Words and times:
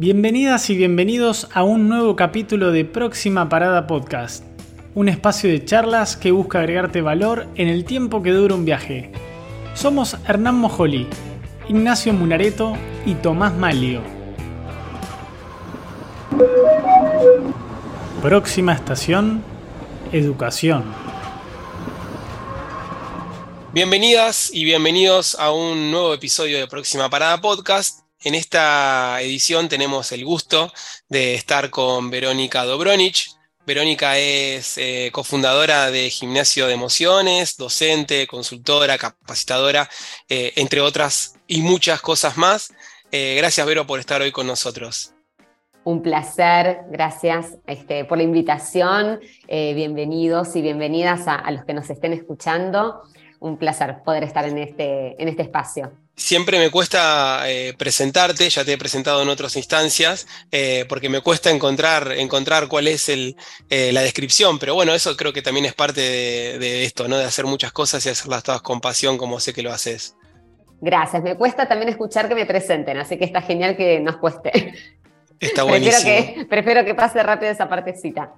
Bienvenidas 0.00 0.70
y 0.70 0.76
bienvenidos 0.76 1.46
a 1.52 1.62
un 1.62 1.90
nuevo 1.90 2.16
capítulo 2.16 2.72
de 2.72 2.86
Próxima 2.86 3.50
Parada 3.50 3.86
Podcast, 3.86 4.42
un 4.94 5.10
espacio 5.10 5.50
de 5.50 5.62
charlas 5.62 6.16
que 6.16 6.30
busca 6.30 6.60
agregarte 6.60 7.02
valor 7.02 7.46
en 7.54 7.68
el 7.68 7.84
tiempo 7.84 8.22
que 8.22 8.30
dura 8.30 8.54
un 8.54 8.64
viaje. 8.64 9.12
Somos 9.74 10.16
Hernán 10.26 10.54
Mojoli, 10.54 11.06
Ignacio 11.68 12.14
Munareto 12.14 12.78
y 13.04 13.12
Tomás 13.12 13.52
Malio. 13.52 14.00
Próxima 18.22 18.72
estación, 18.72 19.44
educación. 20.12 20.84
Bienvenidas 23.74 24.50
y 24.50 24.64
bienvenidos 24.64 25.34
a 25.38 25.52
un 25.52 25.90
nuevo 25.90 26.14
episodio 26.14 26.56
de 26.56 26.66
Próxima 26.66 27.10
Parada 27.10 27.42
Podcast. 27.42 27.99
En 28.22 28.34
esta 28.34 29.18
edición 29.22 29.70
tenemos 29.70 30.12
el 30.12 30.26
gusto 30.26 30.70
de 31.08 31.34
estar 31.34 31.70
con 31.70 32.10
Verónica 32.10 32.66
Dobronich. 32.66 33.30
Verónica 33.66 34.18
es 34.18 34.76
eh, 34.76 35.08
cofundadora 35.10 35.90
de 35.90 36.10
Gimnasio 36.10 36.66
de 36.66 36.74
Emociones, 36.74 37.56
docente, 37.56 38.26
consultora, 38.26 38.98
capacitadora, 38.98 39.88
eh, 40.28 40.52
entre 40.56 40.82
otras 40.82 41.38
y 41.46 41.62
muchas 41.62 42.02
cosas 42.02 42.36
más. 42.36 42.74
Eh, 43.10 43.36
gracias, 43.38 43.66
Vero, 43.66 43.86
por 43.86 43.98
estar 43.98 44.20
hoy 44.20 44.32
con 44.32 44.46
nosotros. 44.46 45.14
Un 45.84 46.02
placer, 46.02 46.80
gracias 46.90 47.56
este, 47.66 48.04
por 48.04 48.18
la 48.18 48.24
invitación. 48.24 49.20
bienvenidos 49.48 50.54
y 50.56 50.60
bienvenidas 50.60 51.22
a, 51.26 51.50
los 51.52 51.64
que 51.64 51.72
nos 51.72 51.88
estén 51.88 52.12
escuchando 52.12 53.00
un 53.38 53.56
placer 53.56 54.02
poder 54.04 54.24
estar 54.24 54.44
en 54.44 54.58
este, 54.58 55.20
en 55.20 55.28
este 55.28 55.40
espacio. 55.40 55.90
Siempre 56.20 56.58
me 56.58 56.70
cuesta 56.70 57.44
eh, 57.46 57.72
presentarte, 57.72 58.50
ya 58.50 58.62
te 58.62 58.74
he 58.74 58.78
presentado 58.78 59.22
en 59.22 59.30
otras 59.30 59.56
instancias, 59.56 60.28
eh, 60.52 60.84
porque 60.86 61.08
me 61.08 61.22
cuesta 61.22 61.50
encontrar, 61.50 62.12
encontrar 62.12 62.68
cuál 62.68 62.88
es 62.88 63.08
el, 63.08 63.36
eh, 63.70 63.90
la 63.90 64.02
descripción, 64.02 64.58
pero 64.58 64.74
bueno, 64.74 64.92
eso 64.92 65.16
creo 65.16 65.32
que 65.32 65.40
también 65.40 65.64
es 65.64 65.72
parte 65.72 66.02
de, 66.02 66.84
esto, 66.84 67.08
¿no? 67.08 67.16
de 67.16 67.24
hacer 67.24 67.46
muchas 67.46 67.72
cosas 67.72 68.04
y 68.04 68.10
hacerlas 68.10 68.42
todas 68.42 68.60
con 68.60 68.82
pasión, 68.82 69.16
como 69.16 69.40
sé 69.40 69.54
que 69.54 69.62
lo 69.62 69.72
haces. 69.72 70.14
Gracias, 70.82 71.22
me 71.22 71.36
cuesta 71.36 71.66
también 71.66 71.88
escuchar 71.88 72.28
que 72.28 72.34
me 72.34 72.44
presenten, 72.44 72.98
así 72.98 73.16
que 73.16 73.24
está 73.24 73.40
genial 73.40 73.74
que 73.74 73.98
nos 73.98 74.18
cueste. 74.18 74.74
Está 75.40 75.62
buenísimo. 75.62 76.02
prefiero, 76.04 76.34
que, 76.34 76.44
prefiero 76.44 76.84
que 76.84 76.94
pase 76.94 77.22
rápido 77.22 77.50
esa 77.50 77.66
partecita. 77.66 78.34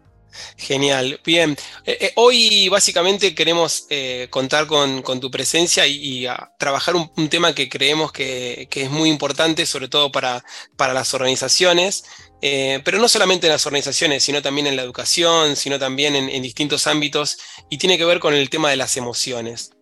Genial, 0.56 1.20
bien. 1.25 1.56
Eh, 1.84 1.98
eh, 2.00 2.12
hoy 2.16 2.69
básicamente 2.69 3.34
queremos 3.34 3.86
eh, 3.91 4.28
contar 4.30 4.66
con, 4.66 5.02
tu 5.20 5.30
presencia 5.30 5.86
y, 5.86 6.27
trabajar 6.58 6.97
un, 6.97 7.28
tema 7.28 7.55
que 7.55 7.69
creemos 7.69 8.12
que, 8.12 8.69
es 8.70 8.91
muy 8.91 9.08
importante, 9.08 9.66
sobre 9.66 9.89
todo 9.89 10.11
para, 10.11 10.44
para 10.77 10.94
las 10.94 11.14
organizaciones, 11.14 12.05
pero 12.41 12.98
no 12.98 13.08
solamente 13.08 13.47
en 13.47 13.52
las 13.52 13.66
organizaciones, 13.66 14.24
sino 14.24 14.42
también 14.42 14.66
en 14.66 14.77
la 14.77 14.83
educación, 14.83 15.56
sino 15.56 15.78
también 15.78 16.16
en, 16.16 16.42
distintos 16.42 16.86
ámbitos, 16.86 17.39
y 17.70 17.78
tiene 17.78 17.98
que 17.98 18.05
ver 18.05 18.19
con 18.19 18.34
el 18.34 18.50
tema 18.50 18.70
de 18.70 18.77
las 18.77 18.96
emociones. 18.96 19.72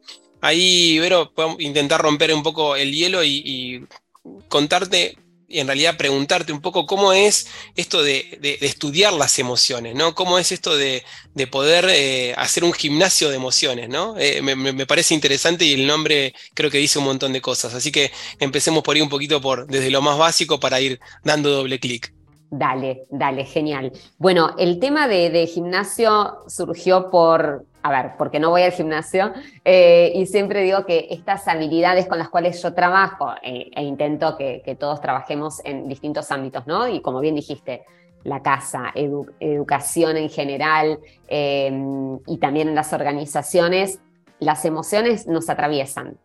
Ahí, 0.42 0.98
Vero, 0.98 1.32
intentar 1.58 2.00
romper 2.00 2.32
un 2.34 2.42
poco 2.42 2.76
el 2.76 2.92
hielo 2.92 3.24
y, 3.24 3.86
contarte 4.48 5.16
en 5.50 5.66
realidad 5.66 5.96
preguntarte 5.96 6.52
un 6.52 6.60
poco 6.60 6.86
cómo 6.86 7.12
es 7.12 7.48
esto 7.76 8.02
de, 8.02 8.38
estudiar 8.60 9.12
las 9.12 9.38
emociones, 9.38 9.94
¿no? 9.94 10.14
Cómo 10.14 10.38
es 10.38 10.52
esto 10.52 10.76
de, 10.76 11.02
poder 11.50 11.86
eh, 11.90 12.34
hacer 12.36 12.64
un 12.64 12.72
gimnasio 12.72 13.30
de 13.30 13.36
emociones, 13.36 13.88
¿no? 13.88 14.14
Eh, 14.18 14.42
me, 14.42 14.86
parece 14.86 15.14
interesante 15.14 15.64
y 15.64 15.74
el 15.74 15.86
nombre 15.86 16.34
creo 16.54 16.70
que 16.70 16.78
dice 16.78 16.98
un 16.98 17.06
montón 17.06 17.32
de 17.32 17.40
cosas. 17.40 17.74
Así 17.74 17.90
que 17.90 18.12
empecemos 18.38 18.82
por 18.82 18.94
ahí 18.94 19.02
un 19.02 19.08
poquito 19.08 19.40
por 19.40 19.66
desde 19.66 19.90
lo 19.90 20.02
más 20.02 20.16
básico 20.16 20.60
para 20.60 20.80
ir 20.80 21.00
dando 21.24 21.50
doble 21.50 21.80
clic. 21.80 22.14
Dale, 22.52 23.04
dale, 23.10 23.44
genial. 23.44 23.92
Bueno, 24.18 24.54
el 24.58 24.80
tema 24.80 25.06
de 25.06 25.46
gimnasio 25.46 26.38
surgió 26.48 27.10
por 27.10 27.64
a 27.82 27.90
ver, 27.90 28.12
porque 28.18 28.38
no 28.38 28.50
voy 28.50 28.62
al 28.62 28.72
gimnasio, 28.72 29.32
eh, 29.64 30.12
y 30.14 30.26
siempre 30.26 30.62
digo 30.62 30.84
que 30.84 31.08
estas 31.10 31.48
habilidades 31.48 32.06
con 32.06 32.18
las 32.18 32.28
cuales 32.28 32.62
yo 32.62 32.74
trabajo, 32.74 33.32
eh, 33.42 33.70
e 33.74 33.82
intento 33.82 34.36
que, 34.36 34.76
todos 34.78 35.00
trabajemos 35.00 35.60
en 35.64 35.88
distintos 35.88 36.30
ámbitos, 36.30 36.66
¿no? 36.66 36.88
Y 36.88 37.00
como 37.00 37.20
bien 37.20 37.34
dijiste, 37.34 37.84
la 38.22 38.42
casa, 38.42 38.92
educación 38.94 40.16
en 40.16 40.28
general, 40.28 41.00
em, 41.26 42.18
y 42.26 42.38
también 42.38 42.68
en 42.68 42.74
las 42.74 42.92
organizaciones, 42.92 44.00
las 44.38 44.64
emociones 44.64 45.26
nos 45.26 45.48
atraviesan. 45.48 46.18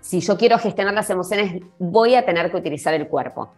Si 0.00 0.20
yo 0.20 0.38
quiero 0.38 0.58
gestionar 0.58 0.94
las 0.94 1.10
emociones, 1.10 1.62
voy 1.78 2.14
a 2.14 2.24
tener 2.24 2.50
que 2.50 2.56
utilizar 2.56 2.94
el 2.94 3.08
cuerpo. 3.08 3.52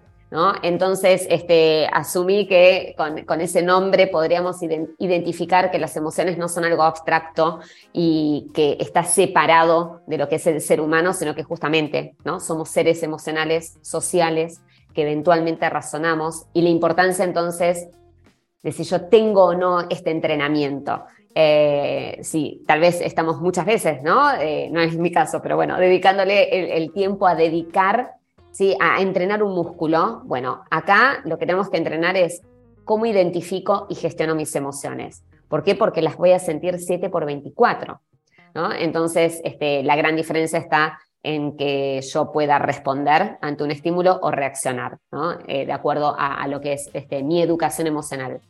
Entonces, 0.63 1.27
este, 1.29 1.87
asumí 1.93 2.47
que 2.47 2.95
con, 2.97 3.41
ese 3.41 3.63
nombre 3.63 4.07
podríamos 4.07 4.63
identificar 4.63 5.71
que 5.71 5.79
las 5.79 5.95
emociones 5.97 6.39
no 6.39 6.49
son 6.49 6.65
algo 6.65 6.83
abstracto 6.85 7.61
y 7.93 8.51
que 8.55 8.79
está 8.81 9.05
separado 9.05 10.01
de 10.07 10.17
lo 10.17 10.29
que 10.29 10.37
es 10.37 10.47
el 10.47 10.61
ser 10.63 10.81
humano, 10.81 11.13
sino 11.13 11.35
que 11.35 11.43
justamente 11.43 12.15
somos 12.41 12.71
seres 12.71 13.03
emocionales, 13.03 13.77
sociales, 13.83 14.63
que 14.95 15.03
eventualmente 15.03 15.69
razonamos 15.69 16.47
y 16.55 16.63
la 16.63 16.71
importancia 16.71 17.25
entonces 17.25 17.89
de 18.63 18.73
si 18.73 18.85
yo 18.85 19.09
tengo 19.09 19.45
o 19.45 19.55
no 19.55 19.81
este 19.91 20.11
entrenamiento. 20.11 21.05
Eh, 21.35 22.19
sí, 22.23 22.63
tal 22.67 22.81
vez 22.81 23.01
estamos 23.01 23.41
muchas 23.41 23.67
veces, 23.67 24.03
¿no? 24.03 24.33
Eh, 24.35 24.69
no 24.71 24.81
es 24.81 24.97
mi 24.97 25.11
caso, 25.11 25.41
pero 25.43 25.57
bueno, 25.57 25.79
dedicándole 25.79 26.77
el 26.77 26.93
tiempo 26.93 27.27
a 27.27 27.35
dedicar 27.35 28.13
¿sí? 28.53 28.77
a 28.81 29.01
entrenar 29.01 29.43
un 29.43 29.55
músculo, 29.55 30.23
bueno, 30.25 30.63
acá 30.71 31.21
lo 31.25 31.39
que 31.39 31.47
tenemos 31.47 31.69
que 31.69 31.79
entrenar 31.79 32.17
es 32.17 32.43
cómo 32.85 33.07
identifico 33.07 33.87
y 33.89 33.95
gestiono 33.95 34.35
mis 34.35 34.55
emociones. 34.55 35.25
¿Por 35.49 35.63
qué? 35.63 35.75
Porque 35.75 36.03
las 36.03 36.17
voy 36.17 36.33
a 36.33 36.39
sentir 36.39 36.79
7 36.79 37.11
por 37.11 37.27
24. 37.27 38.01
¿no? 38.55 38.73
Entonces, 38.73 39.41
este, 39.45 39.83
la 39.83 39.97
gran 39.97 40.17
diferencia 40.17 40.59
está 40.59 40.99
en 41.23 41.57
que 41.57 42.01
yo 42.03 42.33
pueda 42.33 42.59
responder 42.59 43.39
ante 43.41 43.63
un 43.63 43.71
estímulo 43.71 44.19
o 44.23 44.31
reaccionar, 44.31 44.99
¿no? 45.13 45.39
Eh, 45.47 45.67
de 45.67 45.73
acuerdo 45.73 46.17
a, 46.19 46.47
lo 46.49 46.61
que 46.61 46.73
es 46.73 46.91
este, 46.95 47.23
mi 47.23 47.41
educación 47.41 47.87
emocional. 47.87 48.41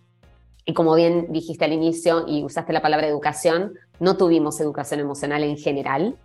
Y 0.64 0.74
como 0.74 0.94
bien 0.94 1.26
dijiste 1.30 1.64
al 1.64 1.72
inicio 1.72 2.24
y 2.26 2.42
usaste 2.42 2.72
la 2.72 2.80
palabra 2.80 3.06
educación, 3.06 3.74
no 4.00 4.16
tuvimos 4.16 4.60
educación 4.60 5.00
emocional 5.00 5.42
en 5.42 5.58
general, 5.58 6.16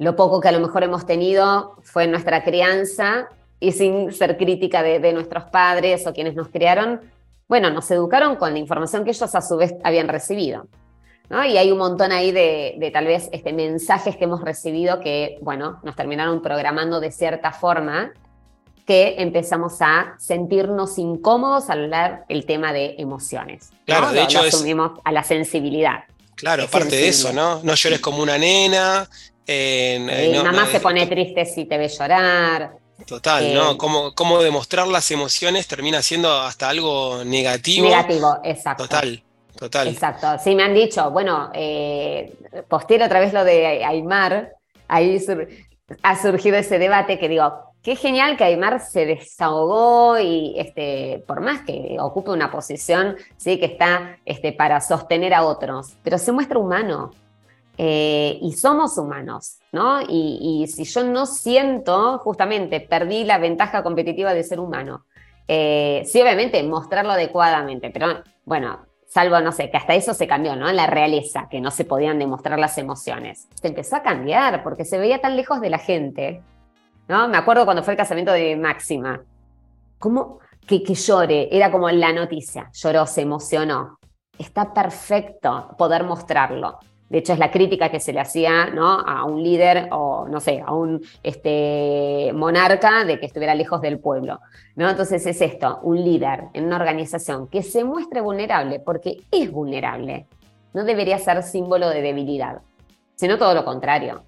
lo 0.00 0.16
poco 0.16 0.40
que 0.40 0.48
a 0.48 0.52
lo 0.52 0.60
mejor 0.60 0.82
hemos 0.82 1.04
tenido 1.04 1.76
fue 1.82 2.06
nuestra 2.06 2.42
crianza 2.42 3.28
y 3.60 3.72
sin 3.72 4.10
ser 4.12 4.38
crítica 4.38 4.82
de, 4.82 5.12
nuestros 5.12 5.44
padres 5.44 6.06
o 6.06 6.14
quienes 6.14 6.34
nos 6.34 6.48
criaron, 6.48 7.02
bueno, 7.48 7.68
nos 7.68 7.90
educaron 7.90 8.36
con 8.36 8.54
la 8.54 8.58
información 8.58 9.04
que 9.04 9.10
ellos 9.10 9.34
a 9.34 9.42
su 9.42 9.58
vez 9.58 9.74
habían 9.84 10.08
recibido. 10.08 10.66
¿no? 11.28 11.44
Y 11.44 11.58
hay 11.58 11.70
un 11.70 11.76
montón 11.76 12.12
ahí 12.12 12.32
de, 12.32 12.90
tal 12.94 13.04
vez 13.04 13.28
este, 13.30 13.52
mensajes 13.52 14.16
que 14.16 14.24
hemos 14.24 14.40
recibido 14.40 15.00
que, 15.00 15.36
bueno, 15.42 15.80
nos 15.82 15.94
terminaron 15.96 16.40
programando 16.40 16.98
de 16.98 17.12
cierta 17.12 17.52
forma 17.52 18.12
que 18.86 19.16
empezamos 19.18 19.82
a 19.82 20.14
sentirnos 20.18 20.96
incómodos 20.96 21.68
al 21.68 21.84
hablar 21.84 22.24
el 22.30 22.46
tema 22.46 22.72
de 22.72 22.94
emociones. 22.96 23.68
Claro, 23.84 24.12
de 24.12 24.22
hecho 24.22 24.40
asumimos 24.40 24.92
a 25.04 25.12
la 25.12 25.24
sensibilidad. 25.24 26.04
Claro, 26.36 26.64
aparte 26.64 26.96
de 26.96 27.08
eso, 27.08 27.34
¿no? 27.34 27.60
No 27.62 27.74
llores 27.74 28.00
como 28.00 28.22
una 28.22 28.38
nena, 28.38 29.06
mi 29.50 30.38
mamá 30.42 30.66
se 30.66 30.80
pone 30.80 31.06
triste 31.06 31.44
si 31.44 31.64
te 31.64 31.78
ve 31.78 31.88
llorar. 31.88 32.72
Total, 33.06 33.54
¿no? 33.54 33.78
Cómo, 33.78 34.14
cómo, 34.14 34.42
demostrar 34.42 34.86
las 34.86 35.10
emociones 35.10 35.66
termina 35.66 36.02
siendo 36.02 36.30
hasta 36.32 36.68
algo 36.68 37.24
negativo. 37.24 37.88
Negativo, 37.88 38.38
exacto. 38.44 38.84
Total, 38.84 39.22
total. 39.58 39.88
Exacto. 39.88 40.26
Sí, 40.42 40.54
me 40.54 40.64
han 40.64 40.74
dicho, 40.74 41.10
bueno, 41.10 41.50
eh, 41.54 42.32
otra 42.68 43.20
vez 43.20 43.32
lo 43.32 43.44
de 43.44 43.84
Aymar, 43.84 44.52
ahí 44.88 45.18
ha 46.02 46.20
surgido 46.20 46.56
ese 46.56 46.78
debate 46.78 47.18
que 47.18 47.28
digo, 47.28 47.70
qué 47.82 47.96
genial 47.96 48.36
que 48.36 48.44
Aymar 48.44 48.80
se 48.80 49.06
desahogó 49.06 50.18
y 50.18 50.54
este, 50.58 51.24
por 51.26 51.40
más 51.40 51.62
que 51.62 51.96
ocupe 51.98 52.30
una 52.30 52.50
posición 52.50 53.16
¿sí? 53.36 53.58
que 53.58 53.66
está 53.66 54.18
este, 54.24 54.52
para 54.52 54.80
sostener 54.80 55.34
a 55.34 55.44
otros, 55.44 55.94
pero 56.02 56.18
se 56.18 56.32
muestra 56.32 56.58
humano. 56.58 57.12
Eh, 57.82 58.38
y 58.42 58.52
somos 58.52 58.98
humanos, 58.98 59.58
¿no? 59.72 60.02
Y, 60.06 60.66
si 60.66 60.84
yo 60.84 61.02
no 61.02 61.24
siento, 61.24 62.18
justamente, 62.18 62.78
perdí 62.78 63.24
la 63.24 63.38
ventaja 63.38 63.82
competitiva 63.82 64.34
de 64.34 64.44
ser 64.44 64.60
humano. 64.60 65.06
Eh, 65.48 66.02
sí, 66.04 66.20
obviamente, 66.20 66.62
mostrarlo 66.62 67.12
adecuadamente, 67.12 67.88
pero 67.88 68.22
bueno, 68.44 68.80
salvo, 69.06 69.40
no 69.40 69.50
sé, 69.50 69.70
que 69.70 69.78
hasta 69.78 69.94
eso 69.94 70.12
se 70.12 70.26
cambió, 70.26 70.56
¿no? 70.56 70.70
La 70.72 70.88
realeza, 70.88 71.48
que 71.50 71.62
no 71.62 71.70
se 71.70 71.86
podían 71.86 72.18
demostrar 72.18 72.58
las 72.58 72.76
emociones. 72.76 73.48
Se 73.54 73.68
empezó 73.68 73.96
a 73.96 74.02
cambiar 74.02 74.62
porque 74.62 74.84
se 74.84 74.98
veía 74.98 75.22
tan 75.22 75.34
lejos 75.34 75.62
de 75.62 75.70
la 75.70 75.78
gente, 75.78 76.42
¿no? 77.08 77.28
Me 77.28 77.38
acuerdo 77.38 77.64
cuando 77.64 77.82
fue 77.82 77.94
el 77.94 77.98
casamiento 77.98 78.32
de 78.32 78.56
Máxima. 78.56 79.22
¿Cómo? 79.98 80.40
Que, 80.66 80.82
que 80.82 80.92
llore, 80.92 81.48
era 81.50 81.72
como 81.72 81.88
la 81.88 82.12
noticia, 82.12 82.70
lloró, 82.74 83.06
se 83.06 83.22
emocionó. 83.22 83.98
Está 84.36 84.74
perfecto 84.74 85.74
poder 85.78 86.04
mostrarlo 86.04 86.78
De 87.10 87.18
hecho, 87.18 87.32
es 87.32 87.40
la 87.40 87.50
crítica 87.50 87.90
que 87.90 87.98
se 87.98 88.12
le 88.12 88.20
hacía 88.20 88.66
¿no? 88.66 89.00
a 89.00 89.24
un 89.24 89.42
líder 89.42 89.88
o, 89.90 90.28
no 90.28 90.38
sé, 90.38 90.62
a 90.64 90.72
un 90.72 91.02
este, 91.24 92.30
monarca 92.32 93.04
de 93.04 93.18
que 93.18 93.26
estuviera 93.26 93.52
lejos 93.56 93.80
del 93.80 93.98
pueblo. 93.98 94.38
¿no? 94.76 94.88
Entonces 94.88 95.26
es 95.26 95.40
esto, 95.40 95.80
un 95.82 96.04
líder 96.04 96.44
en 96.54 96.66
una 96.66 96.76
organización 96.76 97.48
que 97.48 97.64
se 97.64 97.82
muestre 97.82 98.20
vulnerable, 98.20 98.78
porque 98.78 99.16
es 99.32 99.50
vulnerable, 99.50 100.26
no 100.72 100.84
debería 100.84 101.18
ser 101.18 101.42
símbolo 101.42 101.88
de 101.90 102.00
debilidad, 102.00 102.60
sino 103.16 103.38
todo 103.38 103.54
lo 103.54 103.64
contrario. 103.64 104.22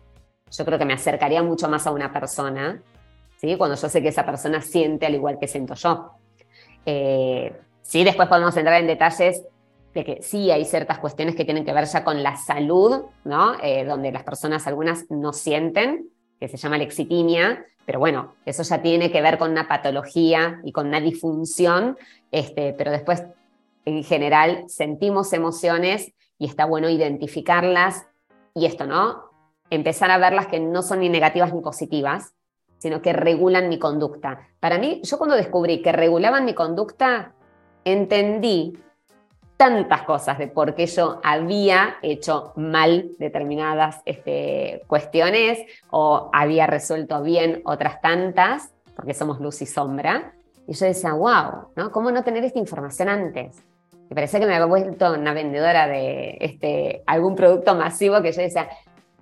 Yo 0.51 0.65
creo 0.65 0.77
que 0.77 0.85
me 0.85 0.95
acercaría 0.95 1.41
mucho 1.41 1.69
más 1.69 1.87
a 1.87 1.93
una 1.93 2.13
persona, 2.13 2.83
¿sí? 3.37 3.55
cuando 3.57 3.77
yo 3.77 3.89
sé 3.89 4.03
que 4.03 4.09
esa 4.09 4.27
persona 4.27 4.61
siente 4.61 5.07
al 5.07 5.15
igual 5.15 5.39
que 5.39 5.47
siento 5.47 5.75
yo. 5.75 6.11
Eh, 6.85 7.57
sí, 7.81 8.03
después 8.03 8.29
podemos 8.29 8.57
entrar 8.57 8.81
en 8.81 8.89
detalles 8.89 9.45
de 9.95 10.05
que 10.05 10.23
sí 10.23 10.51
hay 10.51 10.65
ciertas 10.65 10.99
cuestiones 10.99 11.37
que 11.37 11.45
tienen 11.45 11.65
que 11.65 11.73
ver 11.73 11.85
ya 11.85 12.05
con 12.05 12.23
la 12.23 12.37
salud, 12.37 13.03
¿no? 13.25 13.55
Eh, 13.63 13.85
donde 13.85 14.11
las 14.11 14.23
personas 14.23 14.67
algunas 14.67 15.11
no 15.11 15.33
sienten, 15.33 16.09
que 16.41 16.49
se 16.49 16.57
llama 16.57 16.79
lexitimia, 16.79 17.65
pero 17.85 17.99
bueno, 17.99 18.35
eso 18.47 18.63
ya 18.63 18.81
tiene 18.81 19.11
que 19.11 19.23
ver 19.23 19.39
con 19.39 19.51
una 19.51 19.69
patología 19.69 20.61
y 20.65 20.73
con 20.73 20.89
una 20.89 21.01
disfunción, 21.01 21.97
este, 22.31 22.73
pero 22.73 22.91
después 22.91 23.23
en 23.85 24.03
general 24.05 24.65
sentimos 24.69 25.33
emociones 25.33 26.13
y 26.39 26.47
está 26.47 26.65
bueno 26.65 26.89
identificarlas 26.89 28.07
y 28.55 28.67
esto, 28.67 28.87
¿no? 28.87 29.31
Empezar 29.71 30.11
a 30.11 30.19
verlas 30.19 30.47
que 30.47 30.61
no 30.61 30.83
son 30.83 31.01
ni 31.01 31.09
negativas 31.09 31.53
ni 31.55 31.61
positivas, 31.61 32.35
sino 32.79 33.01
que 33.01 33.13
regulan 33.13 33.69
mi 33.69 33.79
conducta. 33.79 34.49
Para 34.59 34.79
mí, 34.79 35.01
yo 35.05 35.19
cuando 35.19 35.37
descubrí 35.37 35.83
que 35.83 35.93
regulaban 35.93 36.45
mi 36.45 36.55
conducta, 36.55 37.33
entendí 37.85 38.77
tantas 39.63 40.03
cosas 40.03 40.39
de 40.39 40.49
por 40.49 40.75
qué 40.75 40.87
yo 40.87 41.21
había 41.23 41.95
hecho 42.03 42.53
mal 42.57 43.13
determinadas 43.21 44.03
este, 44.07 44.83
cuestiones 44.89 45.61
o 45.89 46.31
había 46.33 46.67
resuelto 46.67 47.23
bien 47.23 47.63
otras 47.65 48.01
tantas, 48.01 48.75
porque 48.97 49.15
somos 49.15 49.39
luz 49.39 49.63
y 49.63 49.67
sombra. 49.67 50.33
Y 50.67 50.73
yo 50.73 50.87
decía, 50.87 51.13
wow, 51.13 51.69
¿no? 51.77 51.93
¿Cómo 51.93 52.11
no 52.11 52.25
tener 52.25 52.43
esta 52.43 52.59
información 52.59 53.09
antes? 53.09 53.63
Me 54.09 54.17
parecía 54.17 54.41
que 54.41 54.47
me 54.47 54.55
había 54.57 54.67
vuelto 54.67 55.13
una 55.13 55.33
vendedora 55.33 55.87
de 55.87 56.39
este, 56.41 57.05
algún 57.07 57.37
producto 57.37 57.77
masivo 57.77 58.21
que 58.21 58.33
yo 58.33 58.43
decía, 58.43 58.69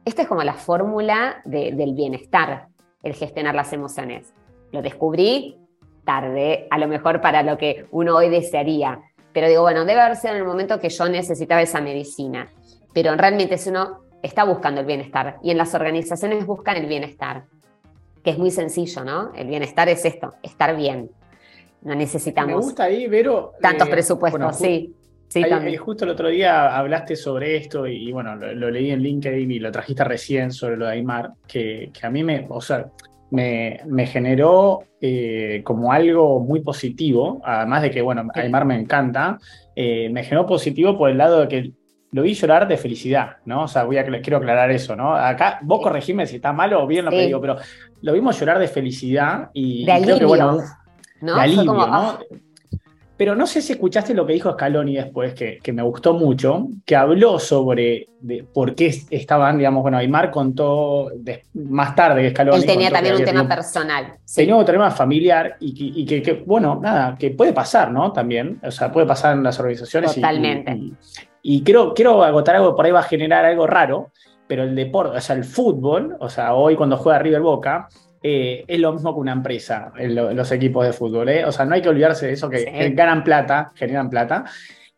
esta 0.06 0.22
es 0.22 0.28
como 0.28 0.42
la 0.42 0.54
fórmula 0.54 1.42
del 1.44 1.92
bienestar, 1.92 2.68
el 3.02 3.12
gestionar 3.12 3.54
las 3.54 3.74
emociones. 3.74 4.32
Lo 4.72 4.80
descubrí 4.80 5.58
tarde, 6.06 6.66
a 6.70 6.78
lo 6.78 6.88
mejor 6.88 7.20
para 7.20 7.42
lo 7.42 7.58
que 7.58 7.84
uno 7.90 8.16
hoy 8.16 8.30
desearía, 8.30 9.02
pero 9.32 9.48
digo, 9.48 9.62
bueno, 9.62 9.84
debe 9.84 10.00
haber 10.00 10.16
sido 10.16 10.34
en 10.34 10.40
el 10.40 10.46
momento 10.46 10.78
que 10.80 10.88
yo 10.88 11.08
necesitaba 11.08 11.62
esa 11.62 11.80
medicina. 11.80 12.48
Pero 12.92 13.14
realmente 13.14 13.58
si 13.58 13.70
uno 13.70 14.00
está 14.22 14.44
buscando 14.44 14.80
el 14.80 14.86
bienestar 14.86 15.36
y 15.42 15.50
en 15.50 15.58
las 15.58 15.74
organizaciones 15.74 16.44
buscan 16.44 16.76
el 16.76 16.86
bienestar, 16.86 17.44
que 18.22 18.30
es 18.30 18.38
muy 18.38 18.50
sencillo, 18.50 19.04
¿no? 19.04 19.32
El 19.34 19.46
bienestar 19.48 19.88
es 19.88 20.04
esto, 20.04 20.34
estar 20.42 20.76
bien. 20.76 21.10
No 21.82 21.94
necesitamos. 21.94 22.48
Me 22.48 22.62
gusta 22.62 22.84
ahí, 22.84 23.06
Vero. 23.06 23.52
Tantos 23.60 23.88
eh, 23.88 23.90
presupuestos, 23.90 24.56
sí. 24.58 24.94
Sí, 25.28 25.44
ahí, 25.44 25.76
justo 25.76 26.04
el 26.04 26.10
otro 26.10 26.28
día 26.28 26.76
hablaste 26.76 27.14
sobre 27.14 27.56
esto 27.56 27.86
y, 27.86 28.10
bueno, 28.10 28.34
lo, 28.34 28.68
leí 28.68 28.90
en 28.90 29.00
LinkedIn 29.00 29.48
y 29.48 29.60
lo 29.60 29.70
trajiste 29.70 30.02
recién 30.02 30.50
sobre 30.50 30.76
lo 30.76 30.86
de 30.86 30.92
Aymar, 30.92 31.34
que, 31.46 31.92
que 31.92 32.04
a 32.04 32.10
mí 32.10 32.24
me, 32.24 32.46
o 32.48 32.60
sea, 32.60 32.90
me, 33.30 34.06
generó 34.06 34.84
eh, 35.00 35.62
como 35.64 35.92
algo 35.92 36.40
muy 36.40 36.60
positivo, 36.60 37.40
además 37.44 37.82
de 37.82 37.90
que, 37.90 38.02
bueno, 38.02 38.28
Aymar 38.34 38.64
me 38.64 38.78
encanta, 38.78 39.38
eh, 39.74 40.08
me 40.10 40.24
generó 40.24 40.46
positivo 40.46 40.96
por 40.98 41.10
el 41.10 41.18
lado 41.18 41.40
de 41.40 41.48
que 41.48 41.72
lo 42.12 42.22
vi 42.22 42.34
llorar 42.34 42.66
de 42.66 42.76
felicidad, 42.76 43.36
¿no? 43.44 43.64
O 43.64 43.68
sea, 43.68 43.84
voy 43.84 43.98
a, 43.98 44.04
quiero 44.04 44.38
aclarar 44.38 44.70
eso, 44.70 44.96
¿no? 44.96 45.14
Acá 45.14 45.60
vos 45.62 45.80
corregime 45.80 46.26
si 46.26 46.36
está 46.36 46.52
malo 46.52 46.82
o 46.82 46.86
bien 46.86 47.04
lo 47.04 47.10
que 47.12 47.26
digo, 47.26 47.40
pero 47.40 47.56
lo 48.02 48.12
vimos 48.12 48.38
llorar 48.38 48.58
de 48.58 48.66
felicidad 48.66 49.50
y, 49.54 49.86
creo 49.86 50.18
que, 50.18 50.24
bueno, 50.24 50.58
de 51.20 51.32
alivio, 51.32 51.64
¿no? 51.64 52.18
Pero 53.20 53.36
no 53.36 53.46
sé 53.46 53.60
si 53.60 53.72
escuchaste 53.72 54.14
lo 54.14 54.24
que 54.24 54.32
dijo 54.32 54.50
Scaloni 54.50 54.94
después, 54.94 55.34
que, 55.34 55.58
que 55.62 55.74
me 55.74 55.82
gustó 55.82 56.14
mucho, 56.14 56.68
que 56.86 56.96
habló 56.96 57.38
sobre 57.38 58.08
por 58.54 58.74
qué 58.74 58.86
estaban, 59.10 59.58
digamos, 59.58 59.82
bueno, 59.82 59.98
Aymar 59.98 60.30
contó 60.30 61.10
más 61.52 61.94
tarde 61.94 62.22
que 62.22 62.30
Scaloni. 62.30 62.56
Él 62.56 62.64
tenía 62.64 62.90
también 62.90 63.16
un 63.16 63.24
tema 63.26 63.46
personal. 63.46 64.14
Tenía 64.34 64.56
un 64.56 64.64
tema 64.64 64.90
familiar 64.90 65.58
y, 65.60 66.06
que, 66.06 66.42
bueno, 66.46 66.80
nada, 66.82 67.14
que 67.18 67.32
puede 67.32 67.52
pasar, 67.52 67.92
¿no? 67.92 68.10
También, 68.10 68.58
o 68.62 68.70
sea, 68.70 68.90
puede 68.90 69.06
pasar 69.06 69.36
en 69.36 69.42
las 69.42 69.60
organizaciones. 69.60 70.14
Totalmente. 70.14 70.80
Y, 71.42 71.62
creo, 71.62 71.92
quiero 71.92 72.24
agotar 72.24 72.56
algo, 72.56 72.74
por 72.74 72.86
ahí 72.86 72.90
va 72.90 73.00
a 73.00 73.02
generar 73.02 73.44
algo 73.44 73.66
raro, 73.66 74.12
pero 74.46 74.62
el 74.62 74.74
deporte, 74.74 75.18
o 75.18 75.20
sea, 75.20 75.36
el 75.36 75.44
fútbol, 75.44 76.16
o 76.20 76.30
sea, 76.30 76.54
hoy 76.54 76.74
cuando 76.74 76.96
juega 76.96 77.18
River 77.18 77.42
Boca, 77.42 77.86
eh, 78.22 78.64
es 78.66 78.78
lo 78.78 78.92
mismo 78.92 79.14
que 79.14 79.20
una 79.20 79.32
empresa, 79.32 79.92
los 79.96 80.52
equipos 80.52 80.84
de 80.84 80.92
fútbol. 80.92 81.28
¿eh? 81.28 81.44
O 81.44 81.52
sea, 81.52 81.64
no 81.64 81.74
hay 81.74 81.82
que 81.82 81.88
olvidarse 81.88 82.26
de 82.26 82.32
eso, 82.32 82.50
que 82.50 82.92
ganan 82.94 83.24
plata, 83.24 83.72
generan 83.74 84.10
plata. 84.10 84.44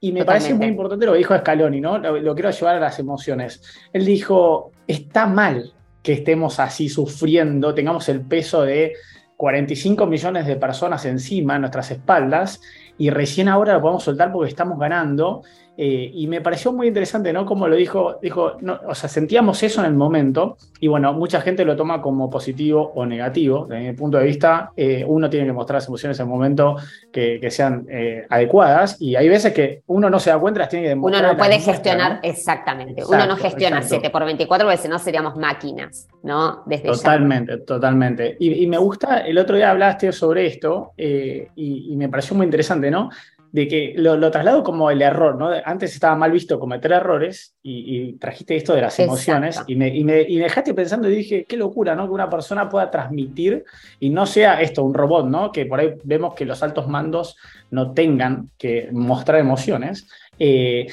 Y 0.01 0.11
me 0.11 0.25
parece 0.25 0.53
muy 0.55 0.67
importante 0.67 1.07
lo 1.07 1.13
que 1.13 1.19
dijo 1.19 1.39
Scaloni, 1.39 1.81
¿no? 1.81 1.99
Lo, 1.99 2.35
quiero 2.35 2.51
llevar 2.51 2.77
a 2.77 2.81
las 2.81 2.99
emociones. 2.99 3.63
Él 3.93 4.05
dijo, 4.05 4.73
está 4.89 5.27
mal 5.27 5.73
que 6.03 6.15
estemos 6.15 6.59
así 6.59 6.89
sufriendo, 6.89 7.73
tengamos 7.73 8.09
el 8.09 8.23
peso 8.23 8.63
de 8.63 8.95
45 9.37 10.05
millones 10.07 10.47
de 10.47 10.57
personas 10.57 11.05
encima, 11.05 11.55
en 11.55 11.61
nuestras 11.61 11.93
espaldas, 11.93 12.61
y 12.99 13.11
recién 13.11 13.49
ahora 13.49 13.75
lo 13.75 13.81
podemos 13.81 14.03
soltar 14.03 14.33
porque 14.33 14.51
estamos 14.51 14.77
ganando. 14.77 15.43
Eh, 15.77 16.11
y 16.13 16.27
me 16.27 16.43
pareció 16.43 16.71
muy 16.73 16.89
interesante, 16.89 17.33
¿no? 17.33 17.47
Como 17.47 17.67
lo 17.67 17.77
dijo, 17.77 18.19
dijo, 18.21 18.59
no, 18.61 18.79
o 18.87 18.95
sea, 18.95 19.09
sentíamos 19.09 19.63
eso 19.63 19.81
en 19.81 19.87
el 19.87 19.95
momento 19.95 20.59
y 20.81 20.89
bueno, 20.89 21.15
mucha 21.15 21.41
gente 21.41 21.65
lo 21.65 21.77
toma 21.77 22.03
como 22.03 22.29
positivo 22.29 22.93
o 22.95 23.07
negativo. 23.07 23.67
Desde 23.67 23.91
mi 23.91 23.97
punto 23.97 24.19
de 24.19 24.25
vista, 24.25 24.73
eh, 24.77 25.03
uno 25.07 25.31
tiene 25.31 25.47
que 25.47 25.53
mostrar 25.53 25.79
las 25.79 25.89
emociones 25.89 26.19
en 26.21 26.27
el 26.27 26.31
momento 26.31 26.77
que, 27.11 27.41
sean 27.51 27.87
eh, 27.91 28.27
adecuadas 28.31 29.01
y 29.01 29.17
hay 29.17 29.29
veces 29.29 29.53
que 29.53 29.83
uno 29.87 30.09
no 30.09 30.19
se 30.19 30.31
da 30.31 30.39
cuenta, 30.39 30.61
las 30.61 30.69
tiene 30.69 30.85
que 30.85 30.89
demostrar. 30.91 31.25
Uno 31.25 31.33
no 31.33 31.39
puede 31.39 31.59
gestionar, 31.59 32.21
exactamente. 32.23 33.05
uno 33.05 33.27
no 33.27 33.37
gestiona 33.37 33.83
7 33.83 34.11
por 34.11 34.25
24 34.25 34.67
porque 34.67 34.83
si 34.83 34.89
no 34.89 34.99
seríamos 34.99 35.37
máquinas, 35.37 36.09
¿no? 36.23 36.63
Desde 36.67 36.89
totalmente, 36.89 37.59
totalmente. 37.59 38.37
Y, 38.39 38.67
me 38.67 38.79
gusta, 38.79 39.21
el 39.21 39.37
otro 39.39 39.57
día 39.57 39.71
hablaste 39.71 40.13
sobre 40.13 40.47
esto 40.47 40.93
y, 40.97 41.93
y 41.93 41.97
me 41.97 42.09
pareció 42.09 42.37
muy 42.37 42.45
interesante, 42.45 42.91
¿no? 42.91 43.11
De 43.53 43.69
que 43.69 43.93
lo, 43.97 44.31
traslado 44.31 44.63
como 44.63 44.91
el 44.91 45.03
error, 45.03 45.37
¿no? 45.37 45.51
Antes 45.65 45.93
estaba 45.93 46.17
mal 46.17 46.33
visto 46.33 46.59
cometer 46.59 46.91
errores 46.93 47.55
y, 47.63 48.15
trajiste 48.15 48.57
esto 48.57 48.75
de 48.75 48.81
las 48.81 48.99
emociones 48.99 49.63
y 49.67 49.77
me, 49.77 49.95
y 49.95 50.05
me, 50.05 50.25
dejaste 50.25 50.73
pensando 50.73 51.09
y 51.09 51.17
dije, 51.17 51.45
qué 51.47 51.59
locura, 51.59 51.95
¿no? 51.95 52.07
Que 52.07 52.15
una 52.15 52.31
persona 52.31 52.69
pueda 52.71 52.91
transmitir 52.91 53.65
y 54.01 54.09
no 54.09 54.25
sea 54.25 54.63
esto, 54.63 54.83
un 54.83 54.95
robot, 54.95 55.27
¿no? 55.27 55.53
Que 55.53 55.67
por 55.67 55.81
ahí 55.81 55.93
vemos 56.03 56.35
que 56.35 56.47
los 56.47 56.63
altos 56.63 56.89
mandos 56.89 57.37
no 57.71 57.93
tengan 57.93 58.49
que 58.57 58.89
mostrar 58.91 59.39
emociones. 59.39 60.09
Eh, 60.39 60.87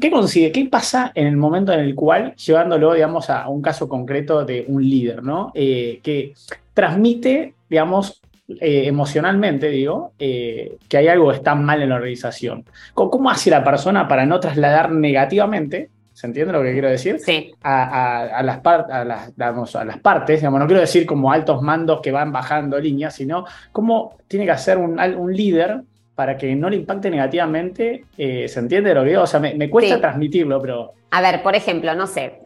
¿Qué 0.00 0.10
consigue? 0.10 0.50
¿Qué 0.50 0.66
pasa 0.66 1.12
en 1.14 1.28
el 1.28 1.36
momento 1.36 1.72
en 1.72 1.80
el 1.80 1.94
cual, 1.94 2.34
llevándolo, 2.34 2.94
digamos, 2.94 3.30
a 3.30 3.48
un 3.48 3.62
caso 3.62 3.88
concreto 3.88 4.44
de 4.44 4.64
un 4.66 4.82
líder, 4.82 5.22
¿no? 5.22 5.52
Eh, 5.54 6.00
que 6.02 6.34
transmite, 6.72 7.54
digamos, 7.68 8.20
eh, 8.46 8.86
emocionalmente, 8.86 9.68
digo, 9.70 10.12
eh, 10.18 10.76
que 10.86 10.98
hay 10.98 11.08
algo 11.08 11.30
que 11.30 11.36
está 11.36 11.54
mal 11.54 11.80
en 11.80 11.88
la 11.88 11.94
organización. 11.94 12.66
¿Cómo, 12.92 13.30
hace 13.30 13.48
la 13.48 13.64
persona 13.64 14.06
para 14.06 14.26
no 14.26 14.38
trasladar 14.38 14.92
negativamente, 14.92 15.88
¿se 16.12 16.26
entiende 16.26 16.52
lo 16.52 16.62
que 16.62 16.72
quiero 16.72 16.90
decir? 16.90 17.18
Sí. 17.20 17.52
A, 17.62 18.42
las, 18.44 18.60
a, 18.64 19.04
las, 19.04 19.74
a 19.76 19.84
las 19.84 19.98
partes, 19.98 20.40
digamos, 20.40 20.60
no 20.60 20.66
quiero 20.66 20.82
decir 20.82 21.06
como 21.06 21.32
altos 21.32 21.62
mandos 21.62 22.02
que 22.02 22.12
van 22.12 22.32
bajando 22.32 22.78
líneas, 22.78 23.14
sino 23.14 23.46
cómo 23.72 24.18
tiene 24.28 24.44
que 24.44 24.52
hacer 24.52 24.76
un, 24.76 24.98
líder 25.34 25.80
para 26.14 26.36
que 26.36 26.54
no 26.54 26.68
le 26.68 26.76
impacte 26.76 27.08
negativamente, 27.08 28.04
eh, 28.18 28.46
¿se 28.46 28.60
entiende 28.60 28.92
lo 28.92 29.04
que 29.04 29.08
digo? 29.08 29.22
O 29.22 29.26
sea, 29.26 29.40
me, 29.40 29.70
cuesta 29.70 29.98
transmitirlo, 29.98 30.60
pero... 30.60 30.92
A 31.12 31.22
ver, 31.22 31.42
por 31.42 31.56
ejemplo, 31.56 31.94
no 31.94 32.06
sé, 32.06 32.43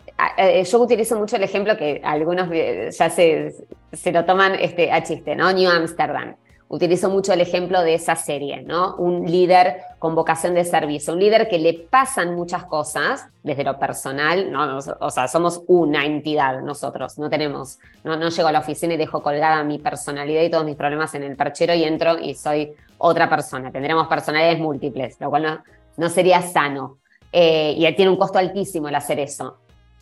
yo 0.64 0.80
utilizo 0.80 1.16
mucho 1.18 1.36
el 1.36 1.44
ejemplo 1.44 1.76
que 1.76 2.00
algunos 2.04 2.48
ya 2.96 3.10
se, 3.10 3.54
se 3.92 4.12
lo 4.12 4.24
toman 4.24 4.54
este, 4.54 4.90
a 4.90 5.02
chiste, 5.02 5.36
¿no? 5.36 5.52
New 5.52 5.70
Amsterdam. 5.70 6.36
Utilizo 6.70 7.08
mucho 7.08 7.32
el 7.32 7.40
ejemplo 7.40 7.80
de 7.80 7.94
esa 7.94 8.14
serie, 8.14 8.60
¿no? 8.60 8.94
Un 8.96 9.24
líder 9.24 9.78
con 9.98 10.14
vocación 10.14 10.54
de 10.54 10.66
servicio, 10.66 11.14
un 11.14 11.20
líder 11.20 11.48
que 11.48 11.58
le 11.58 11.72
pasan 11.72 12.34
muchas 12.34 12.64
cosas 12.64 13.26
desde 13.42 13.64
lo 13.64 13.78
personal, 13.78 14.52
¿no? 14.52 14.78
O 15.00 15.10
sea, 15.10 15.28
somos 15.28 15.62
una 15.66 16.04
entidad 16.04 16.60
nosotros, 16.60 17.16
no 17.16 17.30
tenemos, 17.30 17.78
no, 18.04 18.16
no 18.18 18.28
llego 18.28 18.48
a 18.48 18.52
la 18.52 18.58
oficina 18.58 18.94
y 18.94 18.96
dejo 18.98 19.22
colgada 19.22 19.64
mi 19.64 19.78
personalidad 19.78 20.42
y 20.42 20.50
todos 20.50 20.66
mis 20.66 20.76
problemas 20.76 21.14
en 21.14 21.22
el 21.22 21.36
perchero 21.36 21.72
y 21.72 21.84
entro 21.84 22.18
y 22.18 22.34
soy 22.34 22.74
otra 22.98 23.30
persona. 23.30 23.72
Tendremos 23.72 24.06
personalidades 24.06 24.58
múltiples, 24.58 25.16
lo 25.20 25.30
cual 25.30 25.42
no, 25.44 25.62
no 25.96 26.08
sería 26.10 26.42
sano. 26.42 26.98
Eh, 27.32 27.74
y 27.78 27.94
tiene 27.94 28.10
un 28.10 28.18
costo 28.18 28.38
altísimo 28.38 28.88
el 28.88 28.94
hacer 28.94 29.20
eso. 29.20 29.58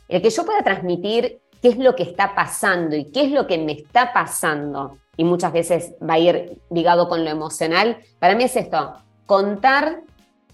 El 0.08 0.22
que 0.22 0.30
yo 0.30 0.44
pueda 0.44 0.62
transmitir 0.62 1.40
qué 1.60 1.68
es 1.68 1.78
lo 1.78 1.94
que 1.96 2.04
está 2.04 2.34
pasando 2.34 2.96
y 2.96 3.10
qué 3.10 3.24
es 3.24 3.30
lo 3.32 3.46
que 3.46 3.58
me 3.58 3.72
está 3.72 4.12
pasando, 4.12 4.98
y 5.16 5.24
muchas 5.24 5.52
veces 5.52 5.94
va 6.02 6.14
a 6.14 6.18
ir 6.18 6.60
ligado 6.70 7.08
con 7.08 7.24
lo 7.24 7.30
emocional, 7.30 7.98
para 8.18 8.34
mí 8.34 8.44
es 8.44 8.56
esto, 8.56 8.94
contar 9.26 10.02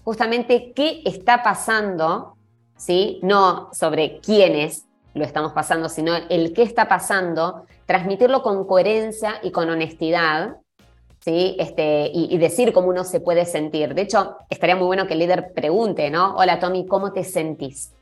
justamente 0.03 0.71
qué 0.73 1.01
está 1.05 1.43
pasando 1.43 2.33
¿sí? 2.83 3.19
No 3.23 3.69
sobre 3.73 4.19
quiénes 4.19 4.85
lo 5.13 5.23
estamos 5.23 5.53
pasando, 5.53 5.89
sino 5.89 6.15
el 6.29 6.53
qué 6.53 6.63
está 6.63 6.87
pasando, 6.87 7.65
transmitirlo 7.85 8.41
con 8.41 8.65
coherencia 8.65 9.35
y 9.43 9.51
con 9.51 9.69
honestidad, 9.69 10.57
¿sí? 11.19 11.55
Este, 11.59 12.09
y, 12.13 12.37
decir 12.37 12.73
cómo 12.73 12.89
uno 12.89 13.03
se 13.03 13.19
puede 13.19 13.45
sentir. 13.45 13.93
De 13.93 14.01
hecho, 14.01 14.37
estaría 14.49 14.75
muy 14.75 14.87
bueno 14.87 15.07
que 15.07 15.13
el 15.13 15.19
líder 15.19 15.53
pregunte, 15.53 16.09
¿no? 16.09 16.35
Hola 16.35 16.59
Tommy, 16.59 16.85
¿cómo 16.85 17.13
te 17.13 17.23
sentís? 17.23 17.93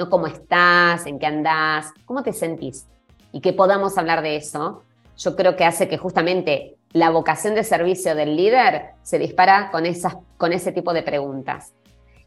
No 0.00 0.08
cómo 0.08 0.26
estás, 0.26 1.04
en 1.04 1.18
qué 1.18 1.26
andás, 1.26 1.92
cómo 2.06 2.22
te 2.22 2.32
sentís. 2.32 2.86
Y 3.32 3.42
que 3.42 3.52
podamos 3.52 3.98
hablar 3.98 4.22
de 4.22 4.36
eso, 4.36 4.82
yo 5.18 5.36
creo 5.36 5.56
que 5.56 5.66
hace 5.66 5.88
que 5.88 5.98
justamente 5.98 6.78
la 6.94 7.10
vocación 7.10 7.54
de 7.54 7.64
servicio 7.64 8.14
del 8.14 8.34
líder 8.34 8.92
se 9.02 9.18
dispara 9.18 9.70
con, 9.70 9.84
esas, 9.84 10.16
con 10.38 10.54
ese 10.54 10.72
tipo 10.72 10.94
de 10.94 11.02
preguntas. 11.02 11.74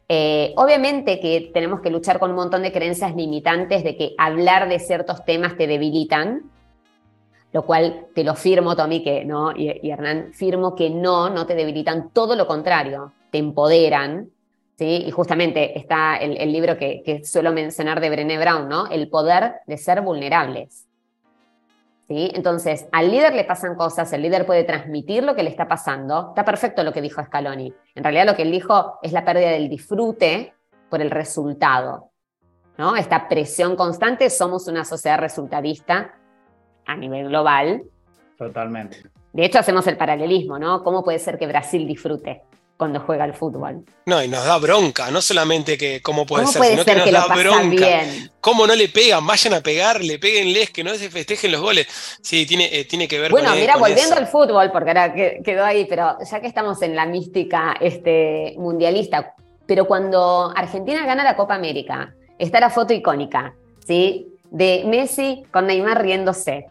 Eh, 0.08 0.54
obviamente 0.56 1.20
que 1.20 1.50
tenemos 1.52 1.82
que 1.82 1.90
luchar 1.90 2.20
con 2.20 2.30
un 2.30 2.36
montón 2.36 2.62
de 2.62 2.72
creencias 2.72 3.16
limitantes 3.16 3.84
de 3.84 3.98
que 3.98 4.14
hablar 4.20 4.70
de 4.70 4.78
ciertos 4.78 5.26
temas 5.26 5.58
te 5.58 5.66
debilitan, 5.66 6.44
lo 7.54 7.66
cual 7.66 8.06
te 8.14 8.24
lo 8.24 8.36
firmo, 8.36 8.76
Tommy, 8.76 9.02
que 9.02 9.26
no, 9.26 9.52
y, 9.52 9.90
Hernán, 9.90 10.32
firmo 10.32 10.76
que 10.76 10.92
no, 10.92 11.32
no 11.32 11.48
te 11.48 11.56
debilitan, 11.56 12.12
todo 12.12 12.36
lo 12.36 12.46
contrario, 12.46 13.14
te 13.32 13.40
empoderan, 13.40 14.30
¿sí? 14.78 15.04
Y 15.06 15.12
justamente 15.12 15.78
está 15.78 16.16
el, 16.18 16.52
libro 16.52 16.78
que, 16.78 17.04
que, 17.04 17.24
suelo 17.26 17.52
mencionar 17.52 18.00
de 18.00 18.10
Brené 18.10 18.38
Brown, 18.38 18.68
¿no? 18.68 18.88
El 18.88 19.10
poder 19.10 19.56
de 19.68 19.78
ser 19.78 20.02
vulnerables. 20.02 20.88
¿Sí? 22.08 22.32
Entonces, 22.34 22.86
al 22.92 23.12
líder 23.12 23.34
le 23.34 23.46
pasan 23.46 23.76
cosas, 23.76 24.12
el 24.12 24.24
líder 24.24 24.46
puede 24.46 24.66
transmitir 24.66 25.24
lo 25.24 25.36
que 25.36 25.44
le 25.44 25.50
está 25.50 25.70
pasando. 25.70 26.30
Está 26.30 26.44
perfecto 26.44 26.84
lo 26.84 26.92
que 26.92 27.02
dijo 27.02 27.24
Scaloni. 27.24 27.74
En 27.96 28.04
realidad 28.04 28.26
lo 28.26 28.36
que 28.36 28.42
él 28.42 28.52
dijo 28.52 29.00
es 29.02 29.14
la 29.14 29.24
pérdida 29.24 29.52
del 29.52 29.70
disfrute 29.70 30.54
por 30.90 31.02
el 31.02 31.10
resultado. 31.10 32.12
¿no? 32.78 32.96
Esta 32.96 33.28
presión 33.30 33.76
constante, 33.76 34.30
somos 34.30 34.68
una 34.68 34.84
sociedad 34.84 35.20
resultadista 35.20 36.16
a 36.86 36.96
nivel 36.96 37.30
global. 37.30 37.84
Totalmente. 38.38 38.98
De 39.32 39.46
hecho, 39.46 39.60
hacemos 39.60 39.88
el 39.88 39.98
paralelismo, 39.98 40.60
¿no? 40.60 40.84
¿Cómo 40.84 41.04
puede 41.04 41.20
ser 41.20 41.38
que 41.38 41.48
Brasil 41.48 41.88
disfrute? 41.88 42.44
Cuando 42.78 43.00
juega 43.00 43.24
al 43.24 43.34
fútbol. 43.34 43.86
No, 44.06 44.22
y 44.24 44.28
nos 44.28 44.44
da 44.46 44.58
bronca, 44.58 45.12
no 45.12 45.22
solamente 45.22 45.78
que 45.78 46.02
cómo 46.02 46.26
puede 46.26 46.48
ser, 46.48 46.64
sino 46.64 46.86
que 46.86 46.96
nos 46.96 47.12
da 47.12 47.28
bronca. 47.28 48.02
¿Cómo 48.42 48.68
no 48.68 48.76
le 48.76 48.90
pegan? 48.90 49.26
Vayan 49.26 49.54
a 49.54 49.62
pegarle, 49.62 50.20
péguenles, 50.20 50.72
que 50.72 50.84
no 50.84 50.94
se 50.96 51.10
festejen 51.10 51.52
los 51.52 51.62
goles. 51.62 51.88
Sí, 52.22 52.46
tiene, 52.46 52.70
eh, 52.72 52.86
tiene 52.86 53.08
que 53.08 53.20
ver 53.20 53.32
bueno, 53.32 53.50
con 53.50 53.58
Bueno, 53.58 53.74
mira, 53.74 53.80
volviendo 53.80 54.16
al 54.16 54.28
fútbol, 54.28 54.72
porque 54.72 54.90
ahora 54.90 55.14
quedó 55.14 55.64
ahí, 55.64 55.86
pero 55.86 56.18
ya 56.30 56.42
que 56.42 56.48
estamos 56.48 56.82
en 56.82 56.96
la 56.96 57.06
mística 57.06 57.76
este, 57.80 58.56
mundialista, 58.58 59.34
pero 59.66 59.86
cuando 59.86 60.52
Argentina 60.56 61.06
gana 61.06 61.24
la 61.24 61.36
Copa 61.36 61.56
América, 61.56 62.14
está 62.38 62.60
la 62.60 62.70
foto 62.70 62.94
icónica, 62.94 63.54
¿sí? 63.86 64.28
De 64.52 64.84
Messi 64.86 65.44
con 65.52 65.68
Neymar 65.68 66.02
riéndose. 66.02 66.66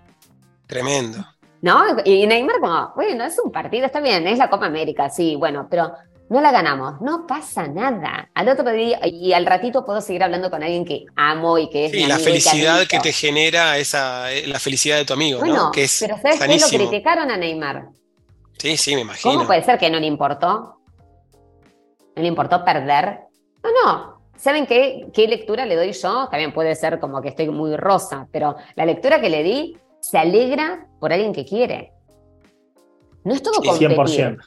Tremendo. 0.67 1.32
¿No? 1.63 1.85
Y 2.05 2.27
Neymar 2.27 2.61
como, 2.61 2.93
bueno, 2.95 3.25
es 3.25 3.39
un 3.43 3.51
partido, 3.51 3.87
está 3.87 4.01
bien, 4.01 4.27
es 4.27 4.37
la 4.37 4.51
Copa 4.51 4.67
América, 4.67 5.09
sí, 5.09 5.37
bueno, 5.37 5.69
pero 5.71 5.93
no 6.29 6.41
la 6.41 6.51
ganamos, 6.51 7.01
no 7.01 7.27
pasa 7.27 7.69
nada. 7.69 8.29
Al 8.35 8.49
otro 8.49 8.71
día, 8.73 9.01
y 9.07 9.33
al 9.33 9.47
ratito 9.47 9.85
puedo 9.85 10.01
seguir 10.01 10.25
hablando 10.25 10.51
con 10.51 10.63
alguien 10.63 10.85
que 10.85 11.05
amo 11.15 11.59
y 11.59 11.71
que 11.71 11.87
es... 11.87 11.93
Sí, 11.93 12.07
la 12.07 12.19
felicidad 12.19 12.87
que, 12.87 12.99
te 12.99 13.13
genera 13.13 13.79
esa, 13.79 14.33
eh, 14.33 14.47
la 14.47 14.59
felicidad 14.59 14.97
de 14.97 15.05
tu 15.05 15.13
amigo, 15.13 15.45
¿no? 15.45 15.71
Que 15.71 15.85
es 15.85 15.99
pero 16.01 16.17
¿sabes 16.21 16.41
qué 16.41 16.59
lo 16.59 16.87
criticaron 16.89 17.31
a 17.31 17.37
Neymar? 17.37 17.89
Sí, 18.59 18.77
sí, 18.77 18.95
me 18.95 19.03
imagino. 19.03 19.35
¿Cómo 19.35 19.47
puede 19.47 19.63
ser 19.63 19.79
que 19.79 19.91
no 19.91 20.01
le 20.01 20.07
importó? 20.07 20.79
¿No 22.17 22.23
le 22.23 22.27
importó 22.27 22.65
perder? 22.65 23.21
No, 23.63 23.71
no. 23.85 24.23
¿Saben 24.37 24.67
qué, 24.67 25.07
qué 25.13 25.29
lectura 25.29 25.67
le 25.67 25.77
doy 25.77 25.93
yo? 25.93 26.29
También 26.29 26.53
puede 26.53 26.75
ser 26.75 26.99
como 26.99 27.23
que 27.23 27.29
estoy 27.29 27.49
muy 27.51 27.77
rosa, 27.77 28.27
pero 28.33 28.57
la 28.75 28.85
lectura 28.85 29.21
que 29.21 29.31
le 29.31 29.43
di 29.43 29.77
se 30.03 30.19
alegra 30.19 30.89
por 31.01 31.13
alguien 31.13 31.33
que 31.33 31.47
quiere. 31.47 31.93
No 33.25 33.33
es 33.33 33.43
todo 33.43 33.63
competir. 33.63 33.97
100%. 33.97 34.39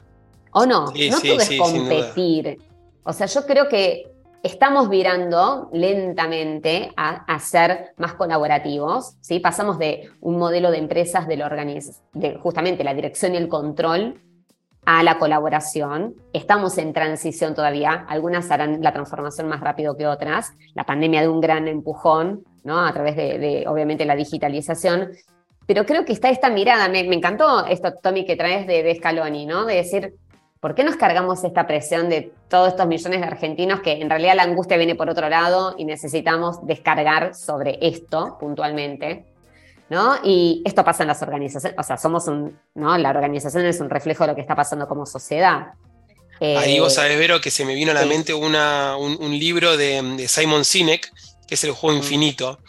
¿O 0.51 0.65
no? 0.65 0.85
no 0.85 0.91
todo 0.91 1.39
es 1.39 1.57
competir. 1.57 2.59
O 3.03 3.13
sea, 3.13 3.27
yo 3.27 3.45
creo 3.45 3.67
que 3.67 4.11
estamos 4.43 4.89
virando 4.89 5.69
lentamente 5.71 6.91
a, 6.97 7.39
ser 7.39 7.93
más 7.97 8.13
colaborativos, 8.13 9.15
¿sí? 9.21 9.39
Pasamos 9.39 9.79
de 9.79 10.09
un 10.21 10.37
modelo 10.37 10.71
de 10.71 10.77
empresas 10.77 11.27
del 11.27 11.43
de 12.13 12.35
justamente 12.35 12.83
la 12.83 12.93
dirección 12.93 13.33
y 13.33 13.37
el 13.37 13.47
control 13.47 14.21
a 14.85 15.03
la 15.03 15.17
colaboración. 15.17 16.15
Estamos 16.33 16.77
en 16.77 16.93
transición 16.93 17.55
todavía, 17.55 18.05
algunas 18.07 18.51
harán 18.51 18.83
la 18.83 18.93
transformación 18.93 19.47
más 19.47 19.61
rápido 19.61 19.95
que 19.95 20.05
otras. 20.05 20.53
La 20.73 20.85
pandemia 20.85 21.21
de 21.21 21.29
un 21.29 21.41
gran 21.41 21.67
empujón, 21.67 22.43
¿no? 22.63 22.85
A 22.85 22.93
través 22.93 23.15
de 23.15 23.65
obviamente, 23.67 24.05
la 24.05 24.15
digitalización, 24.15 25.11
pero 25.67 25.85
creo 25.85 26.05
que 26.05 26.13
está 26.13 26.29
esta 26.29 26.49
mirada, 26.49 26.87
me, 26.89 26.99
encantó 26.99 27.65
esto, 27.65 27.93
Tommy, 28.01 28.25
que 28.25 28.35
traes 28.35 28.67
de, 28.67 28.83
de, 28.83 28.95
Scaloni, 28.95 29.45
¿no? 29.45 29.65
De 29.65 29.75
decir, 29.75 30.13
¿por 30.59 30.75
qué 30.75 30.83
nos 30.83 30.95
cargamos 30.95 31.43
esta 31.43 31.65
presión 31.65 32.09
de 32.09 32.31
todos 32.49 32.69
estos 32.69 32.87
millones 32.87 33.21
de 33.21 33.25
argentinos 33.25 33.81
que 33.81 33.93
en 33.93 34.09
realidad 34.09 34.35
la 34.35 34.43
angustia 34.43 34.77
viene 34.77 34.95
por 34.95 35.09
otro 35.09 35.27
lado 35.29 35.75
y 35.77 35.85
necesitamos 35.85 36.65
descargar 36.65 37.35
sobre 37.35 37.79
esto 37.81 38.37
puntualmente? 38.39 39.25
¿No? 39.87 40.15
Y 40.23 40.63
esto 40.65 40.83
pasa 40.83 41.03
en 41.03 41.07
las 41.09 41.21
organizaciones, 41.21 41.77
o 41.77 41.83
sea, 41.83 41.97
somos 41.97 42.27
un, 42.27 42.57
¿no? 42.73 42.97
La 42.97 43.11
organización 43.11 43.65
es 43.65 43.79
un 43.79 43.89
reflejo 43.89 44.23
de 44.23 44.29
lo 44.29 44.35
que 44.35 44.41
está 44.41 44.55
pasando 44.55 44.87
como 44.87 45.05
sociedad. 45.05 45.73
Ahí 46.39 46.79
vos 46.79 46.93
eh, 46.93 46.95
sabés, 46.95 47.19
Vero, 47.19 47.39
que 47.39 47.51
se 47.51 47.65
me 47.65 47.75
vino 47.75 47.91
a 47.91 47.93
la 47.93 48.05
mente 48.05 48.33
una, 48.33 48.97
un, 48.97 49.39
libro 49.39 49.77
de, 49.77 50.01
de 50.17 50.27
Simon 50.27 50.65
Sinek, 50.65 51.11
que 51.47 51.53
es 51.53 51.63
el 51.63 51.71
juego 51.71 51.95
mm. 51.95 51.99
infinito. 51.99 52.59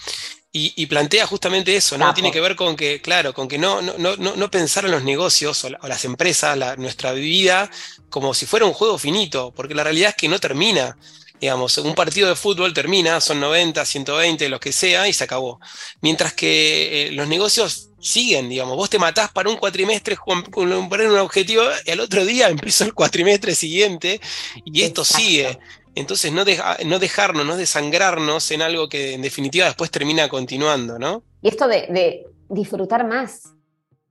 Y, 0.58 0.86
plantea 0.86 1.26
justamente 1.26 1.76
eso, 1.76 1.98
¿no? 1.98 2.14
Tiene 2.14 2.32
que 2.32 2.40
ver 2.40 2.56
con 2.56 2.76
que, 2.76 3.02
claro, 3.02 3.34
con 3.34 3.46
que 3.46 3.58
no, 3.58 3.82
no, 3.82 4.16
no, 4.16 4.50
pensar 4.50 4.86
en 4.86 4.90
los 4.90 5.04
negocios 5.04 5.62
o, 5.64 5.68
las 5.68 6.04
empresas, 6.06 6.56
nuestra 6.78 7.12
vida, 7.12 7.70
como 8.08 8.32
si 8.32 8.46
fuera 8.46 8.64
un 8.64 8.72
juego 8.72 8.96
finito, 8.96 9.52
porque 9.54 9.74
la 9.74 9.84
realidad 9.84 10.10
es 10.10 10.16
que 10.16 10.28
no 10.28 10.38
termina. 10.38 10.96
Digamos, 11.38 11.76
un 11.76 11.94
partido 11.94 12.30
de 12.30 12.36
fútbol 12.36 12.72
termina, 12.72 13.20
son 13.20 13.38
90, 13.38 13.84
120, 13.84 14.48
lo 14.48 14.58
que 14.58 14.72
sea, 14.72 15.06
y 15.06 15.12
se 15.12 15.24
acabó. 15.24 15.60
Mientras 16.00 16.32
que 16.32 17.08
eh, 17.08 17.12
los 17.12 17.28
negocios 17.28 17.90
siguen, 18.00 18.48
digamos, 18.48 18.76
vos 18.76 18.88
te 18.88 18.98
matás 18.98 19.30
para 19.32 19.50
un 19.50 19.56
cuatrimestre 19.56 20.16
con, 20.16 20.42
un 20.54 21.18
objetivo 21.18 21.64
y 21.84 21.90
al 21.90 22.00
otro 22.00 22.24
día 22.24 22.48
empieza 22.50 22.84
el 22.84 22.94
cuatrimestre 22.94 23.54
siguiente 23.54 24.22
y 24.64 24.82
esto 24.82 25.04
sigue. 25.04 25.58
Entonces 25.96 26.30
no, 26.30 26.44
no 26.84 26.98
dejarnos, 26.98 27.46
no 27.46 27.56
desangrarnos 27.56 28.50
en 28.50 28.60
algo 28.60 28.88
que 28.88 29.14
en 29.14 29.22
definitiva 29.22 29.64
después 29.64 29.90
termina 29.90 30.28
continuando, 30.28 30.98
¿no? 30.98 31.22
Y 31.40 31.48
esto 31.48 31.66
de, 31.66 32.26
disfrutar 32.50 33.06
más. 33.06 33.54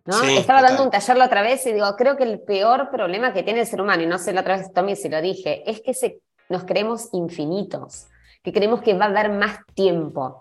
¿no? 0.03 0.21
Estaba 0.23 0.61
dando 0.61 0.83
un 0.83 0.89
taller 0.89 1.15
la 1.15 1.25
otra 1.25 1.41
vez 1.41 1.65
y 1.67 1.73
digo, 1.73 1.95
creo 1.95 2.17
que 2.17 2.23
el 2.23 2.39
peor 2.41 2.89
problema 2.91 3.33
que 3.33 3.43
tiene 3.43 3.61
el 3.61 3.67
ser 3.67 3.81
humano, 3.81 4.03
y 4.03 4.07
no 4.07 4.17
sé 4.17 4.33
la 4.33 4.41
otra 4.41 4.57
vez 4.57 4.73
Tommy 4.73 4.95
si 4.95 5.09
lo 5.09 5.21
dije, 5.21 5.63
es 5.69 5.81
que 5.81 5.93
se, 5.93 6.19
nos 6.49 6.63
creemos 6.63 7.09
infinitos, 7.13 8.07
que 8.43 8.51
creemos 8.51 8.81
que 8.81 8.95
va 8.95 9.05
a 9.05 9.11
dar 9.11 9.31
más 9.31 9.59
tiempo. 9.75 10.39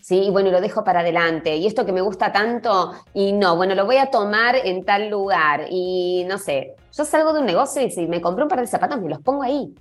Sí, 0.00 0.18
y 0.24 0.30
bueno, 0.30 0.50
lo 0.50 0.62
dejo 0.62 0.82
para 0.82 1.00
adelante. 1.00 1.56
Y 1.56 1.66
esto 1.66 1.84
que 1.84 1.92
me 1.92 2.00
gusta 2.00 2.32
tanto, 2.32 2.92
y 3.12 3.32
no, 3.32 3.54
bueno, 3.56 3.74
lo 3.74 3.84
voy 3.84 3.98
a 3.98 4.10
tomar 4.10 4.56
en 4.56 4.82
tal 4.82 5.10
lugar. 5.10 5.66
Y 5.70 6.24
no 6.26 6.38
sé, 6.38 6.74
yo 6.96 7.04
salgo 7.04 7.34
de 7.34 7.40
un 7.40 7.46
negocio 7.46 7.82
y 7.82 7.90
si 7.90 8.06
me 8.06 8.22
compré 8.22 8.44
un 8.44 8.48
par 8.48 8.60
de 8.60 8.66
zapatos, 8.66 8.98
me 8.98 9.10
los 9.10 9.20
pongo 9.20 9.42
ahí. 9.42 9.74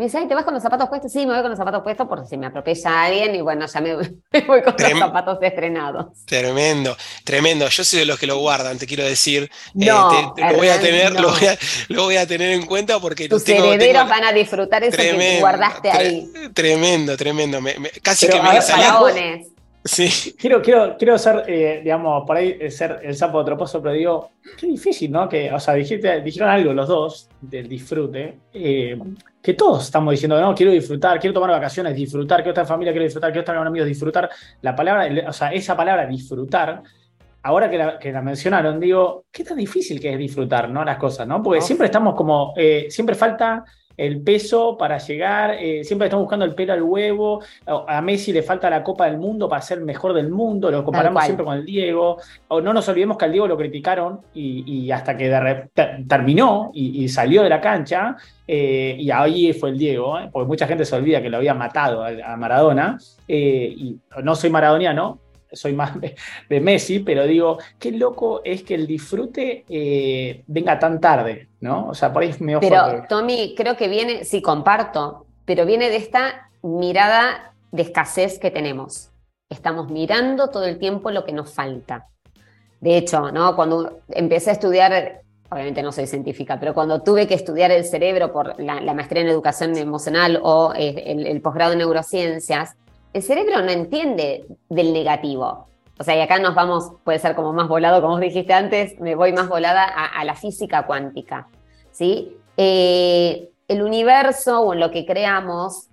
Me 0.00 0.06
dice, 0.06 0.24
¿te 0.26 0.34
vas 0.34 0.44
con 0.44 0.54
los 0.54 0.62
zapatos 0.62 0.88
puestos? 0.88 1.12
Sí, 1.12 1.26
me 1.26 1.34
voy 1.34 1.42
con 1.42 1.50
los 1.50 1.58
zapatos 1.58 1.82
puestos 1.82 2.08
por 2.08 2.26
si 2.26 2.38
me 2.38 2.46
atropella 2.46 3.02
alguien 3.02 3.34
y 3.34 3.42
bueno, 3.42 3.66
ya 3.66 3.82
me, 3.82 3.96
voy 4.46 4.62
con 4.62 4.74
los 4.78 4.98
zapatos 4.98 5.36
estrenados. 5.42 6.24
Tremendo, 6.24 6.96
tremendo. 7.22 7.68
Yo 7.68 7.84
soy 7.84 7.98
de 7.98 8.06
los 8.06 8.18
que 8.18 8.26
lo 8.26 8.38
guardan, 8.38 8.78
te 8.78 8.86
quiero 8.86 9.04
decir. 9.04 9.50
Eh, 9.78 9.84
lo, 9.84 10.32
voy 10.56 10.68
a 10.68 10.80
tener, 10.80 11.12
lo, 11.20 11.34
voy 12.02 12.16
a, 12.16 12.26
tener 12.26 12.52
en 12.52 12.64
cuenta 12.64 12.98
porque 12.98 13.28
tus 13.28 13.46
herederos 13.46 14.08
van 14.08 14.24
a 14.24 14.32
disfrutar 14.32 14.82
eso 14.84 14.96
que 14.96 15.38
guardaste 15.38 15.90
ahí. 15.90 16.32
Tremendo, 16.54 17.14
tremendo. 17.18 17.58
casi 18.00 18.26
que 18.26 18.40
me 18.40 18.62
faraones. 18.62 19.48
Sí. 19.82 20.34
Quiero, 20.38 20.60
quiero, 20.60 20.96
quiero 20.98 21.18
ser, 21.18 21.44
eh, 21.46 21.80
digamos, 21.82 22.24
por 22.26 22.36
ahí 22.36 22.56
eh, 22.60 22.70
ser 22.70 23.00
el 23.02 23.14
sapo 23.14 23.42
troposo, 23.44 23.80
pero 23.80 23.94
digo, 23.94 24.30
qué 24.58 24.66
difícil, 24.66 25.10
¿no? 25.10 25.26
Que, 25.26 25.50
o 25.50 25.58
sea, 25.58 25.74
dijeron 25.74 26.50
algo 26.50 26.74
los 26.74 26.86
dos 26.86 27.28
del 27.40 27.66
disfrute, 27.66 28.38
eh, 28.52 28.98
que 29.42 29.54
todos 29.54 29.84
estamos 29.84 30.12
diciendo, 30.12 30.38
no, 30.38 30.54
quiero 30.54 30.70
disfrutar, 30.72 31.18
quiero 31.18 31.32
tomar 31.32 31.50
vacaciones, 31.50 31.94
disfrutar, 31.94 32.40
quiero 32.40 32.50
estar 32.50 32.64
en 32.64 32.68
familia, 32.68 32.92
quiero 32.92 33.04
disfrutar, 33.04 33.30
quiero 33.30 33.40
estar 33.40 33.56
con 33.56 33.66
amigos, 33.66 33.88
disfrutar. 33.88 34.28
La 34.60 34.76
palabra, 34.76 35.28
o 35.28 35.32
sea, 35.32 35.50
esa 35.50 35.74
palabra 35.74 36.06
disfrutar 36.06 36.82
ahora 37.42 37.70
que 37.70 37.78
la, 37.78 37.98
que 37.98 38.12
la, 38.12 38.22
mencionaron, 38.22 38.78
digo, 38.80 39.24
qué 39.30 39.44
tan 39.44 39.56
difícil 39.56 40.00
que 40.00 40.12
es 40.12 40.18
disfrutar, 40.18 40.68
¿no? 40.68 40.84
Las 40.84 40.98
cosas, 40.98 41.26
¿no? 41.26 41.42
Porque 41.42 41.60
siempre 41.60 41.86
estamos 41.86 42.14
como, 42.14 42.52
eh, 42.56 42.86
siempre 42.90 43.14
falta 43.14 43.64
el 43.96 44.22
peso 44.22 44.78
para 44.78 44.96
llegar, 44.96 45.56
eh, 45.60 45.84
siempre 45.84 46.06
estamos 46.06 46.24
buscando 46.24 46.46
el 46.46 46.54
pelo 46.54 46.72
al 46.72 46.82
huevo, 46.82 47.42
a 47.66 48.00
Messi 48.00 48.32
le 48.32 48.42
falta 48.42 48.70
la 48.70 48.82
Copa 48.82 49.04
del 49.04 49.18
Mundo 49.18 49.46
para 49.46 49.60
ser 49.60 49.82
mejor 49.82 50.14
del 50.14 50.30
mundo, 50.30 50.70
lo 50.70 50.82
comparamos 50.82 51.22
siempre 51.24 51.44
con 51.44 51.58
el 51.58 51.66
Diego, 51.66 52.16
o 52.48 52.60
no 52.62 52.72
nos 52.72 52.88
olvidemos 52.88 53.18
que 53.18 53.26
al 53.26 53.32
Diego 53.32 53.46
lo 53.46 53.58
criticaron 53.58 54.20
y, 54.32 54.90
hasta 54.90 55.18
que 55.18 55.68
terminó 56.08 56.70
y, 56.72 57.06
salió 57.10 57.42
de 57.42 57.50
la 57.50 57.60
cancha, 57.60 58.16
eh, 58.48 58.96
y 58.98 59.10
ahí 59.10 59.52
fue 59.52 59.68
el 59.68 59.78
Diego, 59.78 60.18
porque 60.32 60.46
mucha 60.46 60.66
gente 60.66 60.86
se 60.86 60.96
olvida 60.96 61.20
que 61.20 61.28
lo 61.28 61.36
había 61.36 61.52
matado 61.52 62.02
a, 62.02 62.36
Maradona, 62.38 62.96
y 63.28 63.98
no 64.22 64.34
soy 64.34 64.48
maradoniano, 64.48 65.18
soy 65.52 65.72
más 65.72 65.92
de, 66.00 66.60
Messi, 66.60 67.00
pero 67.00 67.26
digo, 67.26 67.58
qué 67.78 67.92
loco 67.92 68.42
es 68.44 68.62
que 68.62 68.74
el 68.74 68.86
disfrute 68.86 69.64
eh, 69.68 70.42
venga 70.46 70.78
tan 70.78 71.00
tarde, 71.00 71.48
¿no? 71.60 71.88
O 71.88 71.94
sea, 71.94 72.12
por 72.12 72.22
ahí 72.22 72.30
es 72.30 72.40
medio 72.40 72.60
Pero, 72.60 73.04
Tommy, 73.08 73.54
creo 73.56 73.76
que 73.76 73.88
viene, 73.88 74.24
sí, 74.24 74.42
comparto, 74.42 75.26
pero 75.44 75.66
viene 75.66 75.90
de 75.90 75.96
esta 75.96 76.50
mirada 76.62 77.52
de 77.72 77.82
escasez 77.82 78.38
que 78.38 78.50
tenemos. 78.50 79.10
Estamos 79.48 79.90
mirando 79.90 80.48
todo 80.48 80.64
el 80.64 80.78
tiempo 80.78 81.10
lo 81.10 81.24
que 81.24 81.32
nos 81.32 81.52
falta. 81.52 82.06
De 82.80 82.96
hecho, 82.96 83.30
¿no? 83.32 83.56
Cuando 83.56 84.00
empecé 84.08 84.50
a 84.50 84.52
estudiar, 84.54 85.22
obviamente 85.50 85.82
no 85.82 85.92
soy 85.92 86.06
científica, 86.06 86.58
pero 86.58 86.72
cuando 86.72 87.02
tuve 87.02 87.26
que 87.26 87.34
estudiar 87.34 87.70
el 87.70 87.84
cerebro 87.84 88.32
por 88.32 88.58
la, 88.60 88.80
maestría 88.94 89.22
en 89.22 89.28
educación 89.28 89.76
emocional 89.76 90.38
o 90.42 90.72
eh, 90.74 91.04
el 91.06 91.40
posgrado 91.42 91.72
en 91.72 91.78
neurociencias, 91.78 92.76
el 93.12 93.22
cerebro 93.22 93.62
no 93.62 93.70
entiende 93.70 94.46
del 94.68 94.92
negativo. 94.92 95.68
O 95.98 96.04
sea, 96.04 96.16
y 96.16 96.20
acá 96.20 96.38
nos 96.38 96.54
vamos, 96.54 96.92
puede 97.04 97.18
ser 97.18 97.34
como 97.34 97.52
más 97.52 97.68
volado, 97.68 98.00
como 98.00 98.18
dijiste 98.18 98.54
antes, 98.54 98.98
me 99.00 99.14
voy 99.14 99.32
más 99.32 99.48
volada 99.48 99.84
a, 99.84 100.24
la 100.24 100.34
física 100.34 100.86
cuántica. 100.86 101.48
¿sí? 101.90 102.36
Eh, 102.56 103.50
el 103.68 103.82
universo 103.82 104.62
o 104.62 104.72
en 104.72 104.80
lo 104.80 104.90
que 104.90 105.04
creamos, 105.04 105.88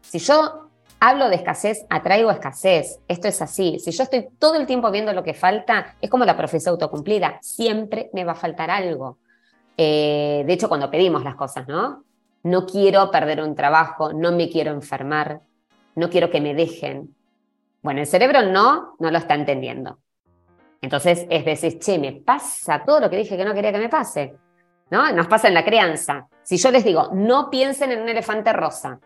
si 0.00 0.18
yo 0.18 0.68
hablo 0.98 1.28
de 1.28 1.36
escasez, 1.36 1.86
atraigo 1.90 2.30
escasez. 2.30 2.98
Esto 3.06 3.28
es 3.28 3.40
así. 3.40 3.78
Si 3.78 3.92
yo 3.92 4.02
estoy 4.02 4.26
todo 4.38 4.56
el 4.56 4.66
tiempo 4.66 4.90
viendo 4.90 5.12
lo 5.12 5.22
que 5.22 5.34
falta, 5.34 5.96
es 6.00 6.10
como 6.10 6.24
la 6.24 6.36
profecía 6.36 6.72
autocumplida. 6.72 7.38
Siempre 7.40 8.10
me 8.14 8.24
va 8.24 8.32
a 8.32 8.36
faltar 8.36 8.70
algo. 8.70 9.18
Eh, 9.76 10.42
de 10.46 10.52
hecho, 10.52 10.68
cuando 10.68 10.90
pedimos 10.90 11.22
las 11.22 11.36
cosas, 11.36 11.68
¿no? 11.68 12.04
No 12.42 12.66
quiero 12.66 13.10
perder 13.10 13.42
un 13.42 13.54
trabajo, 13.54 14.12
no 14.12 14.32
me 14.32 14.48
quiero 14.48 14.72
enfermar, 14.72 15.40
no 15.96 16.10
quiero 16.10 16.30
que 16.30 16.40
me 16.40 16.54
dejen. 16.54 17.14
Bueno, 17.82 18.00
el 18.00 18.06
cerebro 18.06 18.42
no, 18.42 18.96
no 18.98 19.10
lo 19.10 19.18
está 19.18 19.34
entendiendo. 19.34 19.98
Entonces 20.80 21.26
es 21.30 21.44
decir, 21.44 21.78
che, 21.78 21.98
me 21.98 22.12
pasa 22.12 22.82
todo 22.84 23.00
lo 23.00 23.10
que 23.10 23.16
dije 23.16 23.36
que 23.36 23.44
no 23.44 23.54
quería 23.54 23.72
que 23.72 23.78
me 23.78 23.88
pase. 23.88 24.34
¿No? 24.90 25.10
Nos 25.12 25.26
pasa 25.26 25.48
en 25.48 25.54
la 25.54 25.64
crianza. 25.64 26.26
Si 26.42 26.58
yo 26.58 26.70
les 26.70 26.84
digo, 26.84 27.10
no 27.14 27.48
piensen 27.50 27.90
en 27.90 28.02
un 28.02 28.08
elefante 28.08 28.52
rosa, 28.52 29.00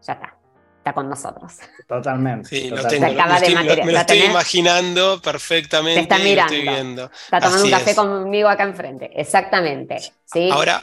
ya 0.00 0.12
está, 0.12 0.36
está 0.78 0.92
con 0.92 1.08
nosotros. 1.08 1.54
Totalmente. 1.88 2.48
Sí, 2.48 2.70
Lo, 2.70 2.86
tengo, 2.86 3.08
me 3.08 3.92
lo 3.92 3.98
estoy 3.98 4.22
imaginando 4.22 5.20
perfectamente. 5.20 6.00
está 6.02 6.18
mirando. 6.18 7.10
Está 7.24 7.40
tomando 7.40 7.64
un 7.64 7.70
café 7.70 7.94
conmigo 7.96 8.48
acá 8.48 8.62
enfrente. 8.62 9.10
Exactamente. 9.20 9.98
¿sí? 10.24 10.48
Ahora, 10.50 10.82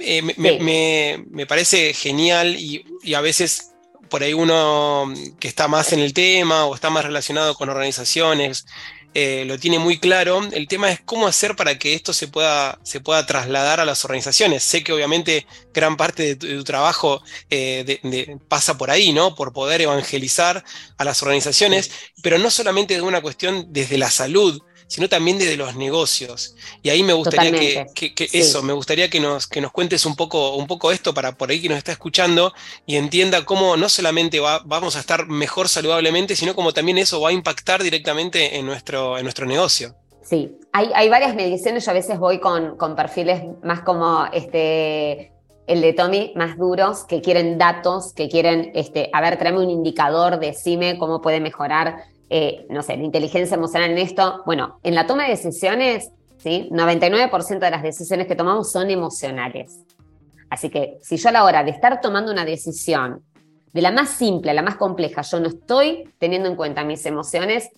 eh, 0.00 0.22
me, 0.22 1.24
me, 1.30 1.46
parece 1.46 1.92
genial 1.92 2.56
y, 2.56 2.84
y 3.02 3.14
a 3.14 3.20
veces 3.20 3.74
por 4.08 4.22
ahí 4.22 4.34
uno 4.34 5.12
que 5.38 5.48
está 5.48 5.68
más 5.68 5.92
en 5.92 6.00
el 6.00 6.12
tema 6.12 6.64
o 6.66 6.74
está 6.74 6.90
más 6.90 7.04
relacionado 7.04 7.54
con 7.54 7.68
organizaciones, 7.68 8.66
eh, 9.14 9.44
lo 9.46 9.58
tiene 9.58 9.78
muy 9.78 9.98
claro. 9.98 10.42
El 10.52 10.68
tema 10.68 10.90
es 10.90 11.00
cómo 11.00 11.26
hacer 11.26 11.56
para 11.56 11.78
que 11.78 11.94
esto 11.94 12.12
se 12.12 12.28
pueda, 12.28 12.78
se 12.82 13.00
pueda 13.00 13.24
trasladar 13.26 13.80
a 13.80 13.84
las 13.84 14.04
organizaciones. 14.04 14.62
Sé 14.62 14.84
que 14.84 14.92
obviamente 14.92 15.46
gran 15.72 15.96
parte 15.96 16.22
de 16.22 16.36
tu, 16.36 16.64
trabajo 16.64 17.22
eh, 17.50 18.38
pasa 18.48 18.76
por 18.78 18.90
ahí, 18.90 19.12
¿no? 19.12 19.34
Por 19.34 19.52
poder 19.52 19.80
evangelizar 19.80 20.64
a 20.98 21.04
las 21.04 21.22
organizaciones, 21.22 21.90
pero 22.22 22.38
no 22.38 22.50
solamente 22.50 22.94
de 22.94 23.02
una 23.02 23.22
cuestión 23.22 23.66
desde 23.70 23.98
la 23.98 24.10
salud, 24.10 24.62
sino 24.88 25.08
también 25.08 25.38
desde 25.38 25.56
los 25.56 25.76
negocios. 25.76 26.56
Y 26.82 26.90
ahí 26.90 27.02
me 27.04 27.12
gustaría 27.12 27.52
que, 27.94 28.12
eso, 28.32 28.62
me 28.62 28.72
gustaría 28.72 29.08
que 29.08 29.20
nos, 29.20 29.46
que 29.46 29.60
nos 29.60 29.70
cuentes 29.70 30.04
un 30.06 30.16
poco, 30.16 30.56
un 30.56 30.66
poco 30.66 30.90
esto 30.90 31.14
para 31.14 31.36
por 31.36 31.50
ahí 31.50 31.62
que 31.62 31.68
nos 31.68 31.78
está 31.78 31.92
escuchando 31.92 32.52
y 32.86 32.96
entienda 32.96 33.44
cómo 33.44 33.76
no 33.76 33.88
solamente 33.88 34.40
vamos 34.40 34.96
a 34.96 35.00
estar 35.00 35.28
mejor 35.28 35.68
saludablemente, 35.68 36.34
sino 36.34 36.54
como 36.54 36.72
también 36.72 36.98
eso 36.98 37.20
va 37.20 37.28
a 37.28 37.32
impactar 37.32 37.82
directamente 37.82 38.58
en 38.58 38.66
nuestro, 38.66 39.18
en 39.18 39.24
nuestro 39.24 39.46
negocio. 39.46 39.94
Sí, 40.22 40.58
hay, 40.72 40.90
hay 40.94 41.08
varias 41.08 41.34
mediciones, 41.34 41.84
yo 41.84 41.90
a 41.90 41.94
veces 41.94 42.18
voy 42.18 42.40
con, 42.40 42.76
con 42.76 42.96
perfiles 42.96 43.42
más 43.62 43.80
como 43.80 44.26
este, 44.32 45.32
el 45.66 45.82
de 45.82 45.92
Tommy, 45.92 46.32
más 46.34 46.56
duros, 46.56 47.04
que 47.04 47.20
quieren 47.20 47.58
datos, 47.58 48.12
que 48.14 48.28
quieren, 48.28 48.72
este, 48.74 49.10
a 49.12 49.20
ver, 49.20 49.38
tráeme 49.38 49.60
un 49.60 49.70
indicador, 49.70 50.40
decime 50.40 50.98
cómo 50.98 51.20
puede 51.20 51.40
mejorar 51.40 52.04
eh, 52.30 52.66
no 52.68 52.82
sé, 52.82 52.96
la 52.96 53.04
inteligencia 53.04 53.54
emocional 53.54 53.90
en 53.90 53.98
esto. 53.98 54.42
Bueno, 54.46 54.78
en 54.82 54.94
la 54.94 55.06
toma 55.06 55.24
de 55.24 55.30
decisiones, 55.30 56.10
¿sí? 56.38 56.68
99% 56.70 57.58
de 57.58 57.70
las 57.70 57.82
decisiones 57.82 58.26
que 58.26 58.36
tomamos 58.36 58.70
son 58.70 58.90
emocionales. 58.90 59.84
Así 60.50 60.70
que 60.70 60.98
si 61.02 61.16
yo 61.16 61.28
a 61.28 61.32
la 61.32 61.44
hora 61.44 61.64
de 61.64 61.70
estar 61.70 62.00
tomando 62.00 62.32
una 62.32 62.44
decisión, 62.44 63.22
de 63.72 63.82
la 63.82 63.90
más 63.90 64.10
simple 64.10 64.50
a 64.50 64.54
la 64.54 64.62
más 64.62 64.76
compleja, 64.76 65.22
yo 65.22 65.40
no 65.40 65.48
estoy 65.48 66.10
teniendo 66.18 66.48
en 66.48 66.56
cuenta 66.56 66.84
mis 66.84 67.04
emociones, 67.06 67.68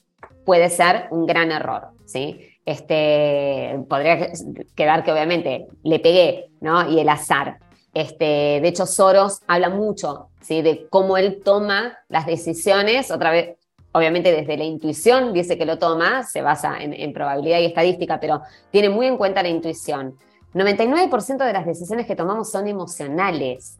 puede 0.44 0.70
ser 0.70 1.06
un 1.10 1.26
gran 1.26 1.50
error, 1.50 1.88
¿sí? 2.06 2.40
Este, 2.64 3.84
podría 3.88 4.30
quedar 4.76 5.02
que 5.02 5.12
obviamente 5.12 5.66
le 5.82 5.98
pegué, 5.98 6.50
¿no? 6.60 6.88
Y 6.88 7.00
el 7.00 7.08
azar. 7.08 7.58
Este, 7.92 8.60
de 8.60 8.68
hecho, 8.68 8.86
Soros 8.86 9.40
habla 9.48 9.68
mucho 9.68 10.28
¿sí? 10.40 10.62
de 10.62 10.86
cómo 10.88 11.16
él 11.16 11.40
toma 11.44 11.98
las 12.08 12.26
decisiones, 12.26 13.10
otra 13.10 13.30
vez, 13.30 13.56
obviamente 13.92 14.32
desde 14.32 14.56
la 14.56 14.64
intuición 14.64 15.32
dice 15.32 15.58
que 15.58 15.66
lo 15.66 15.78
toma, 15.78 16.22
se 16.22 16.42
basa 16.42 16.76
en, 16.80 17.12
probabilidad 17.12 17.58
y 17.60 17.66
estadística, 17.66 18.20
pero 18.20 18.42
tiene 18.70 18.88
muy 18.88 19.06
en 19.06 19.16
cuenta 19.16 19.42
la 19.42 19.48
intuición. 19.48 20.16
99% 20.54 21.44
de 21.44 21.52
las 21.52 21.66
decisiones 21.66 22.06
que 22.06 22.16
tomamos 22.16 22.50
son 22.50 22.66
emocionales. 22.66 23.76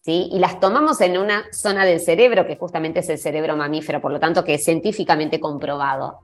¿Sí? 0.00 0.28
Y 0.32 0.40
las 0.40 0.58
tomamos 0.58 1.00
en 1.00 1.16
una 1.16 1.44
zona 1.52 1.84
del 1.84 2.00
cerebro, 2.00 2.44
que 2.44 2.56
justamente 2.56 3.00
es 3.00 3.08
el 3.08 3.18
cerebro 3.18 3.56
mamífero, 3.56 4.00
por 4.00 4.10
lo 4.10 4.18
tanto 4.18 4.42
que 4.42 4.54
es 4.54 4.64
científicamente 4.64 5.38
comprobado. 5.38 6.18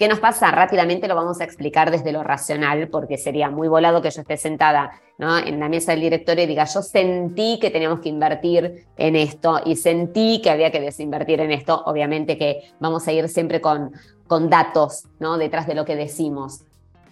¿Qué 0.00 0.08
nos 0.08 0.18
pasa? 0.18 0.50
Rápidamente 0.50 1.06
lo 1.08 1.14
vamos 1.14 1.42
a 1.42 1.44
explicar 1.44 1.90
desde 1.90 2.10
lo 2.10 2.22
racional, 2.22 2.88
porque 2.88 3.18
sería 3.18 3.50
muy 3.50 3.68
volado 3.68 4.00
que 4.00 4.10
yo 4.10 4.22
esté 4.22 4.38
sentada 4.38 4.92
en 5.18 5.60
la 5.60 5.68
mesa 5.68 5.92
del 5.92 6.00
directorio 6.00 6.44
y 6.44 6.46
diga, 6.46 6.64
yo 6.64 6.80
sentí 6.80 7.58
que 7.60 7.68
teníamos 7.68 8.00
que 8.00 8.08
invertir 8.08 8.86
en 8.96 9.14
esto 9.14 9.60
y 9.62 9.76
sentí 9.76 10.40
que 10.42 10.48
había 10.48 10.70
que 10.70 10.80
desinvertir 10.80 11.42
en 11.42 11.50
esto. 11.50 11.82
Obviamente 11.84 12.38
que 12.38 12.72
vamos 12.78 13.06
a 13.06 13.12
ir 13.12 13.28
siempre 13.28 13.60
con, 13.60 13.92
con 14.26 14.48
datos 14.48 15.04
¿no? 15.18 15.36
detrás 15.36 15.66
de 15.66 15.74
lo 15.74 15.84
que 15.84 15.96
decimos. 15.96 16.62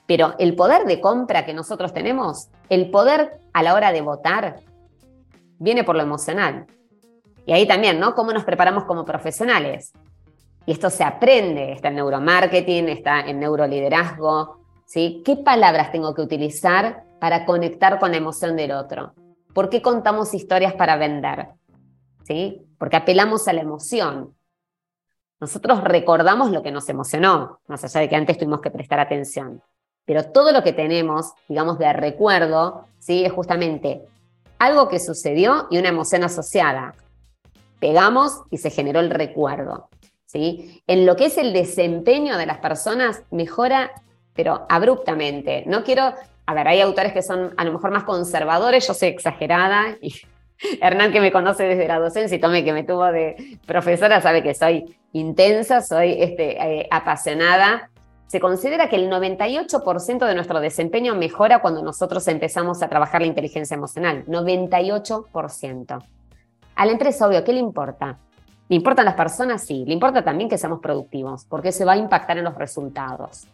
Pero 0.07 0.35
el 0.39 0.57
poder 0.57 0.87
de 0.87 0.99
compra 0.99 1.45
que 1.45 1.53
nosotros 1.53 1.93
tenemos, 1.93 2.49
el 2.71 2.91
poder 2.91 3.39
a 3.53 3.63
la 3.63 3.75
hora 3.75 3.93
de 3.93 4.01
votar, 4.01 4.61
viene 5.59 5.85
por 5.85 5.95
lo 5.95 6.05
emocional. 6.05 6.65
Y 7.45 7.53
ahí 7.53 7.67
también, 7.67 8.01
¿no? 8.01 8.15
¿Cómo 8.15 8.33
nos 8.33 8.45
preparamos 8.45 8.85
como 8.85 9.05
profesionales? 9.05 9.93
Y 10.69 10.73
esto 10.73 10.91
se 10.91 11.03
aprende, 11.03 11.73
está 11.73 11.89
en 11.89 11.95
neuromarketing, 11.95 12.91
está 12.91 13.21
en 13.21 13.41
neuroliderazgo, 13.41 14.59
¿sí? 14.85 15.23
¿Qué 15.25 15.37
palabras 15.37 15.91
tengo 15.93 16.15
que 16.15 16.21
utilizar 16.21 17.05
para 17.19 17.47
conectar 17.47 17.99
con 17.99 18.11
la 18.11 18.19
emoción 18.19 18.55
del 18.55 18.73
otro? 18.73 19.15
¿Por 19.55 19.71
qué 19.71 19.81
contamos 19.81 20.35
historias 20.35 20.75
para 20.75 20.99
vender? 20.99 21.49
¿Sí? 22.25 22.67
Porque 22.77 22.97
apelamos 22.97 23.49
a 23.49 23.55
la 23.55 23.63
emoción. 23.63 24.37
Nosotros 25.41 25.83
recordamos 25.85 26.51
lo 26.51 26.63
que 26.63 26.71
nos 26.71 26.87
emocionó, 26.91 27.61
más 27.67 27.83
allá 27.85 28.03
de 28.03 28.11
que 28.11 28.17
antes 28.17 28.37
tuvimos 28.37 28.61
que 28.61 28.71
prestar 28.71 29.01
atención. 29.01 29.63
Pero 30.05 30.25
todo 30.33 30.53
lo 30.53 30.63
que 30.63 30.75
tenemos, 30.75 31.33
digamos, 31.49 31.79
de 31.79 31.91
recuerdo, 31.95 32.85
¿sí? 32.99 33.25
es 33.25 33.33
justamente 33.33 34.03
algo 34.59 34.91
que 34.91 35.01
sucedió 35.01 35.67
y 35.71 35.79
una 35.79 35.89
emoción 35.89 36.25
asociada. 36.25 36.95
Pegamos 37.81 38.43
y 38.51 38.59
se 38.59 38.69
generó 38.69 39.01
el 39.01 39.09
recuerdo. 39.09 39.89
¿Sí? 40.29 40.83
En 40.87 41.07
lo 41.07 41.17
que 41.17 41.27
es 41.27 41.39
el 41.39 41.53
desempeño 41.53 42.37
de 42.37 42.47
las 42.47 42.59
personas, 42.59 43.25
mejora, 43.31 43.91
pero 44.35 44.67
abruptamente. 44.69 45.65
No 45.67 45.83
quiero, 45.83 46.15
a 46.47 46.55
ver, 46.55 46.69
hay 46.69 46.81
autores 46.81 47.13
que 47.13 47.23
son 47.23 47.55
a 47.57 47.65
lo 47.65 47.73
mejor 47.73 47.91
más 47.91 48.05
conservadores, 48.05 48.87
yo 48.87 48.95
soy 48.95 49.09
exagerada, 49.09 49.97
Hernán 50.81 51.13
que 51.13 51.21
me 51.21 51.33
conoce 51.33 51.65
desde 51.65 51.87
la 51.87 51.99
docencia 51.99 52.37
y 52.37 52.41
Tome 52.41 52.65
que 52.65 52.73
me 52.73 52.83
tuvo 52.83 53.07
de 53.07 53.59
profesora 53.65 54.21
sabe 54.21 54.43
que 54.43 54.55
soy 54.55 54.99
intensa, 55.13 55.81
soy 55.81 56.21
este, 56.21 56.61
eh, 56.61 56.89
apasionada. 56.91 57.91
Se 58.27 58.41
considera 58.41 58.89
que 58.89 58.97
el 58.97 59.09
98% 59.09 60.27
de 60.27 60.35
nuestro 60.35 60.61
desempeño 60.61 61.15
mejora 61.15 61.61
cuando 61.61 61.81
nosotros 61.83 62.27
empezamos 62.29 62.83
a 62.83 62.89
trabajar 62.89 63.21
la 63.21 63.29
inteligencia 63.29 63.77
emocional. 63.77 64.27
98%. 64.27 66.05
A 66.75 66.87
la 66.87 66.93
empresa, 66.93 67.29
obvio, 67.29 67.45
¿qué 67.45 67.53
le 67.53 67.61
importa? 67.61 68.19
¿Le 68.69 68.77
importan 68.77 69.05
las 69.05 69.15
personas? 69.15 69.65
Sí. 69.65 69.85
Le 69.87 69.95
importa 69.95 70.23
también 70.23 70.49
que 70.49 70.59
seamos 70.59 70.81
productivos, 70.81 71.45
porque 71.47 71.69
eso 71.69 71.87
va 71.87 71.93
a 71.93 71.97
impactar 71.97 72.39
en 72.39 72.45
los 72.45 72.55
resultados. 72.55 73.47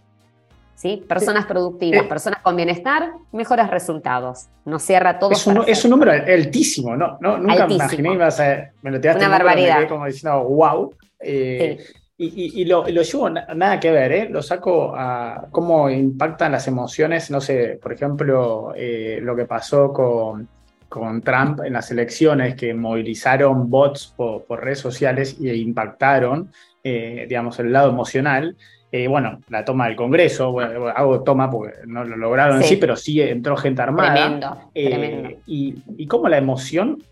¿Sí? 0.75 1.03
Personas 1.09 1.47
productivas, 1.47 2.05
eh. 2.05 2.09
personas 2.09 2.41
con 2.43 2.57
bienestar, 2.57 3.13
mejores 3.33 3.71
resultados. 3.71 4.49
Nos 4.65 4.83
cierra 4.83 5.19
todo. 5.19 5.31
Es 5.31 5.47
un, 5.47 5.63
es 5.67 5.85
un 5.85 5.93
número 5.93 6.11
altísimo, 6.11 6.97
¿no? 6.97 7.17
no 7.21 7.39
nunca 7.39 7.67
me 7.67 7.75
imaginé, 7.75 8.13
ibas 8.13 8.41
a, 8.41 8.73
me 8.83 8.91
lo 8.91 8.99
Una 8.99 9.29
barbaridad. 9.29 9.89
como 9.89 10.07
diciendo, 10.07 10.43
wow. 10.43 10.93
Eh, 11.21 11.79
y, 12.17 12.65
lo, 12.65 12.87
lo, 12.87 13.03
llevo 13.03 13.29
nada 13.31 13.81
que 13.81 13.91
ver, 13.91 14.13
¿eh? 14.13 14.29
lo 14.29 14.41
saco 14.41 14.95
a 14.95 15.47
cómo 15.51 15.91
impactan 15.91 16.53
las 16.53 16.69
emociones, 16.69 17.29
no 17.31 17.41
sé, 17.41 17.79
por 17.83 17.93
ejemplo, 17.93 18.73
eh, 18.77 19.19
lo 19.21 19.35
que 19.35 19.47
pasó 19.47 19.93
con, 19.93 20.49
con, 20.95 21.23
Trump 21.23 21.61
en 21.65 21.73
las 21.73 21.91
elecciones, 21.91 22.55
que 22.55 22.73
movilizaron 22.73 23.69
bots 23.69 24.15
por, 24.17 24.45
redes 24.49 24.79
sociales 24.79 25.37
e 25.43 25.57
impactaron, 25.57 26.51
eh, 26.83 27.27
digamos, 27.29 27.59
el 27.59 27.73
lado 27.73 27.91
emocional. 27.91 28.57
Eh, 28.93 29.09
bueno, 29.09 29.41
la 29.49 29.65
toma 29.65 29.87
del 29.87 29.97
Congreso, 29.97 30.61
hago 30.61 31.25
toma 31.25 31.51
porque 31.51 31.79
no 31.87 32.05
lo 32.05 32.17
lograron 32.17 32.59
sí. 32.59 32.63
en 32.63 32.69
sí, 32.69 32.77
pero 32.77 32.95
sí 32.95 33.21
entró 33.21 33.57
gente 33.57 33.83
armada. 33.83 34.15
Tremendo, 34.15 34.71
tremendo. 34.73 35.31
Y, 35.47 35.83
y 35.97 36.07
cómo 36.07 36.29
la 36.29 36.39
emoción 36.39 37.03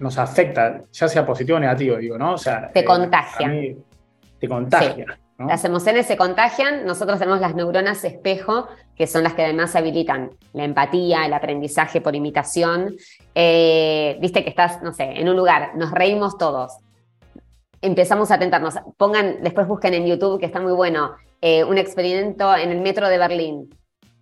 nos 0.00 0.18
afecta, 0.18 0.82
ya 0.90 1.06
sea 1.06 1.24
positivo 1.24 1.58
o 1.58 1.60
negativo, 1.60 1.96
digo, 1.98 2.18
¿no? 2.18 2.32
O 2.32 2.38
sea, 2.38 2.72
te 2.72 2.84
contagia 2.84 3.76
te 4.42 4.48
contagia. 4.48 5.06
Las 5.38 5.64
emociones 5.64 6.06
se 6.06 6.16
contagian, 6.16 6.84
nosotros 6.84 7.18
tenemos 7.18 7.40
las 7.40 7.54
neuronas 7.54 8.04
espejo, 8.04 8.68
que 8.94 9.06
son 9.06 9.24
las 9.24 9.34
que 9.34 9.42
además 9.42 9.74
habilitan 9.74 10.30
la 10.52 10.64
empatía, 10.64 11.26
el 11.26 11.32
aprendizaje 11.32 12.00
por 12.00 12.14
imitación. 12.14 12.94
Eh, 13.34 14.18
viste 14.20 14.44
que 14.44 14.50
estás, 14.50 14.82
no 14.82 14.92
sé, 14.92 15.04
en 15.04 15.28
un 15.28 15.36
lugar, 15.36 15.72
nos 15.74 15.90
reímos 15.90 16.38
todos, 16.38 16.78
empezamos 17.80 18.30
a 18.30 18.38
tentarnos. 18.38 18.74
Pongan, 18.96 19.42
después 19.42 19.66
busquen 19.66 19.94
en 19.94 20.06
YouTube, 20.06 20.38
que 20.38 20.46
está 20.46 20.60
muy 20.60 20.72
bueno, 20.72 21.12
eh, 21.40 21.64
un 21.64 21.76
experimento 21.76 22.54
en 22.56 22.70
el 22.70 22.80
metro 22.80 23.08
de 23.08 23.18
Berlín. 23.18 23.68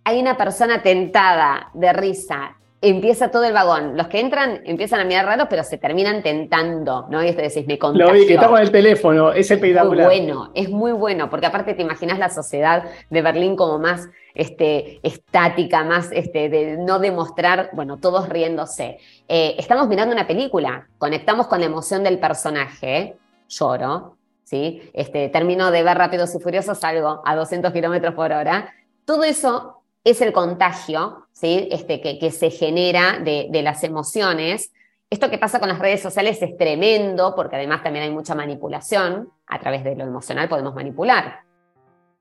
Hay 0.03 0.19
una 0.19 0.35
persona 0.35 0.81
tentada 0.81 1.69
de 1.73 1.93
risa 1.93 2.57
empieza 2.81 3.29
todo 3.29 3.43
el 3.43 3.53
vagón. 3.53 3.95
Los 3.95 4.07
que 4.07 4.19
entran 4.19 4.61
empiezan 4.65 4.99
a 4.99 5.05
mirar 5.05 5.25
raros, 5.25 5.47
pero 5.49 5.63
se 5.63 5.77
terminan 5.77 6.23
tentando, 6.23 7.07
¿no? 7.09 7.23
Y 7.23 7.27
esto 7.27 7.41
decís, 7.41 7.67
me 7.67 7.77
contagio. 7.77 8.07
Lo 8.07 8.19
vi, 8.19 8.25
que 8.25 8.33
está 8.33 8.47
con 8.47 8.59
el 8.59 8.71
teléfono, 8.71 9.31
ese 9.31 9.53
espectacular. 9.53 10.07
Muy 10.07 10.19
bueno, 10.19 10.51
es 10.55 10.69
muy 10.69 10.91
bueno, 10.91 11.29
porque 11.29 11.45
aparte 11.45 11.75
te 11.75 11.83
imaginas 11.83 12.17
la 12.17 12.29
sociedad 12.29 12.83
de 13.09 13.21
Berlín 13.21 13.55
como 13.55 13.77
más 13.77 14.09
este, 14.33 14.99
estática, 15.03 15.83
más 15.83 16.11
este, 16.11 16.49
de 16.49 16.77
no 16.77 16.97
demostrar, 16.97 17.69
bueno, 17.73 17.97
todos 17.97 18.27
riéndose. 18.27 18.97
Eh, 19.27 19.55
estamos 19.59 19.87
mirando 19.87 20.13
una 20.13 20.25
película, 20.25 20.87
conectamos 20.97 21.47
con 21.47 21.59
la 21.59 21.67
emoción 21.67 22.03
del 22.03 22.17
personaje, 22.17 23.15
lloro, 23.47 24.17
¿sí? 24.43 24.81
Este, 24.93 25.29
termino 25.29 25.69
de 25.69 25.83
ver 25.83 25.97
Rápidos 25.97 26.33
y 26.33 26.39
Furiosos, 26.39 26.79
salgo 26.79 27.21
a 27.25 27.35
200 27.35 27.71
kilómetros 27.71 28.15
por 28.15 28.31
hora. 28.31 28.73
Todo 29.05 29.23
eso 29.23 29.80
es 30.03 30.21
el 30.21 30.33
contagio 30.33 31.27
¿sí? 31.31 31.67
este, 31.71 32.01
que, 32.01 32.31
se 32.31 32.49
genera 32.49 33.19
de, 33.19 33.49
las 33.61 33.83
emociones. 33.83 34.71
Esto 35.09 35.29
que 35.29 35.37
pasa 35.37 35.59
con 35.59 35.69
las 35.69 35.79
redes 35.79 36.01
sociales 36.01 36.41
es 36.41 36.57
tremendo 36.57 37.35
porque 37.35 37.57
además 37.57 37.83
también 37.83 38.05
hay 38.05 38.11
mucha 38.11 38.33
manipulación. 38.33 39.29
A 39.47 39.59
través 39.59 39.83
de 39.83 39.95
lo 39.95 40.05
emocional 40.05 40.49
podemos 40.49 40.73
manipular. 40.73 41.41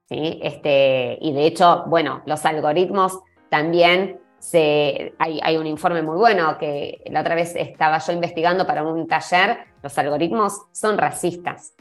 ¿sí? 0.09 0.41
Este, 0.43 1.17
y 1.21 1.33
de 1.33 1.47
hecho, 1.47 1.85
bueno, 1.87 2.23
los 2.27 2.45
algoritmos 2.45 3.21
también 3.49 4.21
se, 4.39 5.15
hay, 5.19 5.39
hay, 5.43 5.57
un 5.57 5.67
informe 5.67 6.03
muy 6.03 6.17
bueno 6.17 6.57
que 6.59 7.03
la 7.07 7.21
otra 7.21 7.35
vez 7.35 7.55
estaba 7.57 7.99
yo 7.99 8.13
investigando 8.13 8.67
para 8.67 8.83
un 8.83 9.07
taller, 9.07 9.59
los 9.83 9.97
algoritmos 9.99 10.63
son 10.73 10.99
racistas. 10.99 11.75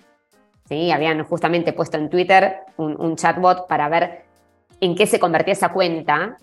¿sí? 0.66 0.92
Habían 0.92 1.24
justamente 1.24 1.74
puesto 1.74 1.98
en 1.98 2.10
Twitter 2.10 2.60
un, 2.78 3.00
un 3.00 3.16
chatbot 3.16 3.68
para 3.68 3.90
ver 3.90 4.29
en 4.82 4.96
qué 4.96 5.08
se 5.08 5.20
convertía 5.20 5.54
esa 5.54 5.70
cuenta, 5.74 6.38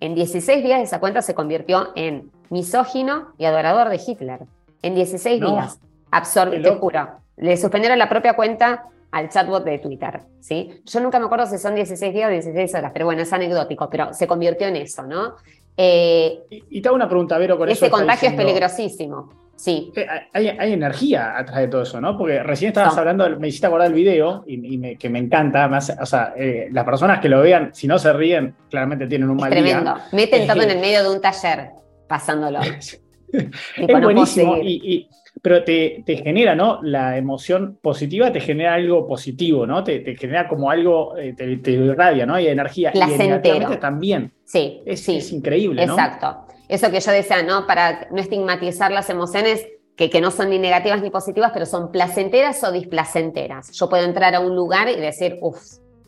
en 0.00 0.14
16 0.14 0.64
días 0.64 0.80
esa 0.80 1.00
cuenta 1.00 1.22
se 1.22 1.34
convirtió 1.34 1.88
en 1.94 2.30
misógino 2.50 3.28
y 3.38 3.44
adorador 3.44 3.88
de 3.88 4.00
Hitler. 4.04 4.40
En 4.82 4.94
16 4.94 5.40
días. 5.40 5.80
Absorbe, 6.10 6.58
te 6.60 6.70
juro. 6.74 7.08
Le 7.36 7.56
suspendieron 7.56 7.98
la 7.98 8.08
propia 8.08 8.34
cuenta 8.34 8.84
al 9.12 9.28
chatbot 9.28 9.64
de 9.64 9.78
Twitter, 9.78 10.22
¿sí? 10.40 10.82
Yo 10.84 11.00
nunca 11.00 11.18
me 11.18 11.26
acuerdo 11.26 11.46
si 11.46 11.58
son 11.58 11.74
16 11.74 12.12
días 12.12 12.28
o 12.28 12.32
16 12.32 12.74
horas, 12.74 12.90
pero 12.92 13.04
bueno, 13.04 13.22
es 13.22 13.32
anecdótico, 13.32 13.88
pero 13.90 14.12
se 14.12 14.26
convirtió 14.26 14.66
en 14.66 14.76
eso, 14.76 15.02
¿no? 15.02 15.36
Eh, 15.76 16.42
y, 16.50 16.80
te 16.80 16.88
hago 16.88 16.96
una 16.96 17.08
pregunta, 17.08 17.38
Vero, 17.38 17.56
con 17.56 17.68
ese 17.68 17.90
contagio 17.90 18.28
es 18.28 18.34
peligrosísimo. 18.34 19.41
Sí. 19.62 19.92
Eh, 19.94 20.06
hay, 20.32 20.72
energía 20.72 21.38
atrás 21.38 21.58
de 21.58 21.68
todo 21.68 21.82
eso, 21.82 22.00
¿no? 22.00 22.18
Porque 22.18 22.42
recién 22.42 22.70
estabas 22.70 22.98
hablando, 22.98 23.38
me 23.38 23.46
hiciste 23.46 23.68
acordar 23.68 23.86
el 23.86 23.94
video 23.94 24.42
y, 24.44 24.96
que 24.96 25.08
me 25.08 25.20
encanta. 25.20 25.70
o 26.00 26.04
sea, 26.04 26.34
eh, 26.36 26.68
las 26.72 26.84
personas 26.84 27.20
que 27.20 27.28
lo 27.28 27.42
vean, 27.42 27.72
si 27.72 27.86
no 27.86 27.96
se 27.96 28.12
ríen, 28.12 28.56
claramente 28.68 29.06
tienen 29.06 29.30
un 29.30 29.36
mal 29.36 29.50
tremendo. 29.50 29.94
Meten 30.10 30.48
todo 30.48 30.62
en 30.62 30.70
el 30.72 30.80
medio 30.80 31.04
de 31.04 31.14
un 31.14 31.20
taller 31.20 31.70
pasándolo. 32.08 32.58
es 33.32 34.02
buenísimo. 34.02 34.56
Y, 34.56 35.08
pero 35.40 35.62
te, 35.62 36.02
genera, 36.24 36.56
¿no? 36.56 36.80
La 36.82 37.16
emoción 37.16 37.78
positiva 37.80 38.32
te 38.32 38.40
genera 38.40 38.74
algo 38.74 39.06
positivo, 39.06 39.64
¿no? 39.64 39.84
Te, 39.84 40.16
genera 40.16 40.48
como 40.48 40.72
algo, 40.72 41.16
eh, 41.16 41.34
te, 41.36 41.58
te, 41.58 41.70
irradia, 41.70 42.26
¿no? 42.26 42.34
Hay 42.34 42.48
energía. 42.48 42.90
Placentero. 42.90 43.72
Y 43.72 43.76
también. 43.76 44.32
Sí. 44.44 44.82
Es, 44.84 45.04
sí. 45.04 45.18
es 45.18 45.30
increíble, 45.30 45.86
¿no? 45.86 45.92
Exacto. 45.92 46.51
Eso 46.72 46.90
que 46.90 47.00
yo 47.00 47.12
decía, 47.12 47.42
¿no? 47.42 47.66
Para 47.66 48.08
no 48.10 48.18
estigmatizar 48.18 48.90
las 48.90 49.10
emociones 49.10 49.66
que, 49.94 50.08
que 50.08 50.22
no 50.22 50.30
son 50.30 50.48
ni 50.48 50.58
negativas 50.58 51.02
ni 51.02 51.10
positivas, 51.10 51.50
pero 51.52 51.66
son 51.66 51.92
placenteras 51.92 52.64
o 52.64 52.72
displacenteras. 52.72 53.72
Yo 53.72 53.90
puedo 53.90 54.04
entrar 54.04 54.34
a 54.34 54.40
un 54.40 54.56
lugar 54.56 54.88
y 54.88 54.98
decir, 54.98 55.38
uff, 55.42 55.60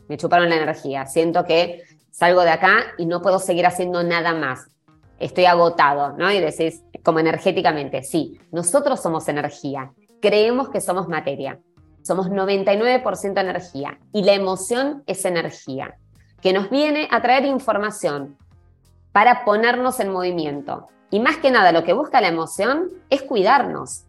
me 0.07 0.17
chuparon 0.17 0.49
la 0.49 0.55
energía. 0.55 1.05
Siento 1.05 1.45
que 1.45 1.83
salgo 2.09 2.41
de 2.41 2.49
acá 2.49 2.77
y 2.97 3.05
no 3.05 3.21
puedo 3.21 3.37
seguir 3.37 3.67
haciendo 3.67 4.01
nada 4.01 4.33
más 4.33 4.65
estoy 5.19 5.45
agotado, 5.45 6.17
¿no? 6.17 6.31
Y 6.31 6.39
decís, 6.39 6.81
como 7.03 7.19
energéticamente, 7.19 8.01
sí, 8.01 8.39
nosotros 8.51 8.99
somos 9.03 9.27
energía, 9.27 9.91
creemos 10.19 10.69
que 10.69 10.81
somos 10.81 11.07
materia, 11.07 11.59
somos 12.01 12.31
99% 12.31 13.39
energía 13.39 13.99
y 14.11 14.23
la 14.23 14.33
emoción 14.33 15.03
es 15.05 15.25
energía, 15.25 15.95
que 16.41 16.53
nos 16.53 16.71
viene 16.71 17.07
a 17.11 17.21
traer 17.21 17.45
información 17.45 18.35
para 19.15 19.45
ponernos 19.45 20.01
en 20.01 20.11
movimiento. 20.11 20.89
Y 21.09 21.21
más 21.21 21.37
que 21.37 21.49
nada, 21.49 21.71
lo 21.71 21.85
que 21.85 21.93
busca 21.93 22.19
la 22.19 22.27
emoción 22.27 22.89
es 23.09 23.21
cuidarnos, 23.21 24.03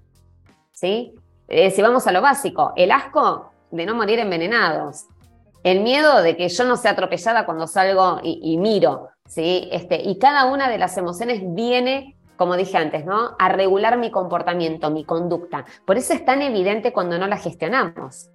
¿sí? 0.73 1.15
Eh, 1.47 1.71
si 1.71 1.81
vamos 1.81 2.09
a 2.09 2.13
lo 2.13 2.21
básico, 2.21 2.73
el 2.75 2.91
asco 2.91 3.53
de 3.71 3.87
no 3.87 3.95
morir 3.95 4.19
envenenados, 4.19 5.07
el 5.63 5.83
miedo 5.83 6.23
de 6.23 6.37
que 6.37 6.49
yo 6.49 6.65
no 6.65 6.77
sea 6.77 6.91
atropellada 6.91 7.47
cuando 7.47 7.69
salgo 7.69 8.19
y 8.25 8.57
miro, 8.57 9.11
¿sí? 9.29 9.69
Este, 9.71 10.03
y 10.03 10.19
cada 10.19 10.47
una 10.47 10.69
de 10.69 10.79
las 10.79 10.99
emociones 10.99 11.41
viene, 11.55 12.17
como 12.37 12.57
dije 12.57 12.77
antes, 12.77 13.05
¿no? 13.05 13.37
A 13.39 13.49
regular 13.49 13.99
mi 13.99 14.11
comportamiento, 14.11 14.91
mi 14.91 15.05
conducta. 15.05 15.67
Por 15.85 15.99
eso 15.99 16.15
es 16.15 16.25
tan 16.25 16.43
evidente 16.43 16.93
cuando 16.93 17.17
no 17.17 17.29
la 17.29 17.37
gestionamos. 17.37 18.31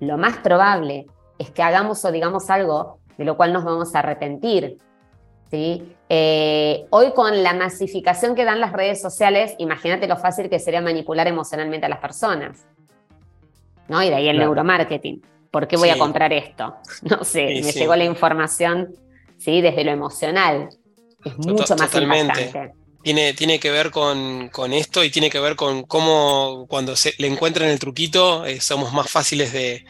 Lo 0.00 0.18
más 0.18 0.38
probable 0.38 1.06
es 1.38 1.52
que 1.52 1.62
hagamos 1.62 2.04
o 2.04 2.10
digamos 2.10 2.50
algo 2.50 2.98
de 3.16 3.24
lo 3.24 3.36
cual 3.36 3.52
nos 3.52 3.62
vamos 3.62 3.94
a 3.94 4.00
arrepentir. 4.00 4.78
¿Sí? 5.50 5.94
Eh, 6.08 6.86
hoy 6.90 7.12
con 7.12 7.42
la 7.42 7.54
masificación 7.54 8.34
que 8.34 8.44
dan 8.44 8.60
las 8.60 8.72
redes 8.72 9.00
sociales, 9.00 9.54
imagínate 9.58 10.06
lo 10.06 10.16
fácil 10.16 10.48
que 10.48 10.58
sería 10.58 10.80
manipular 10.80 11.26
emocionalmente 11.28 11.86
a 11.86 11.88
las 11.88 12.00
personas. 12.00 12.66
¿no? 13.88 14.02
Y 14.02 14.08
de 14.08 14.14
ahí 14.14 14.28
el 14.28 14.38
neuromarketing. 14.38 15.22
¿Por 15.50 15.66
qué 15.66 15.76
voy 15.76 15.90
a 15.90 15.98
comprar 15.98 16.32
esto? 16.32 16.76
No 17.02 17.24
sé, 17.24 17.60
me 17.62 17.72
llegó 17.72 17.96
la 17.96 18.04
información 18.04 18.94
¿sí? 19.40 19.60
Desde 19.60 19.82
lo 19.84 19.90
emocional. 19.90 20.68
Es 21.24 21.36
mucho 21.38 21.74
más 21.76 21.90
Totalmente. 21.90 22.72
Tiene, 23.02 23.32
tiene, 23.32 23.58
que 23.58 23.70
ver 23.70 23.90
con, 23.90 24.50
esto 24.72 25.02
y 25.02 25.10
tiene 25.10 25.30
que 25.30 25.40
ver 25.40 25.56
con 25.56 25.84
cómo 25.84 26.66
cuando 26.68 26.96
se 26.96 27.14
le 27.16 27.28
encuentran 27.28 27.70
el 27.70 27.78
truquito 27.78 28.44
eh, 28.44 28.60
somos 28.60 28.92
más 28.92 29.10
fáciles 29.10 29.54
de, 29.54 29.86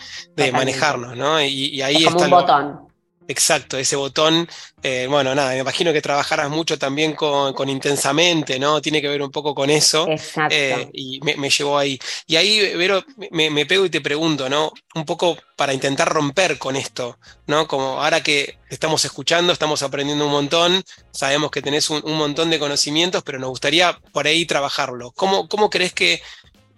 manejarnos, 0.53 1.17
¿no? 1.17 1.43
Y, 1.43 1.83
ahí 1.83 2.05
es 2.05 2.11
como 2.11 2.25
un 2.25 2.31
botón. 2.31 2.90
Exacto, 3.31 3.79
ese 3.79 3.95
botón. 3.95 4.49
Eh, 4.83 5.07
bueno, 5.09 5.37
nada, 5.37 5.51
me 5.51 5.59
imagino 5.61 5.93
que 5.93 6.03
trabajarás 6.03 6.51
mucho 6.51 6.77
también 6.81 7.15
con, 7.15 7.69
intensamente, 7.69 8.59
¿no? 8.59 8.83
Tiene 8.83 9.01
que 9.01 9.07
ver 9.07 9.23
un 9.23 9.31
poco 9.31 9.55
con 9.55 9.71
eso. 9.71 10.09
Exacto. 10.09 10.53
Eh, 10.53 10.91
y 10.93 11.21
me, 11.21 11.49
llevó 11.49 11.79
ahí. 11.79 11.97
Y 12.27 12.35
ahí, 12.35 12.75
Vero, 12.75 13.05
me, 13.31 13.67
pego 13.67 13.85
y 13.87 13.91
te 13.91 14.01
pregunto, 14.01 14.49
¿no? 14.49 14.73
Un 14.97 15.05
poco 15.05 15.39
para 15.55 15.73
intentar 15.73 16.09
romper 16.09 16.59
con 16.59 16.75
esto, 16.75 17.19
¿no? 17.47 17.69
Como 17.69 18.03
ahora 18.03 18.21
que 18.21 18.59
estamos 18.69 19.05
escuchando, 19.05 19.53
estamos 19.53 19.85
aprendiendo 19.85 20.27
un 20.27 20.33
montón, 20.33 20.83
sabemos 21.13 21.53
que 21.53 21.63
tenés 21.63 21.89
un, 21.89 22.03
montón 22.05 22.51
de 22.51 22.59
conocimientos, 22.59 23.23
pero 23.23 23.39
nos 23.39 23.51
gustaría 23.51 23.97
por 24.13 24.27
ahí 24.27 24.45
trabajarlo. 24.45 25.13
¿Cómo, 25.13 25.49
cómo 25.49 25.71
crees 25.71 25.93
que 25.93 26.21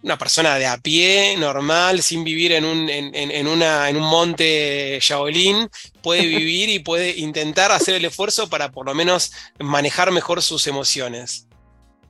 una 0.03 0.19
persona 0.19 0.57
de 0.57 0.67
a 0.67 0.79
pie, 0.79 1.37
normal, 1.39 2.03
sin 2.03 2.25
vivir 2.25 2.53
en 2.53 2.65
un, 2.65 2.89
en, 2.89 3.47
una, 3.47 3.89
en 3.89 3.97
un 3.97 4.03
monte 4.03 4.99
Shaolin, 5.01 5.69
puede 6.03 6.27
vivir 6.27 6.69
y 6.69 6.79
puede 6.81 7.19
intentar 7.19 7.73
hacer 7.73 7.95
el 7.95 8.05
esfuerzo 8.05 8.49
para 8.49 8.71
por 8.71 8.87
lo 8.87 8.95
menos 8.95 9.33
manejar 9.59 10.11
mejor 10.11 10.43
sus 10.43 10.67
emociones. 10.67 11.47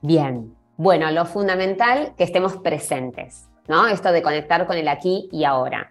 Bien, 0.01 0.55
bueno, 0.77 1.11
lo 1.11 1.25
fundamental 1.25 2.13
que 2.17 2.23
estemos 2.23 2.57
presentes. 2.57 3.47
¿no? 3.67 3.87
Esto 3.87 4.11
de 4.11 4.21
conectar 4.21 4.65
con 4.65 4.77
el 4.77 4.87
aquí 4.87 5.29
y 5.31 5.43
ahora. 5.43 5.89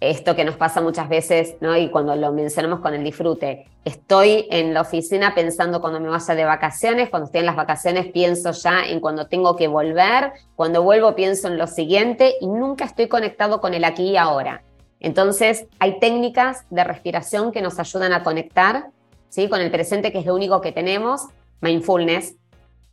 Esto 0.00 0.36
que 0.36 0.44
nos 0.44 0.56
pasa 0.56 0.80
muchas 0.80 1.08
veces, 1.08 1.56
¿no? 1.60 1.76
Y 1.76 1.88
cuando 1.88 2.14
lo 2.16 2.32
mencionamos 2.32 2.80
con 2.80 2.94
el 2.94 3.04
disfrute, 3.04 3.66
estoy 3.84 4.46
en 4.50 4.74
la 4.74 4.82
oficina 4.82 5.34
pensando 5.34 5.80
cuando 5.80 6.00
me 6.00 6.08
vaya 6.08 6.34
de 6.34 6.44
vacaciones, 6.44 7.10
cuando 7.10 7.26
estoy 7.26 7.40
en 7.40 7.46
las 7.46 7.56
vacaciones 7.56 8.06
pienso 8.12 8.50
ya 8.50 8.84
en 8.84 9.00
cuando 9.00 9.28
tengo 9.28 9.56
que 9.56 9.68
volver, 9.68 10.32
cuando 10.56 10.82
vuelvo 10.82 11.14
pienso 11.14 11.48
en 11.48 11.58
lo 11.58 11.66
siguiente 11.66 12.34
y 12.40 12.48
nunca 12.48 12.84
estoy 12.84 13.08
conectado 13.08 13.60
con 13.60 13.72
el 13.72 13.84
aquí 13.84 14.10
y 14.10 14.16
ahora. 14.16 14.62
Entonces, 15.00 15.66
hay 15.78 15.98
técnicas 16.00 16.64
de 16.70 16.82
respiración 16.82 17.52
que 17.52 17.62
nos 17.62 17.78
ayudan 17.78 18.12
a 18.12 18.22
conectar 18.22 18.86
¿sí? 19.28 19.48
con 19.48 19.60
el 19.60 19.70
presente, 19.70 20.12
que 20.12 20.18
es 20.18 20.26
lo 20.26 20.34
único 20.34 20.60
que 20.60 20.72
tenemos, 20.72 21.28
mindfulness, 21.60 22.36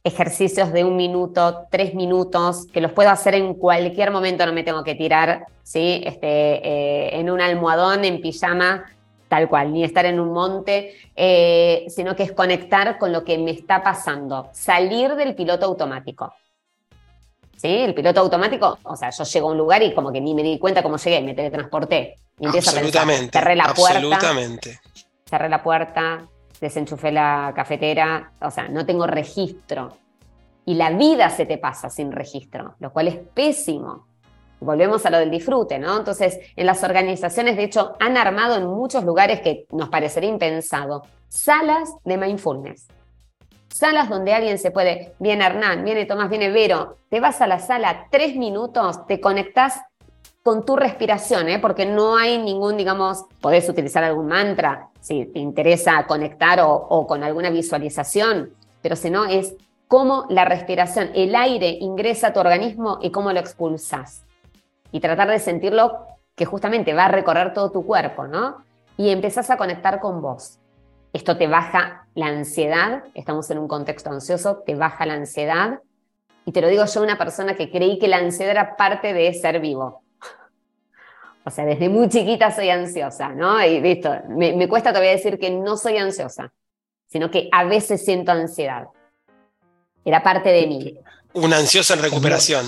ejercicios 0.04 0.74
de 0.74 0.84
un 0.84 0.96
minuto, 0.96 1.68
tres 1.70 1.94
minutos, 1.94 2.66
que 2.74 2.82
los 2.82 2.92
puedo 2.92 3.10
hacer 3.10 3.36
en 3.36 3.54
cualquier 3.54 4.12
momento, 4.12 4.46
no 4.46 4.54
me 4.54 4.64
tengo 4.64 4.84
que 4.84 4.96
tirar 4.96 5.46
¿sí? 5.64 6.02
este, 6.06 6.28
eh, 6.28 7.20
en 7.20 7.30
un 7.30 7.40
almohadón, 7.40 8.04
en 8.04 8.22
pijama, 8.22 8.86
tal 9.28 9.48
cual, 9.48 9.72
ni 9.72 9.84
estar 9.84 10.06
en 10.06 10.20
un 10.20 10.34
monte, 10.34 10.96
eh, 11.16 11.86
sino 11.88 12.16
que 12.16 12.24
es 12.24 12.32
conectar 12.32 12.98
con 12.98 13.14
lo 13.14 13.24
que 13.24 13.38
me 13.38 13.52
está 13.52 13.84
pasando, 13.84 14.50
salir 14.54 15.16
del 15.16 15.36
piloto 15.36 15.66
automático. 15.66 16.34
¿Sí? 17.56 17.68
El 17.68 17.94
piloto 17.94 18.22
automático, 18.22 18.80
o 18.82 18.96
sea, 18.96 19.12
yo 19.12 19.24
llego 19.24 19.50
a 19.50 19.52
un 19.52 19.58
lugar 19.58 19.84
y 19.84 19.94
como 19.94 20.12
que 20.12 20.20
ni 20.20 20.34
me 20.34 20.42
di 20.42 20.58
cuenta 20.58 20.82
cómo 20.82 20.98
llegué, 20.98 21.22
me 21.22 21.36
teletransporté. 21.36 22.16
Y 22.40 22.46
empiezo 22.46 22.72
absolutamente, 22.72 23.38
a 23.38 23.42
cerré 23.42 23.56
la 23.56 23.74
puerta. 23.74 24.34
Cerré 25.30 25.48
la 25.48 25.62
puerta, 25.62 26.28
desenchufé 26.62 27.12
la 27.12 27.52
cafetera, 27.56 28.32
o 28.40 28.52
sea, 28.52 28.70
no 28.70 28.86
tengo 28.86 29.08
registro. 29.08 29.98
Y 30.64 30.76
la 30.76 30.92
vida 30.92 31.30
se 31.32 31.48
te 31.48 31.58
pasa 31.58 31.90
sin 31.90 32.12
registro, 32.12 32.76
lo 32.80 32.94
cual 32.94 33.08
es 33.08 33.18
pésimo. 33.18 34.06
Volvemos 34.60 35.04
a 35.08 35.10
lo 35.10 35.18
del 35.18 35.32
disfrute, 35.32 35.80
¿no? 35.80 35.98
Entonces, 35.98 36.40
en 36.56 36.68
las 36.68 36.84
organizaciones, 36.84 37.58
de 37.58 37.64
hecho, 37.64 37.96
han 38.00 38.16
armado 38.16 38.58
en 38.58 38.68
muchos 38.68 39.04
lugares 39.04 39.42
que 39.42 39.66
nos 39.72 39.90
parecería 39.90 40.30
impensado, 40.30 41.02
salas 41.28 41.90
de 42.04 42.18
mindfulness. 42.18 42.88
Salas 43.70 44.08
donde 44.08 44.34
alguien 44.34 44.60
se 44.60 44.70
puede, 44.70 45.16
viene 45.18 45.46
Hernán, 45.46 45.84
viene 45.84 46.06
Tomás, 46.06 46.30
viene 46.30 46.52
Vero, 46.52 46.98
te 47.10 47.20
vas 47.20 47.42
a 47.42 47.48
la 47.48 47.58
sala 47.58 48.06
tres 48.12 48.36
minutos, 48.36 49.08
te 49.08 49.20
conectas 49.20 49.82
con 50.44 50.66
tu 50.66 50.76
respiración, 50.76 51.50
¿eh? 51.50 51.60
porque 51.60 51.86
no 51.86 52.18
hay 52.18 52.38
ningún, 52.40 52.78
digamos, 52.78 53.26
podés 53.42 53.70
utilizar 53.70 54.04
algún 54.04 54.28
mantra 54.28 54.90
si 55.00 55.26
te 55.26 55.40
interesa 55.40 56.06
conectar 56.08 56.60
o, 56.64 57.06
con 57.08 57.24
alguna 57.24 57.50
visualización, 57.50 58.52
pero 58.82 58.96
si 58.96 59.10
no 59.10 59.26
es 59.26 59.56
cómo 59.88 60.26
la 60.30 60.46
respiración, 60.46 61.12
el 61.14 61.36
aire 61.36 61.78
ingresa 61.82 62.28
a 62.28 62.34
tu 62.34 62.40
organismo 62.40 63.00
y 63.02 63.12
cómo 63.12 63.32
lo 63.34 63.40
expulsas. 63.40 64.24
Y 64.92 65.00
tratar 65.00 65.30
de 65.30 65.40
sentirlo 65.40 66.06
que 66.36 66.46
justamente 66.46 66.94
va 66.94 67.06
a 67.06 67.12
recorrer 67.12 67.54
todo 67.54 67.72
tu 67.72 67.86
cuerpo, 67.86 68.28
¿no? 68.28 68.58
Y 68.98 69.10
empezás 69.10 69.50
a 69.50 69.58
conectar 69.58 70.00
con 70.00 70.22
vos. 70.22 70.60
Esto 71.14 71.38
te 71.38 71.48
baja 71.48 72.08
la 72.16 72.28
ansiedad, 72.28 73.04
estamos 73.14 73.50
en 73.52 73.58
un 73.58 73.68
contexto 73.68 74.10
ansioso, 74.10 74.58
te 74.66 74.76
baja 74.76 75.06
la 75.06 75.14
ansiedad. 75.14 75.82
Y 76.46 76.52
te 76.52 76.62
lo 76.62 76.68
digo 76.68 76.86
yo, 76.86 77.02
una 77.02 77.18
persona 77.18 77.56
que 77.56 77.70
creí 77.70 78.00
que 78.00 78.08
la 78.08 78.18
ansiedad 78.18 78.52
era 78.52 78.76
parte 78.76 79.14
de 79.14 79.34
ser 79.34 79.60
vivo. 79.60 80.02
O 81.44 81.50
sea, 81.50 81.66
desde 81.66 81.90
muy 81.90 82.08
chiquita 82.08 82.52
soy 82.52 82.70
ansiosa, 82.70 83.30
¿no? 83.30 83.64
Y 83.66 83.82
visto, 83.82 84.12
me, 84.30 84.68
cuesta 84.68 84.92
todavía 84.92 85.12
decir 85.12 85.40
que 85.40 85.50
no 85.50 85.76
soy 85.76 85.98
ansiosa, 85.98 86.54
sino 87.08 87.32
que 87.32 87.50
a 87.52 87.64
veces 87.64 88.06
siento 88.06 88.32
ansiedad. 88.32 88.88
Era 90.06 90.22
parte 90.22 90.50
de 90.50 90.68
mí. 90.68 90.96
Una 91.34 91.58
ansiosa 91.58 91.96
en 91.96 92.04
recuperación. 92.04 92.66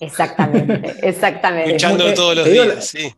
Exactamente, 0.00 0.96
exactamente. 1.02 1.72
Luchando 1.72 2.12
todos 2.14 2.36
los 2.36 2.46
días, 2.46 2.86
sí. 2.86 3.14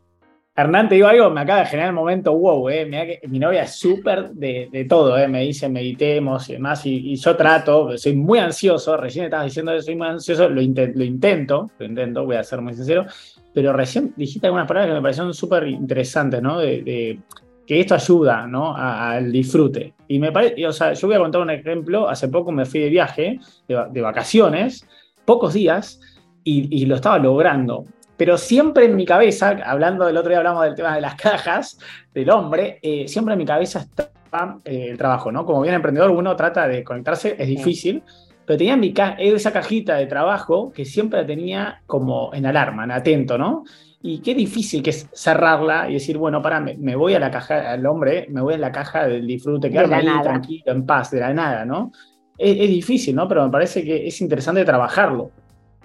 Hernán, 0.55 0.87
te 0.87 0.95
digo 0.95 1.07
algo, 1.07 1.31
me 1.31 1.41
acaba 1.41 1.61
de 1.61 1.65
generar 1.65 1.89
el 1.89 1.95
momento 1.95 2.31
wow, 2.37 2.69
eh. 2.69 2.87
que 3.21 3.27
mi 3.27 3.39
novia 3.39 3.63
es 3.63 3.75
súper 3.75 4.29
de, 4.29 4.85
todo, 4.87 5.17
eh. 5.17 5.27
me 5.27 5.41
dice 5.41 5.67
meditemos 5.67 6.47
y 6.47 6.53
demás, 6.53 6.85
y, 6.85 7.15
yo 7.15 7.35
trato, 7.35 7.97
soy 7.97 8.13
muy 8.13 8.37
ansioso, 8.37 8.95
recién 8.95 9.25
estabas 9.25 9.47
diciendo 9.47 9.71
que 9.73 9.81
soy 9.81 9.95
muy 9.95 10.07
ansioso, 10.07 10.47
lo, 10.49 10.55
lo 10.55 10.61
intento, 10.61 11.71
lo 11.79 11.85
intento, 11.85 12.25
voy 12.25 12.35
a 12.35 12.43
ser 12.43 12.61
muy 12.61 12.75
sincero, 12.75 13.07
pero 13.53 13.73
recién 13.73 14.13
dijiste 14.15 14.47
algunas 14.47 14.67
palabras 14.67 14.89
que 14.89 14.95
me 14.95 15.01
parecieron 15.01 15.33
súper 15.33 15.67
interesantes, 15.67 16.41
¿no? 16.41 16.59
De, 16.59 17.19
que 17.65 17.79
esto 17.79 17.95
ayuda, 17.95 18.45
¿no? 18.45 18.75
al 18.75 19.31
disfrute. 19.31 19.93
Y 20.07 20.19
me 20.19 20.31
parece, 20.33 20.67
o 20.67 20.73
sea, 20.73 20.93
yo 20.93 21.07
voy 21.07 21.15
a 21.15 21.19
contar 21.19 21.41
un 21.41 21.49
ejemplo. 21.49 22.09
Hace 22.09 22.27
poco 22.27 22.51
me 22.51 22.65
fui 22.65 22.81
de 22.81 22.89
viaje, 22.89 23.39
de, 23.67 24.01
vacaciones, 24.01 24.85
pocos 25.23 25.53
días, 25.53 26.01
y, 26.43 26.85
lo 26.85 26.95
estaba 26.95 27.19
logrando. 27.19 27.85
Pero 28.17 28.37
siempre 28.37 28.85
en 28.85 28.95
mi 28.97 29.05
cabeza, 29.05 29.57
hablando 29.65 30.05
del 30.05 30.17
otro 30.17 30.29
día 30.29 30.39
hablamos 30.39 30.63
del 30.65 30.75
tema 30.75 30.93
de 30.93 31.01
las 31.01 31.15
cajas 31.21 31.79
del 32.13 32.29
hombre, 32.29 32.79
eh, 32.81 33.07
siempre 33.07 33.33
en 33.33 33.37
mi 33.37 33.45
cabeza 33.45 33.79
estaba 33.79 34.59
eh, 34.65 34.87
el 34.91 34.97
trabajo, 34.97 35.31
¿no? 35.31 35.45
Como 35.45 35.61
bien 35.61 35.75
emprendedor, 35.75 36.11
uno 36.11 36.35
trata 36.35 36.67
de 36.67 36.83
conectarse, 36.83 37.35
es 37.39 37.47
difícil, 37.47 38.03
pero 38.45 38.57
tenía 38.57 38.77
mi 38.77 38.93
esa 39.19 39.51
cajita 39.51 39.95
de 39.95 40.05
trabajo 40.05 40.71
que 40.71 40.85
siempre 40.85 41.21
la 41.21 41.27
tenía 41.27 41.81
como 41.85 42.33
en 42.33 42.45
alarma, 42.45 42.83
en 42.83 42.91
atento, 42.91 43.37
¿no? 43.37 43.63
Y 44.01 44.19
qué 44.19 44.35
difícil 44.35 44.83
que 44.83 44.89
es 44.89 45.07
cerrarla 45.13 45.89
y 45.89 45.93
decir, 45.93 46.17
bueno, 46.17 46.41
para, 46.41 46.59
me, 46.59 46.95
voy 46.95 47.13
a 47.13 47.19
la 47.19 47.31
caja, 47.31 47.71
al 47.71 47.85
hombre, 47.85 48.27
me 48.29 48.41
voy 48.41 48.55
a 48.55 48.57
la 48.57 48.71
caja 48.71 49.07
del 49.07 49.25
disfrute, 49.25 49.69
quedarme 49.69 49.95
ahí 49.95 50.21
tranquilo, 50.21 50.73
en 50.73 50.85
paz, 50.85 51.11
de 51.11 51.21
la 51.21 51.33
nada, 51.33 51.63
¿no? 51.63 51.91
Es, 52.37 52.57
es, 52.59 52.67
difícil, 52.67 53.15
¿no? 53.15 53.29
Pero 53.29 53.45
me 53.45 53.51
parece 53.51 53.83
que 53.83 54.07
es 54.07 54.19
interesante 54.19 54.65
trabajarlo. 54.65 55.31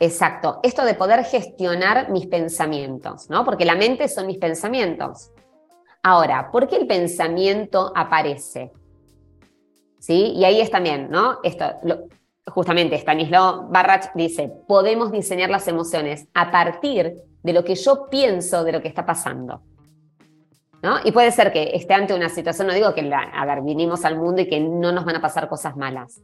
Exacto, 0.00 0.58
esto 0.64 0.84
de 0.84 0.94
poder 0.94 1.24
gestionar 1.24 2.10
mis 2.10 2.26
pensamientos, 2.26 3.30
¿no? 3.30 3.44
Porque 3.44 3.64
la 3.64 3.76
mente 3.76 4.08
son 4.08 4.26
mis 4.26 4.38
pensamientos. 4.38 5.30
Ahora, 6.02 6.50
¿por 6.50 6.68
qué 6.68 6.76
el 6.76 6.86
pensamiento 6.86 7.92
aparece? 7.94 8.72
¿Sí? 9.98 10.32
Y 10.34 10.44
ahí 10.44 10.60
es 10.60 10.70
también, 10.70 11.08
¿no? 11.10 11.38
Esto, 11.42 11.64
justamente 12.50 12.96
Stanislaw 12.96 13.68
Barrach 13.68 14.12
dice, 14.14 14.52
podemos 14.66 15.12
diseñar 15.12 15.50
las 15.50 15.68
emociones 15.68 16.28
a 16.34 16.50
partir 16.50 17.14
de 17.42 17.52
lo 17.52 17.64
que 17.64 17.74
yo 17.74 18.08
pienso 18.10 18.64
de 18.64 18.72
lo 18.72 18.82
que 18.82 18.88
está 18.88 19.06
pasando. 19.06 19.62
¿No? 20.80 20.98
Y 21.04 21.10
puede 21.10 21.32
ser 21.32 21.52
que 21.52 21.74
esté 21.74 21.94
ante 21.94 22.14
una 22.14 22.28
situación, 22.28 22.68
no 22.68 22.74
digo 22.74 22.94
que, 22.94 23.12
a 23.12 23.44
ver, 23.44 23.62
vinimos 23.62 24.04
al 24.04 24.16
mundo 24.16 24.42
y 24.42 24.48
que 24.48 24.60
no 24.60 24.92
nos 24.92 25.04
van 25.04 25.16
a 25.16 25.20
pasar 25.20 25.48
cosas 25.48 25.76
malas, 25.76 26.20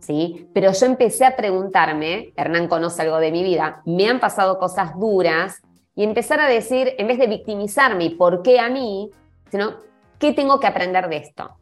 ¿sí? 0.00 0.48
Pero 0.52 0.72
yo 0.72 0.86
empecé 0.86 1.24
a 1.24 1.36
preguntarme, 1.36 2.32
Hernán 2.36 2.66
conoce 2.66 3.02
algo 3.02 3.18
de 3.18 3.30
mi 3.30 3.44
vida, 3.44 3.82
me 3.84 4.08
han 4.08 4.18
pasado 4.18 4.58
cosas 4.58 4.98
duras 4.98 5.62
y 5.94 6.02
empezar 6.02 6.40
a 6.40 6.48
decir, 6.48 6.94
en 6.98 7.06
vez 7.06 7.18
de 7.18 7.28
victimizarme 7.28 8.06
y 8.06 8.10
por 8.16 8.42
qué 8.42 8.58
a 8.58 8.68
mí, 8.68 9.08
sino, 9.52 9.74
¿qué 10.18 10.32
tengo 10.32 10.58
que 10.58 10.66
aprender 10.66 11.08
de 11.08 11.18
esto? 11.18 11.56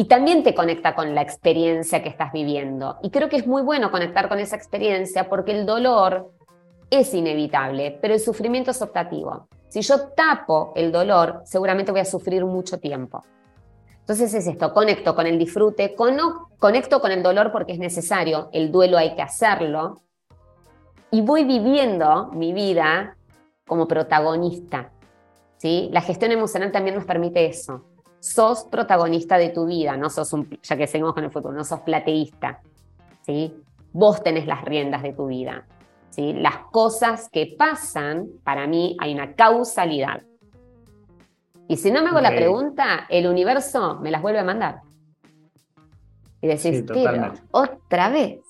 Y 0.00 0.06
también 0.06 0.42
te 0.42 0.54
conecta 0.54 0.94
con 0.94 1.14
la 1.14 1.20
experiencia 1.20 2.02
que 2.02 2.08
estás 2.08 2.32
viviendo. 2.32 2.96
Y 3.02 3.10
creo 3.10 3.28
que 3.28 3.36
es 3.36 3.46
muy 3.46 3.60
bueno 3.60 3.90
conectar 3.90 4.30
con 4.30 4.38
esa 4.38 4.56
experiencia 4.56 5.28
porque 5.28 5.52
el 5.52 5.66
dolor 5.66 6.32
es 6.88 7.12
inevitable, 7.12 7.98
pero 8.00 8.14
el 8.14 8.20
sufrimiento 8.20 8.70
es 8.70 8.80
optativo. 8.80 9.46
Si 9.68 9.82
yo 9.82 10.08
tapo 10.16 10.72
el 10.74 10.90
dolor, 10.90 11.42
seguramente 11.44 11.92
voy 11.92 12.00
a 12.00 12.06
sufrir 12.06 12.46
mucho 12.46 12.80
tiempo. 12.80 13.22
Entonces 13.98 14.32
es 14.32 14.46
esto, 14.46 14.72
conecto 14.72 15.14
con 15.14 15.26
el 15.26 15.38
disfrute, 15.38 15.94
conecto 16.58 17.00
con 17.02 17.10
el 17.12 17.22
dolor 17.22 17.52
porque 17.52 17.74
es 17.74 17.78
necesario, 17.78 18.48
el 18.54 18.72
duelo 18.72 18.96
hay 18.96 19.14
que 19.14 19.20
hacerlo, 19.20 20.00
y 21.10 21.20
voy 21.20 21.44
viviendo 21.44 22.30
mi 22.32 22.54
vida 22.54 23.18
como 23.66 23.86
protagonista. 23.86 24.92
¿sí? 25.58 25.90
La 25.92 26.00
gestión 26.00 26.32
emocional 26.32 26.72
también 26.72 26.96
nos 26.96 27.04
permite 27.04 27.44
eso, 27.44 27.84
sos 28.20 28.64
protagonista 28.64 29.38
de 29.38 29.48
tu 29.48 29.66
vida, 29.66 29.96
no 29.96 30.10
sos 30.10 30.32
un, 30.32 30.48
ya 30.62 30.76
que 30.76 30.86
seguimos 30.86 31.14
con 31.14 31.24
el 31.24 31.30
fútbol, 31.30 31.56
no 31.56 31.64
sos 31.64 31.80
plateísta, 31.80 32.60
¿sí? 33.22 33.54
Vos 33.92 34.22
tenés 34.22 34.46
las 34.46 34.62
riendas 34.62 35.02
de 35.02 35.14
tu 35.14 35.26
vida, 35.26 35.66
¿sí? 36.10 36.34
Las 36.34 36.58
cosas 36.70 37.28
que 37.30 37.54
pasan, 37.58 38.28
para 38.44 38.66
mí 38.66 38.96
hay 39.00 39.14
una 39.14 39.34
causalidad. 39.34 40.22
Y 41.66 41.76
si 41.76 41.90
no 41.90 42.02
me 42.02 42.10
hago 42.10 42.20
la 42.20 42.30
pregunta, 42.30 43.06
el 43.08 43.26
universo 43.26 43.98
me 44.00 44.10
las 44.10 44.20
vuelve 44.20 44.40
a 44.40 44.44
mandar. 44.44 44.82
Y 46.42 46.46
decís, 46.46 46.84
pero 46.86 47.32
otra 47.52 48.08
vez, 48.10 48.40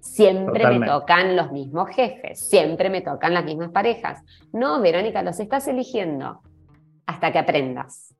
siempre 0.00 0.78
me 0.78 0.86
tocan 0.86 1.36
los 1.36 1.50
mismos 1.52 1.88
jefes, 1.90 2.40
siempre 2.40 2.88
me 2.88 3.00
tocan 3.00 3.34
las 3.34 3.44
mismas 3.44 3.70
parejas. 3.70 4.22
No, 4.52 4.80
Verónica, 4.80 5.22
los 5.22 5.40
estás 5.40 5.66
eligiendo 5.68 6.40
hasta 7.06 7.32
que 7.32 7.38
aprendas. 7.38 8.14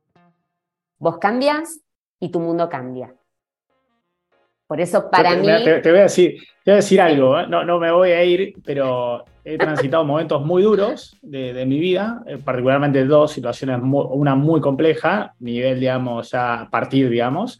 Vos 0.98 1.18
cambias 1.18 1.80
y 2.20 2.30
tu 2.30 2.40
mundo 2.40 2.68
cambia. 2.68 3.14
Por 4.66 4.80
eso 4.80 5.08
para 5.11 5.34
mí... 5.34 5.46
Te, 5.46 5.90
voy 5.90 6.00
a 6.00 6.02
decir, 6.02 6.37
te 6.62 6.70
voy 6.70 6.72
a 6.72 6.76
decir 6.76 7.00
algo, 7.00 7.38
¿eh? 7.38 7.46
no, 7.48 7.64
no 7.64 7.78
me 7.78 7.90
voy 7.90 8.11
a 8.11 8.22
ir, 8.22 8.54
pero 8.64 9.24
he 9.42 9.56
transitado 9.56 10.04
momentos 10.04 10.44
muy 10.44 10.62
duros 10.62 11.16
de, 11.22 11.64
mi 11.64 11.78
vida, 11.78 12.22
eh, 12.26 12.37
particularmente 12.37 13.04
dos 13.06 13.32
situaciones, 13.32 13.80
una 13.82 14.34
muy 14.34 14.61
compleja, 14.61 15.34
nivel, 15.38 15.80
digamos, 15.80 16.34
a 16.34 16.68
partir, 16.70 17.08
digamos, 17.08 17.58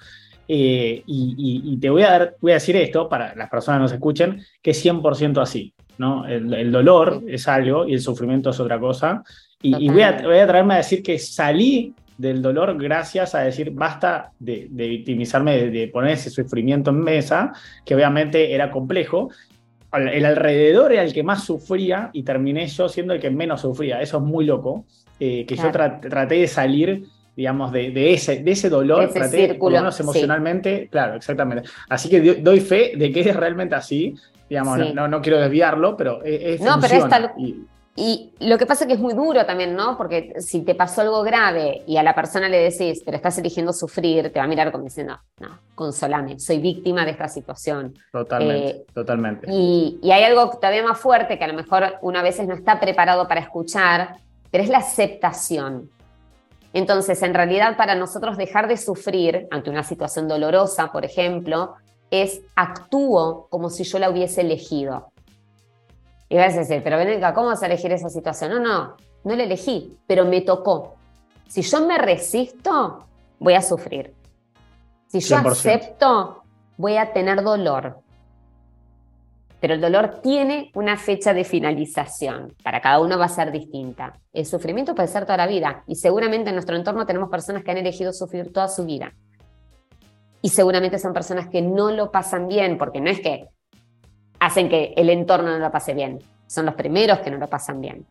eh, 0.51 1.03
y, 1.07 1.79
te 1.79 1.91
voy 1.91 2.03
a, 2.03 2.11
dar, 2.11 2.37
voy 2.41 2.53
a 2.53 2.55
decir 2.55 2.77
esto, 2.77 3.09
para 3.09 3.35
las 3.35 3.49
personas 3.49 3.79
que 3.79 3.83
nos 3.83 3.93
escuchen, 3.93 4.43
que 4.63 4.71
es 4.73 4.85
100% 4.85 5.41
así. 5.41 5.75
¿no? 5.99 6.27
El, 6.27 6.73
dolor 6.73 7.23
es 7.27 7.49
algo 7.49 7.87
y 7.87 7.95
el 7.95 8.01
sufrimiento 8.01 8.51
es 8.51 8.61
otra 8.61 8.79
cosa. 8.79 9.23
Y, 9.61 9.91
voy, 9.91 10.03
a, 10.03 10.23
voy 10.23 10.39
a 10.39 10.47
traerme 10.47 10.75
a 10.75 10.79
decir 10.79 11.03
que 11.03 11.19
salí 11.19 11.95
del 12.19 12.43
dolor 12.43 12.77
gracias 12.77 13.35
a 13.35 13.41
decir 13.41 13.71
basta 13.71 14.33
de, 14.39 14.69
victimizarme, 14.71 15.71
de, 15.71 15.89
poner 15.89 16.13
ese 16.13 16.31
sufrimiento 16.31 16.91
en 16.91 17.01
mesa, 17.01 17.53
que 17.85 17.95
obviamente 17.95 18.53
era 18.53 18.71
complejo. 18.71 19.31
El 19.93 20.27
alrededor 20.27 20.93
era 20.93 21.03
el 21.03 21.15
que 21.15 21.23
más 21.23 21.45
sufría 21.45 22.11
y 22.13 22.25
terminé 22.25 22.67
yo 22.67 22.91
siendo 22.91 23.15
el 23.15 23.21
que 23.21 23.31
menos 23.31 23.63
sufría. 23.63 24.03
Eso 24.03 24.19
es 24.19 24.23
muy 24.23 24.45
loco. 24.45 24.85
Eh, 25.21 25.47
que 25.47 25.57
yo 25.57 25.73
traté 25.73 26.37
de 26.37 26.47
salir 26.47 27.05
digamos, 27.35 27.71
de, 27.71 28.13
ese, 28.13 28.43
de 28.43 28.51
ese 28.51 28.69
dolor, 28.69 29.05
ese 29.05 29.13
traté, 29.15 29.47
círculo, 29.47 29.79
emocionalmente, 29.79 30.89
claro, 30.91 31.15
exactamente. 31.15 31.69
Así 31.89 32.09
que 32.09 32.21
doy 32.21 32.59
fe 32.59 32.95
de 32.97 33.13
que 33.13 33.21
es 33.21 33.37
realmente 33.37 33.77
así, 33.77 34.17
digamos, 34.51 34.93
no, 34.93 35.07
no, 35.07 35.23
quiero 35.23 35.39
desviarlo, 35.39 35.97
pero 35.97 36.21
es, 36.25 36.61
no, 36.61 36.81
pero 36.81 37.09
y 37.39 37.65
lo 38.41 38.59
que 38.59 38.67
pasa 38.67 38.85
es 38.85 38.89
que 38.89 38.95
es 38.95 39.01
muy 39.01 39.15
duro 39.15 39.45
también, 39.45 39.75
¿no? 39.75 39.97
Porque 39.97 40.35
si 40.39 40.63
te 40.63 40.75
pasó 40.75 41.01
algo 41.01 41.23
grave 41.23 41.83
y 41.87 41.97
a 41.97 42.03
la 42.03 42.15
persona 42.15 42.49
le 42.49 42.59
decís, 42.59 43.03
pero 43.05 43.17
estás 43.17 43.39
eligiendo 43.39 43.73
sufrir, 43.73 44.33
te 44.33 44.39
va 44.39 44.45
a 44.45 44.49
mirar 44.49 44.71
como 44.71 44.85
diciendo, 44.85 45.19
no, 45.41 45.59
consolame, 45.75 46.39
soy 46.39 46.59
víctima 46.59 47.05
de 47.05 47.13
esta 47.13 47.29
situación. 47.29 47.95
Totalmente, 48.13 48.69
eh, 48.69 48.87
totalmente. 48.95 49.47
Y, 49.51 49.99
y, 50.03 50.11
hay 50.13 50.25
algo 50.25 50.51
todavía 50.51 50.83
más 50.83 50.99
fuerte 50.99 51.39
que 51.39 51.45
a 51.45 51.49
lo 51.49 51.55
mejor 51.55 51.95
uno 52.03 52.19
a 52.19 52.23
veces 52.23 52.47
no 52.47 52.55
está 52.55 52.79
preparado 52.79 53.27
para 53.27 53.41
escuchar, 53.41 54.17
pero 54.51 54.63
es 54.63 54.71
la 54.71 54.79
aceptación. 54.79 55.91
Entonces, 56.73 57.23
en 57.23 57.35
realidad, 57.35 57.77
para 57.77 57.95
nosotros 57.95 58.37
dejar 58.37 58.69
de 58.69 58.77
sufrir 58.77 59.49
ante 59.51 59.71
una 59.71 59.83
situación 59.83 60.29
dolorosa, 60.29 60.93
por 60.93 61.05
ejemplo, 61.05 61.75
es 62.11 62.43
actúo 62.55 63.49
como 63.51 63.71
si 63.71 63.85
yo 63.85 63.99
la 63.99 64.11
hubiese 64.11 64.43
elegido. 64.43 65.11
Y 66.29 66.37
vas 66.37 66.55
a 66.55 66.59
decir, 66.59 66.83
pero 66.85 66.99
Veneca, 66.99 67.33
¿cómo 67.33 67.49
vas 67.49 67.63
a 67.63 67.67
elegir 67.67 67.93
esa 67.93 68.11
situación? 68.11 68.51
No, 68.51 68.61
no, 68.61 68.97
no 69.25 69.37
la 69.37 69.45
elegí, 69.45 69.97
pero 70.07 70.25
me 70.25 70.43
tocó. 70.43 70.97
Si 71.47 71.63
yo 71.63 71.87
me 71.87 71.97
resisto, 71.97 73.07
voy 73.39 73.55
a 73.55 73.63
sufrir. 73.63 74.15
Si 75.07 75.21
yo 75.21 75.39
acepto, 75.39 76.43
voy 76.77 76.99
a 76.99 77.13
tener 77.13 77.43
dolor. 77.43 78.01
Pero 79.61 79.75
el 79.75 79.81
dolor 79.81 80.21
tiene 80.23 80.71
una 80.75 80.97
fecha 80.97 81.33
de 81.33 81.45
finalización. 81.45 82.55
Para 82.63 82.81
cada 82.81 83.01
uno 83.01 83.19
va 83.19 83.25
a 83.25 83.31
ser 83.31 83.51
distinta. 83.51 84.21
El 84.33 84.47
sufrimiento 84.47 84.95
puede 84.95 85.09
ser 85.09 85.25
toda 85.25 85.39
la 85.39 85.47
vida. 85.47 85.83
Y 85.87 85.97
seguramente 85.97 86.51
en 86.51 86.57
nuestro 86.57 86.77
entorno 86.77 87.07
tenemos 87.07 87.29
personas 87.29 87.65
que 87.65 87.71
han 87.71 87.79
elegido 87.79 88.13
sufrir 88.13 88.53
toda 88.53 88.69
su 88.69 88.85
vida. 88.85 89.15
Y 90.43 90.51
seguramente 90.51 90.99
son 90.99 91.13
personas 91.13 91.49
que 91.49 91.63
no 91.63 91.91
lo 91.91 92.13
pasan 92.13 92.47
bien, 92.47 92.79
porque 92.79 93.01
no 93.01 93.11
es 93.11 93.21
que 93.21 93.49
hacen 94.41 94.69
que 94.69 94.95
el 94.97 95.11
entorno 95.11 95.51
no 95.51 95.59
lo 95.59 95.71
pase 95.71 95.95
bien. 95.95 96.19
Son 96.47 96.67
los 96.67 96.75
primeros 96.75 97.19
que 97.21 97.31
no 97.31 97.39
lo 97.39 97.49
pasan 97.49 97.81
bien. 97.81 98.07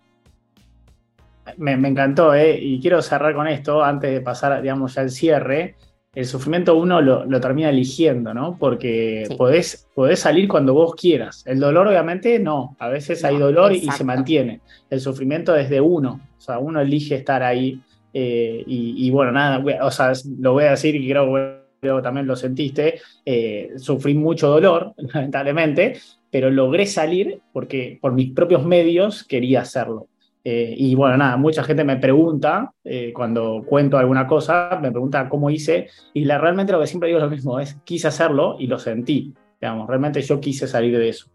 Me, 1.58 1.74
encantó, 1.74 2.34
¿eh? 2.34 2.60
y 2.60 2.80
quiero 2.82 3.02
cerrar 3.02 3.34
con 3.34 3.48
esto 3.48 3.84
antes 3.84 4.12
de 4.12 4.22
pasar, 4.22 4.62
digamos, 4.62 4.96
ya 4.96 5.02
al 5.02 5.10
cierre. 5.10 5.76
El 6.14 6.26
sufrimiento 6.26 6.76
uno 6.76 7.00
lo, 7.00 7.40
termina 7.40 7.70
eligiendo, 7.70 8.34
¿no? 8.34 8.58
Porque 8.58 9.28
podés, 9.38 9.88
salir 10.16 10.48
cuando 10.48 10.74
vos 10.74 10.96
quieras. 10.96 11.44
El 11.46 11.60
dolor, 11.60 11.88
obviamente, 11.88 12.40
no. 12.40 12.76
A 12.80 12.90
veces 12.90 13.24
hay 13.24 13.38
dolor 13.38 13.72
y 13.72 13.90
se 13.92 14.04
mantiene. 14.04 14.62
El 14.90 15.00
sufrimiento 15.00 15.56
es 15.56 15.70
de 15.70 15.80
uno. 15.80 16.20
O 16.38 16.42
sea, 16.42 16.58
uno 16.58 16.82
elige 16.82 17.16
estar 17.16 17.44
ahí. 17.44 17.82
Eh, 18.14 18.64
y, 18.66 19.10
bueno, 19.12 19.32
nada, 19.32 19.64
o 19.84 19.92
sea, 19.92 20.12
lo 20.40 20.54
voy 20.54 20.64
a 20.64 20.72
decir 20.72 20.96
y 20.96 21.08
creo 21.08 21.34
que 21.34 21.67
también 22.04 22.28
lo 22.28 22.36
sentiste. 22.36 23.00
Eh, 23.26 23.74
sufrí 23.78 24.14
mucho 24.14 24.50
dolor, 24.50 24.94
lamentablemente, 25.14 26.00
pero 26.30 26.50
logré 26.50 26.86
salir 26.86 27.42
porque 27.54 27.98
por 28.02 28.14
mis 28.14 28.32
propios 28.34 28.66
medios 28.66 29.24
quería 29.24 29.62
hacerlo. 29.62 30.08
Eh, 30.44 30.74
y 30.78 30.96
bueno, 30.96 31.18
nada, 31.18 31.36
mucha 31.36 31.62
gente 31.62 31.84
me 31.84 31.98
pregunta 31.98 32.72
eh, 32.86 33.12
cuando 33.14 33.64
cuento 33.66 33.98
alguna 33.98 34.26
cosa, 34.26 34.80
me 34.82 34.92
pregunta 34.92 35.28
cómo 35.28 35.50
hice, 35.50 35.90
y 36.14 36.24
la, 36.24 36.38
realmente 36.38 36.72
lo 36.72 36.80
que 36.80 36.88
siempre 36.88 37.08
digo 37.08 37.20
es 37.20 37.26
lo 37.26 37.30
mismo, 37.30 37.60
es 37.60 37.76
quise 37.84 38.08
hacerlo 38.08 38.56
y 38.58 38.68
lo 38.68 38.80
sentí, 38.80 39.34
digamos, 39.60 39.90
realmente 39.90 40.22
yo 40.22 40.40
quise 40.40 40.66
salir 40.66 40.98
de 40.98 41.10
eso. 41.10 41.28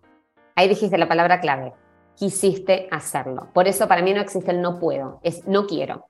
Ahí 0.54 0.66
dijiste 0.66 0.96
la 0.96 1.08
palabra 1.08 1.40
clave, 1.40 1.74
quisiste 2.16 2.88
hacerlo. 2.90 3.48
Por 3.52 3.68
eso 3.68 3.86
para 3.86 4.00
mí 4.00 4.14
no 4.14 4.20
existe 4.22 4.50
el 4.50 4.62
no 4.62 4.78
puedo, 4.78 5.20
es 5.22 5.46
no 5.46 5.66
quiero. 5.66 6.06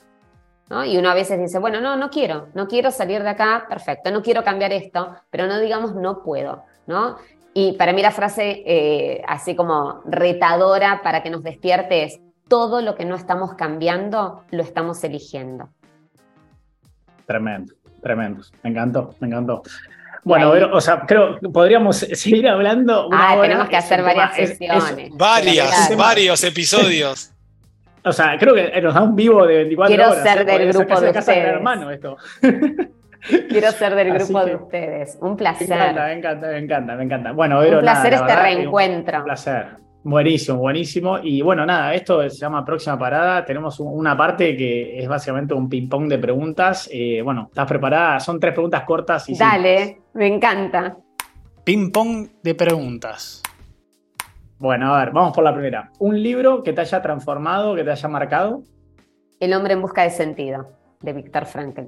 ¿No? 0.72 0.86
Y 0.86 0.96
uno 0.96 1.10
a 1.10 1.14
veces 1.14 1.38
dice, 1.38 1.58
bueno, 1.58 1.82
no, 1.82 1.96
no 1.96 2.08
quiero, 2.08 2.48
no 2.54 2.66
quiero 2.66 2.90
salir 2.90 3.22
de 3.22 3.28
acá, 3.28 3.66
perfecto, 3.68 4.10
no 4.10 4.22
quiero 4.22 4.42
cambiar 4.42 4.72
esto, 4.72 5.14
pero 5.28 5.46
no 5.46 5.60
digamos 5.60 5.94
no 5.94 6.22
puedo, 6.22 6.64
¿no? 6.86 7.18
Y 7.52 7.72
para 7.72 7.92
mí 7.92 8.00
la 8.00 8.10
frase 8.10 8.62
eh, 8.64 9.22
así 9.28 9.54
como 9.54 10.00
retadora 10.06 11.02
para 11.02 11.22
que 11.22 11.28
nos 11.28 11.42
despierte 11.42 12.04
es, 12.04 12.20
todo 12.48 12.80
lo 12.80 12.94
que 12.94 13.04
no 13.04 13.16
estamos 13.16 13.54
cambiando, 13.54 14.44
lo 14.50 14.62
estamos 14.62 15.04
eligiendo. 15.04 15.68
Tremendo, 17.26 17.74
tremendo. 18.02 18.42
Me 18.62 18.70
encantó, 18.70 19.14
me 19.20 19.28
encantó. 19.28 19.62
Bueno, 20.24 20.52
o 20.72 20.80
sea, 20.80 21.00
creo 21.06 21.38
que 21.38 21.48
podríamos 21.50 21.96
seguir 21.96 22.48
hablando. 22.48 23.10
ah, 23.12 23.36
tenemos 23.42 23.68
que 23.68 23.76
hacer 23.76 24.02
varias 24.02 24.36
sesiones. 24.36 25.10
varias, 25.14 25.96
varios 25.96 26.42
episodios. 26.44 27.31
O 28.04 28.12
sea, 28.12 28.36
creo 28.38 28.54
que 28.54 28.80
nos 28.80 28.94
da 28.94 29.02
un 29.02 29.14
vivo 29.14 29.46
de 29.46 29.56
24 29.56 29.94
Quiero 29.94 30.10
horas. 30.10 30.22
Ser 30.22 30.40
¿eh? 30.40 30.44
del 30.44 30.72
grupo 30.72 31.00
de 31.00 31.10
ustedes. 31.10 31.92
esto. 31.92 32.16
Quiero 33.48 33.70
ser 33.70 33.94
del 33.94 34.12
grupo 34.18 34.44
de 34.44 34.56
ustedes. 34.56 35.18
Un 35.20 35.36
placer. 35.36 35.68
Me 35.68 35.74
encanta, 35.74 36.04
me 36.04 36.12
encanta, 36.12 36.46
me 36.48 36.58
encanta, 36.58 36.96
me 36.96 37.04
encanta. 37.04 37.32
Bueno, 37.32 37.60
un 37.60 37.80
placer 37.80 38.14
este 38.14 38.36
reencuentro. 38.36 39.18
Un 39.18 39.24
placer. 39.24 39.66
Buenísimo, 40.04 40.58
buenísimo. 40.58 41.18
Y 41.22 41.42
bueno, 41.42 41.64
nada, 41.64 41.94
esto 41.94 42.28
se 42.28 42.36
llama 42.36 42.64
Próxima 42.64 42.98
Parada. 42.98 43.44
Tenemos 43.44 43.78
una 43.78 44.16
parte 44.16 44.56
que 44.56 44.98
es 44.98 45.08
básicamente 45.08 45.54
un 45.54 45.68
ping-pong 45.68 46.08
de 46.08 46.18
preguntas. 46.18 46.90
Eh, 46.92 47.22
bueno, 47.22 47.46
¿estás 47.50 47.68
preparada? 47.68 48.18
Son 48.18 48.40
tres 48.40 48.52
preguntas 48.52 48.82
cortas 48.82 49.28
y 49.28 49.36
Dale, 49.36 50.00
me 50.14 50.26
encanta. 50.26 50.96
Ping-pong 51.62 52.30
de 52.42 52.54
preguntas. 52.56 53.42
Bueno, 54.62 54.94
a 54.94 55.04
ver, 55.04 55.12
vamos 55.12 55.34
por 55.34 55.42
la 55.42 55.52
primera. 55.52 55.90
¿Un 55.98 56.22
libro 56.22 56.62
que 56.62 56.72
te 56.72 56.82
haya 56.82 57.02
transformado, 57.02 57.74
que 57.74 57.82
te 57.82 57.90
haya 57.90 58.08
marcado? 58.08 58.62
El 59.40 59.54
hombre 59.54 59.72
en 59.72 59.82
busca 59.82 60.04
de 60.04 60.10
sentido, 60.10 60.70
de 61.00 61.12
Víctor 61.12 61.46
Frankl. 61.46 61.80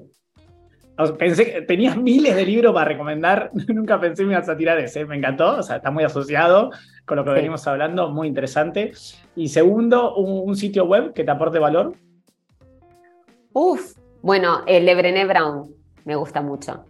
Pensé 1.17 1.53
que 1.53 1.63
tenías 1.63 1.97
miles 1.97 2.35
de 2.35 2.45
libros 2.45 2.75
para 2.75 2.87
recomendar, 2.87 3.53
nunca 3.69 4.01
pensé 4.01 4.25
que 4.25 4.27
me 4.27 4.33
ibas 4.33 4.49
a 4.49 4.57
tirar 4.57 4.77
ese, 4.81 5.05
me 5.05 5.15
encantó, 5.15 5.59
o 5.59 5.63
sea, 5.63 5.77
está 5.77 5.93
muy 5.93 6.03
asociado 6.03 6.73
con 7.07 7.17
lo 7.17 7.25
que 7.25 7.31
venimos 7.31 7.65
hablando, 7.69 8.11
muy 8.11 8.27
interesante. 8.27 8.91
Y 9.37 9.51
segundo, 9.51 10.17
un, 10.17 10.57
sitio 10.57 10.85
web 10.85 11.13
que 11.13 11.23
te 11.23 11.31
aporte 11.31 11.61
valor. 11.61 11.95
Uf, 13.53 13.95
bueno, 14.21 14.63
el 14.67 14.85
de 14.85 14.97
Brené 14.97 15.27
Brown, 15.27 15.73
me 16.05 16.17
gusta 16.17 16.43
mucho. 16.43 16.87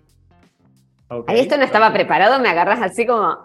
Ahí 1.26 1.40
esto 1.40 1.58
no 1.58 1.64
estaba 1.64 1.92
preparado, 1.92 2.40
me 2.40 2.48
agarras 2.48 2.80
así 2.80 3.04
como... 3.04 3.36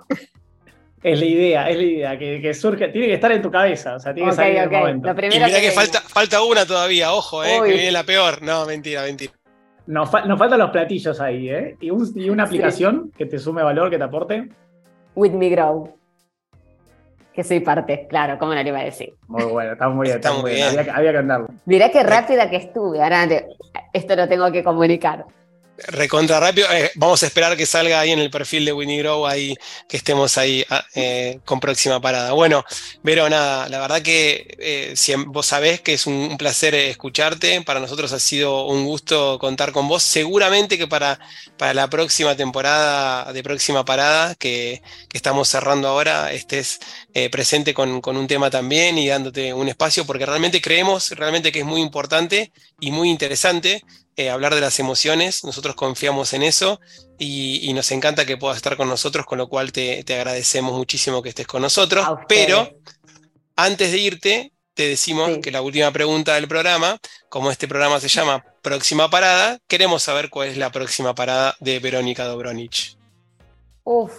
Es 1.02 1.20
la 1.20 1.26
idea, 1.26 1.70
es 1.70 1.78
la 1.78 1.84
idea, 1.84 2.20
que, 2.20 2.54
surge, 2.54 2.90
tiene 2.90 3.08
que 3.08 3.14
estar 3.14 3.32
en 3.32 3.42
tu 3.42 3.50
cabeza, 3.50 3.96
o 3.96 4.00
sea, 4.00 4.14
tiene 4.14 4.30
que 4.30 4.36
salir 4.36 4.58
en 4.58 4.74
el 4.74 4.80
momento. 4.80 5.10
y 5.10 5.30
mira 5.30 5.48
que, 5.62 5.72
falta, 5.72 6.02
falta 6.02 6.44
una 6.44 6.66
todavía, 6.66 7.14
ojo, 7.14 7.44
eh, 7.44 7.60
que 7.64 7.74
viene 7.74 7.92
la 7.92 8.04
peor. 8.04 8.42
No, 8.42 8.66
mentira, 8.66 9.04
mentira. 9.04 9.32
Nos, 9.88 10.10
faltan 10.10 10.60
los 10.60 10.72
platillos 10.72 11.22
ahí, 11.22 11.50
¿eh? 11.50 11.78
¿Y, 11.80 11.90
una 11.90 12.44
aplicación 12.44 13.12
que 13.18 13.26
te 13.26 13.40
sume 13.40 13.64
valor, 13.64 13.90
que 13.90 13.98
te 13.98 14.04
aporte? 14.04 14.50
With 15.16 15.32
Me 15.32 15.50
Grow. 15.50 15.96
Que 17.34 17.44
soy 17.46 17.62
parte, 17.62 18.06
claro, 18.10 18.38
¿cómo 18.38 18.54
no 18.54 18.62
le 18.62 18.68
iba 18.68 18.80
a 18.80 18.84
decir? 18.84 19.14
Muy 19.28 19.46
bueno, 19.46 19.74
está 19.74 19.88
muy 19.88 20.08
bien, 20.08 20.18
está, 20.18 20.34
muy 20.34 20.52
bien. 20.52 20.68
Había, 20.78 20.94
había, 20.94 21.12
que 21.12 21.18
andarlo. 21.20 21.48
Mirá 21.66 21.90
qué 21.90 22.04
rápida 22.04 22.50
que 22.50 22.58
estuve, 22.58 23.02
ahora 23.02 23.26
esto 23.94 24.16
lo 24.18 24.28
tengo 24.28 24.52
que 24.52 24.64
comunicar 24.64 25.26
recontra 25.88 26.39
rápido. 26.39 26.68
Eh, 26.72 26.92
vamos 26.96 27.24
a 27.24 27.26
esperar 27.26 27.56
que 27.58 27.65
salga 27.65 28.00
ahí 28.00 28.12
en 28.12 28.20
el 28.20 28.30
perfil 28.30 28.65
de 28.65 28.74
Winnie 28.74 29.00
Grow, 29.00 29.26
ahí, 29.26 29.56
que 29.88 29.98
estemos 29.98 30.38
ahí 30.38 30.65
ah, 30.70 30.86
eh, 30.96 31.39
con 31.46 31.60
próxima 31.60 32.00
parada. 32.02 32.32
Bueno, 32.34 32.63
Vero, 33.04 33.30
nada, 33.30 33.70
la 33.70 33.80
verdad 33.80 34.02
que 34.02 34.56
eh, 34.60 34.94
si 34.96 35.13
vos 35.15 35.46
sabés 35.46 35.82
que 35.82 35.94
es 35.94 36.06
un, 36.06 36.38
placer 36.38 36.76
escucharte, 36.76 37.62
para 37.62 37.80
nosotros 37.80 38.12
ha 38.13 38.20
sido 38.20 38.65
un 38.65 38.86
gusto 38.86 39.38
contar 39.39 39.72
con 39.72 39.88
vos. 39.88 40.04
Seguramente 40.04 40.78
que 40.78 40.88
para, 40.88 41.20
para 41.58 41.74
la 41.74 41.89
próxima 41.89 42.36
temporada 42.36 43.32
de 43.34 43.44
próxima 43.44 43.86
parada, 43.86 44.36
que, 44.36 44.82
estamos 45.13 45.50
cerrando 45.50 45.89
ahora, 45.89 46.32
estés 46.32 46.80
presente 47.30 47.74
con, 47.74 48.00
con 48.00 48.15
un 48.15 48.26
tema 48.26 48.50
también 48.50 48.98
y 48.98 49.08
dándote 49.08 49.54
un 49.54 49.68
espacio, 49.68 50.06
porque 50.06 50.26
realmente 50.26 50.62
creemos 50.62 51.10
realmente 51.10 51.52
que 51.52 51.60
es 51.60 51.65
muy 51.65 51.82
importante 51.82 52.54
y 52.80 52.92
muy 52.92 53.10
interesante 53.10 53.84
eh, 54.20 54.30
hablar 54.30 54.54
de 54.54 54.60
las 54.60 54.82
emociones, 54.82 55.46
nosotros 55.46 55.76
confiamos 55.76 56.34
en 56.34 56.44
eso 56.44 56.82
y, 57.18 57.72
nos 57.74 57.90
encanta 57.94 58.26
que 58.26 58.36
puedas 58.36 58.58
estar 58.58 58.76
con 58.76 58.90
nosotros, 58.90 59.26
con 59.26 59.38
lo 59.38 59.48
cual 59.48 59.72
te, 59.72 60.04
agradecemos 60.10 60.74
muchísimo 60.74 61.22
que 61.22 61.30
estés 61.30 61.48
con 61.48 61.62
nosotros. 61.62 62.06
Pero 62.28 62.70
antes 63.56 63.94
de 63.94 63.98
irte, 63.98 64.52
te 64.74 64.90
decimos 64.90 65.38
que 65.42 65.52
la 65.52 65.62
última 65.62 65.90
pregunta 65.94 66.36
del 66.36 66.50
programa, 66.50 66.98
como 67.30 67.50
este 67.50 67.65
programa 67.65 68.02
se 68.02 68.10
llama 68.10 68.44
Próxima 68.62 69.10
Parada, 69.10 69.58
queremos 69.70 70.04
saber 70.04 70.30
cuál 70.30 70.50
es 70.50 70.58
la 70.58 70.70
próxima 70.70 71.15
parada 71.15 71.56
de 71.62 71.80
Verónica 71.80 72.26
Dobronich. 72.26 72.98
Uf, 73.86 74.12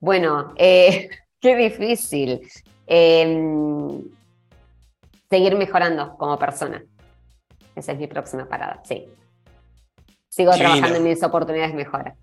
bueno, 0.00 0.54
eh, 0.56 1.10
qué 1.38 1.54
difícil. 1.54 2.40
em, 2.86 4.02
seguir 5.28 5.54
mejorando 5.56 6.16
como 6.16 6.38
persona. 6.38 6.82
Esa 7.74 7.92
es 7.92 7.98
mi 7.98 8.06
próxima 8.06 8.48
parada, 8.48 8.82
sí. 8.86 9.06
Sigo 10.28 10.52
trabajando 10.52 10.96
en 10.96 11.04
mis 11.04 11.22
oportunidades 11.22 11.72
de 11.72 11.76
mejora. 11.76 12.16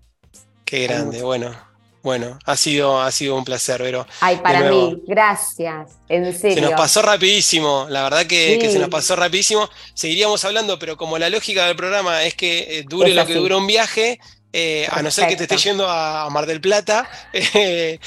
Qué 0.64 0.84
grande, 0.84 1.22
bueno. 1.22 1.70
Bueno, 2.02 2.38
ha 2.46 2.56
sido, 2.56 3.00
ha 3.00 3.12
sido 3.12 3.36
un 3.36 3.44
placer, 3.44 3.82
Vero. 3.82 4.06
Ay, 4.20 4.38
para 4.38 4.70
mí, 4.70 5.02
gracias, 5.06 5.98
en 6.08 6.32
serio. 6.34 6.54
Se 6.54 6.60
nos 6.62 6.72
pasó 6.72 7.02
rapidísimo, 7.02 7.86
la 7.90 8.04
verdad 8.04 8.26
que, 8.26 8.70
se 8.70 8.78
nos 8.78 8.88
pasó 8.88 9.16
rapidísimo. 9.16 9.68
Seguiríamos 9.92 10.42
hablando, 10.46 10.78
pero 10.78 10.96
como 10.96 11.18
la 11.18 11.28
lógica 11.28 11.66
del 11.66 11.76
programa 11.76 12.24
es 12.24 12.34
que 12.34 12.78
eh, 12.78 12.84
dure 12.88 13.12
lo 13.12 13.26
que 13.26 13.34
dura 13.34 13.58
un 13.58 13.66
viaje, 13.66 14.18
eh, 14.52 14.88
a 14.90 15.02
no 15.02 15.10
ser 15.10 15.28
que 15.28 15.36
te 15.36 15.42
esté 15.42 15.58
yendo 15.58 15.86
a, 15.88 16.28
Mar 16.30 16.46
del 16.46 16.62
Plata, 16.62 17.06
eh, 17.32 17.98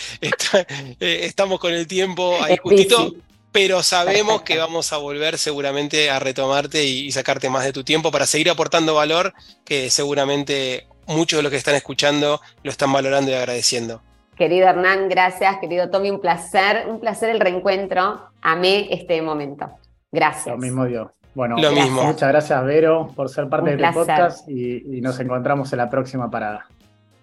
estamos 1.00 1.60
con 1.60 1.72
el 1.72 1.86
tiempo 1.86 2.36
ahí 2.42 2.58
justito, 2.58 3.14
pero 3.54 3.84
sabemos 3.84 4.42
que 4.42 4.58
vamos 4.58 4.92
a 4.92 4.98
volver 4.98 5.38
seguramente 5.38 6.10
a 6.10 6.20
retomarte 6.20 6.84
y, 6.84 7.12
sacarte 7.12 7.50
más 7.50 7.64
de 7.64 7.72
tu 7.72 7.84
tiempo 7.84 8.12
para 8.12 8.26
seguir 8.26 8.50
aportando 8.50 8.96
valor 8.96 9.34
que 9.64 9.92
seguramente 9.92 10.88
muchos 11.08 11.38
de 11.38 11.44
los 11.44 11.52
que 11.52 11.58
están 11.58 11.76
escuchando 11.76 12.42
lo 12.64 12.72
están 12.72 12.92
valorando 12.92 13.30
y 13.30 13.36
agradeciendo. 13.36 14.02
Querido 14.36 14.68
Hernán, 14.68 15.08
gracias. 15.08 15.60
Querido 15.60 15.92
Tommy, 15.92 16.10
un 16.10 16.20
placer, 16.20 16.88
un 16.90 17.00
placer 17.00 17.30
el 17.30 17.40
reencuentro. 17.40 18.30
Amé 18.42 18.88
este 18.92 19.22
momento. 19.22 19.70
Gracias. 20.12 20.48
Lo 20.48 20.58
mismo 20.58 20.86
Dios. 20.86 21.12
Bueno, 21.36 21.56
lo 21.58 21.72
mismo. 21.72 22.04
muchas 22.04 22.30
gracias, 22.30 22.64
Vero, 22.66 23.12
por 23.16 23.30
ser 23.30 23.48
parte 23.50 23.76
de 23.76 23.84
este 23.84 23.94
podcast 23.94 24.50
y, 24.50 24.98
y 24.98 25.02
nos 25.02 25.20
encontramos 25.20 25.72
en 25.72 25.78
la 25.78 25.90
próxima 25.90 26.30
parada. 26.30 26.66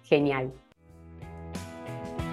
Genial. 0.03 0.51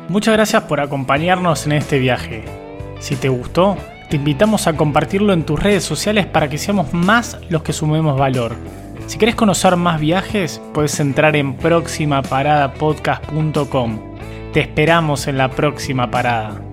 Muchas 0.08 0.34
gracias 0.34 0.62
por 0.62 0.80
acompañarnos 0.80 1.66
en 1.66 1.72
este 1.72 1.98
viaje. 1.98 2.67
Si 2.98 3.16
te 3.16 3.28
gustó, 3.28 3.76
te 4.08 4.16
invitamos 4.16 4.66
a 4.66 4.76
compartirlo 4.76 5.32
en 5.32 5.44
tus 5.44 5.62
redes 5.62 5.84
sociales 5.84 6.26
para 6.26 6.48
que 6.48 6.58
seamos 6.58 6.92
más 6.92 7.38
los 7.48 7.62
que 7.62 7.72
sumemos 7.72 8.18
valor. 8.18 8.56
Si 9.06 9.18
quieres 9.18 9.36
conocer 9.36 9.76
más 9.76 10.00
viajes, 10.00 10.60
puedes 10.74 10.98
entrar 11.00 11.36
en 11.36 11.56
próximaparadapodcast.com. 11.56 14.00
Te 14.52 14.60
esperamos 14.60 15.26
en 15.28 15.38
la 15.38 15.50
próxima 15.50 16.10
parada. 16.10 16.67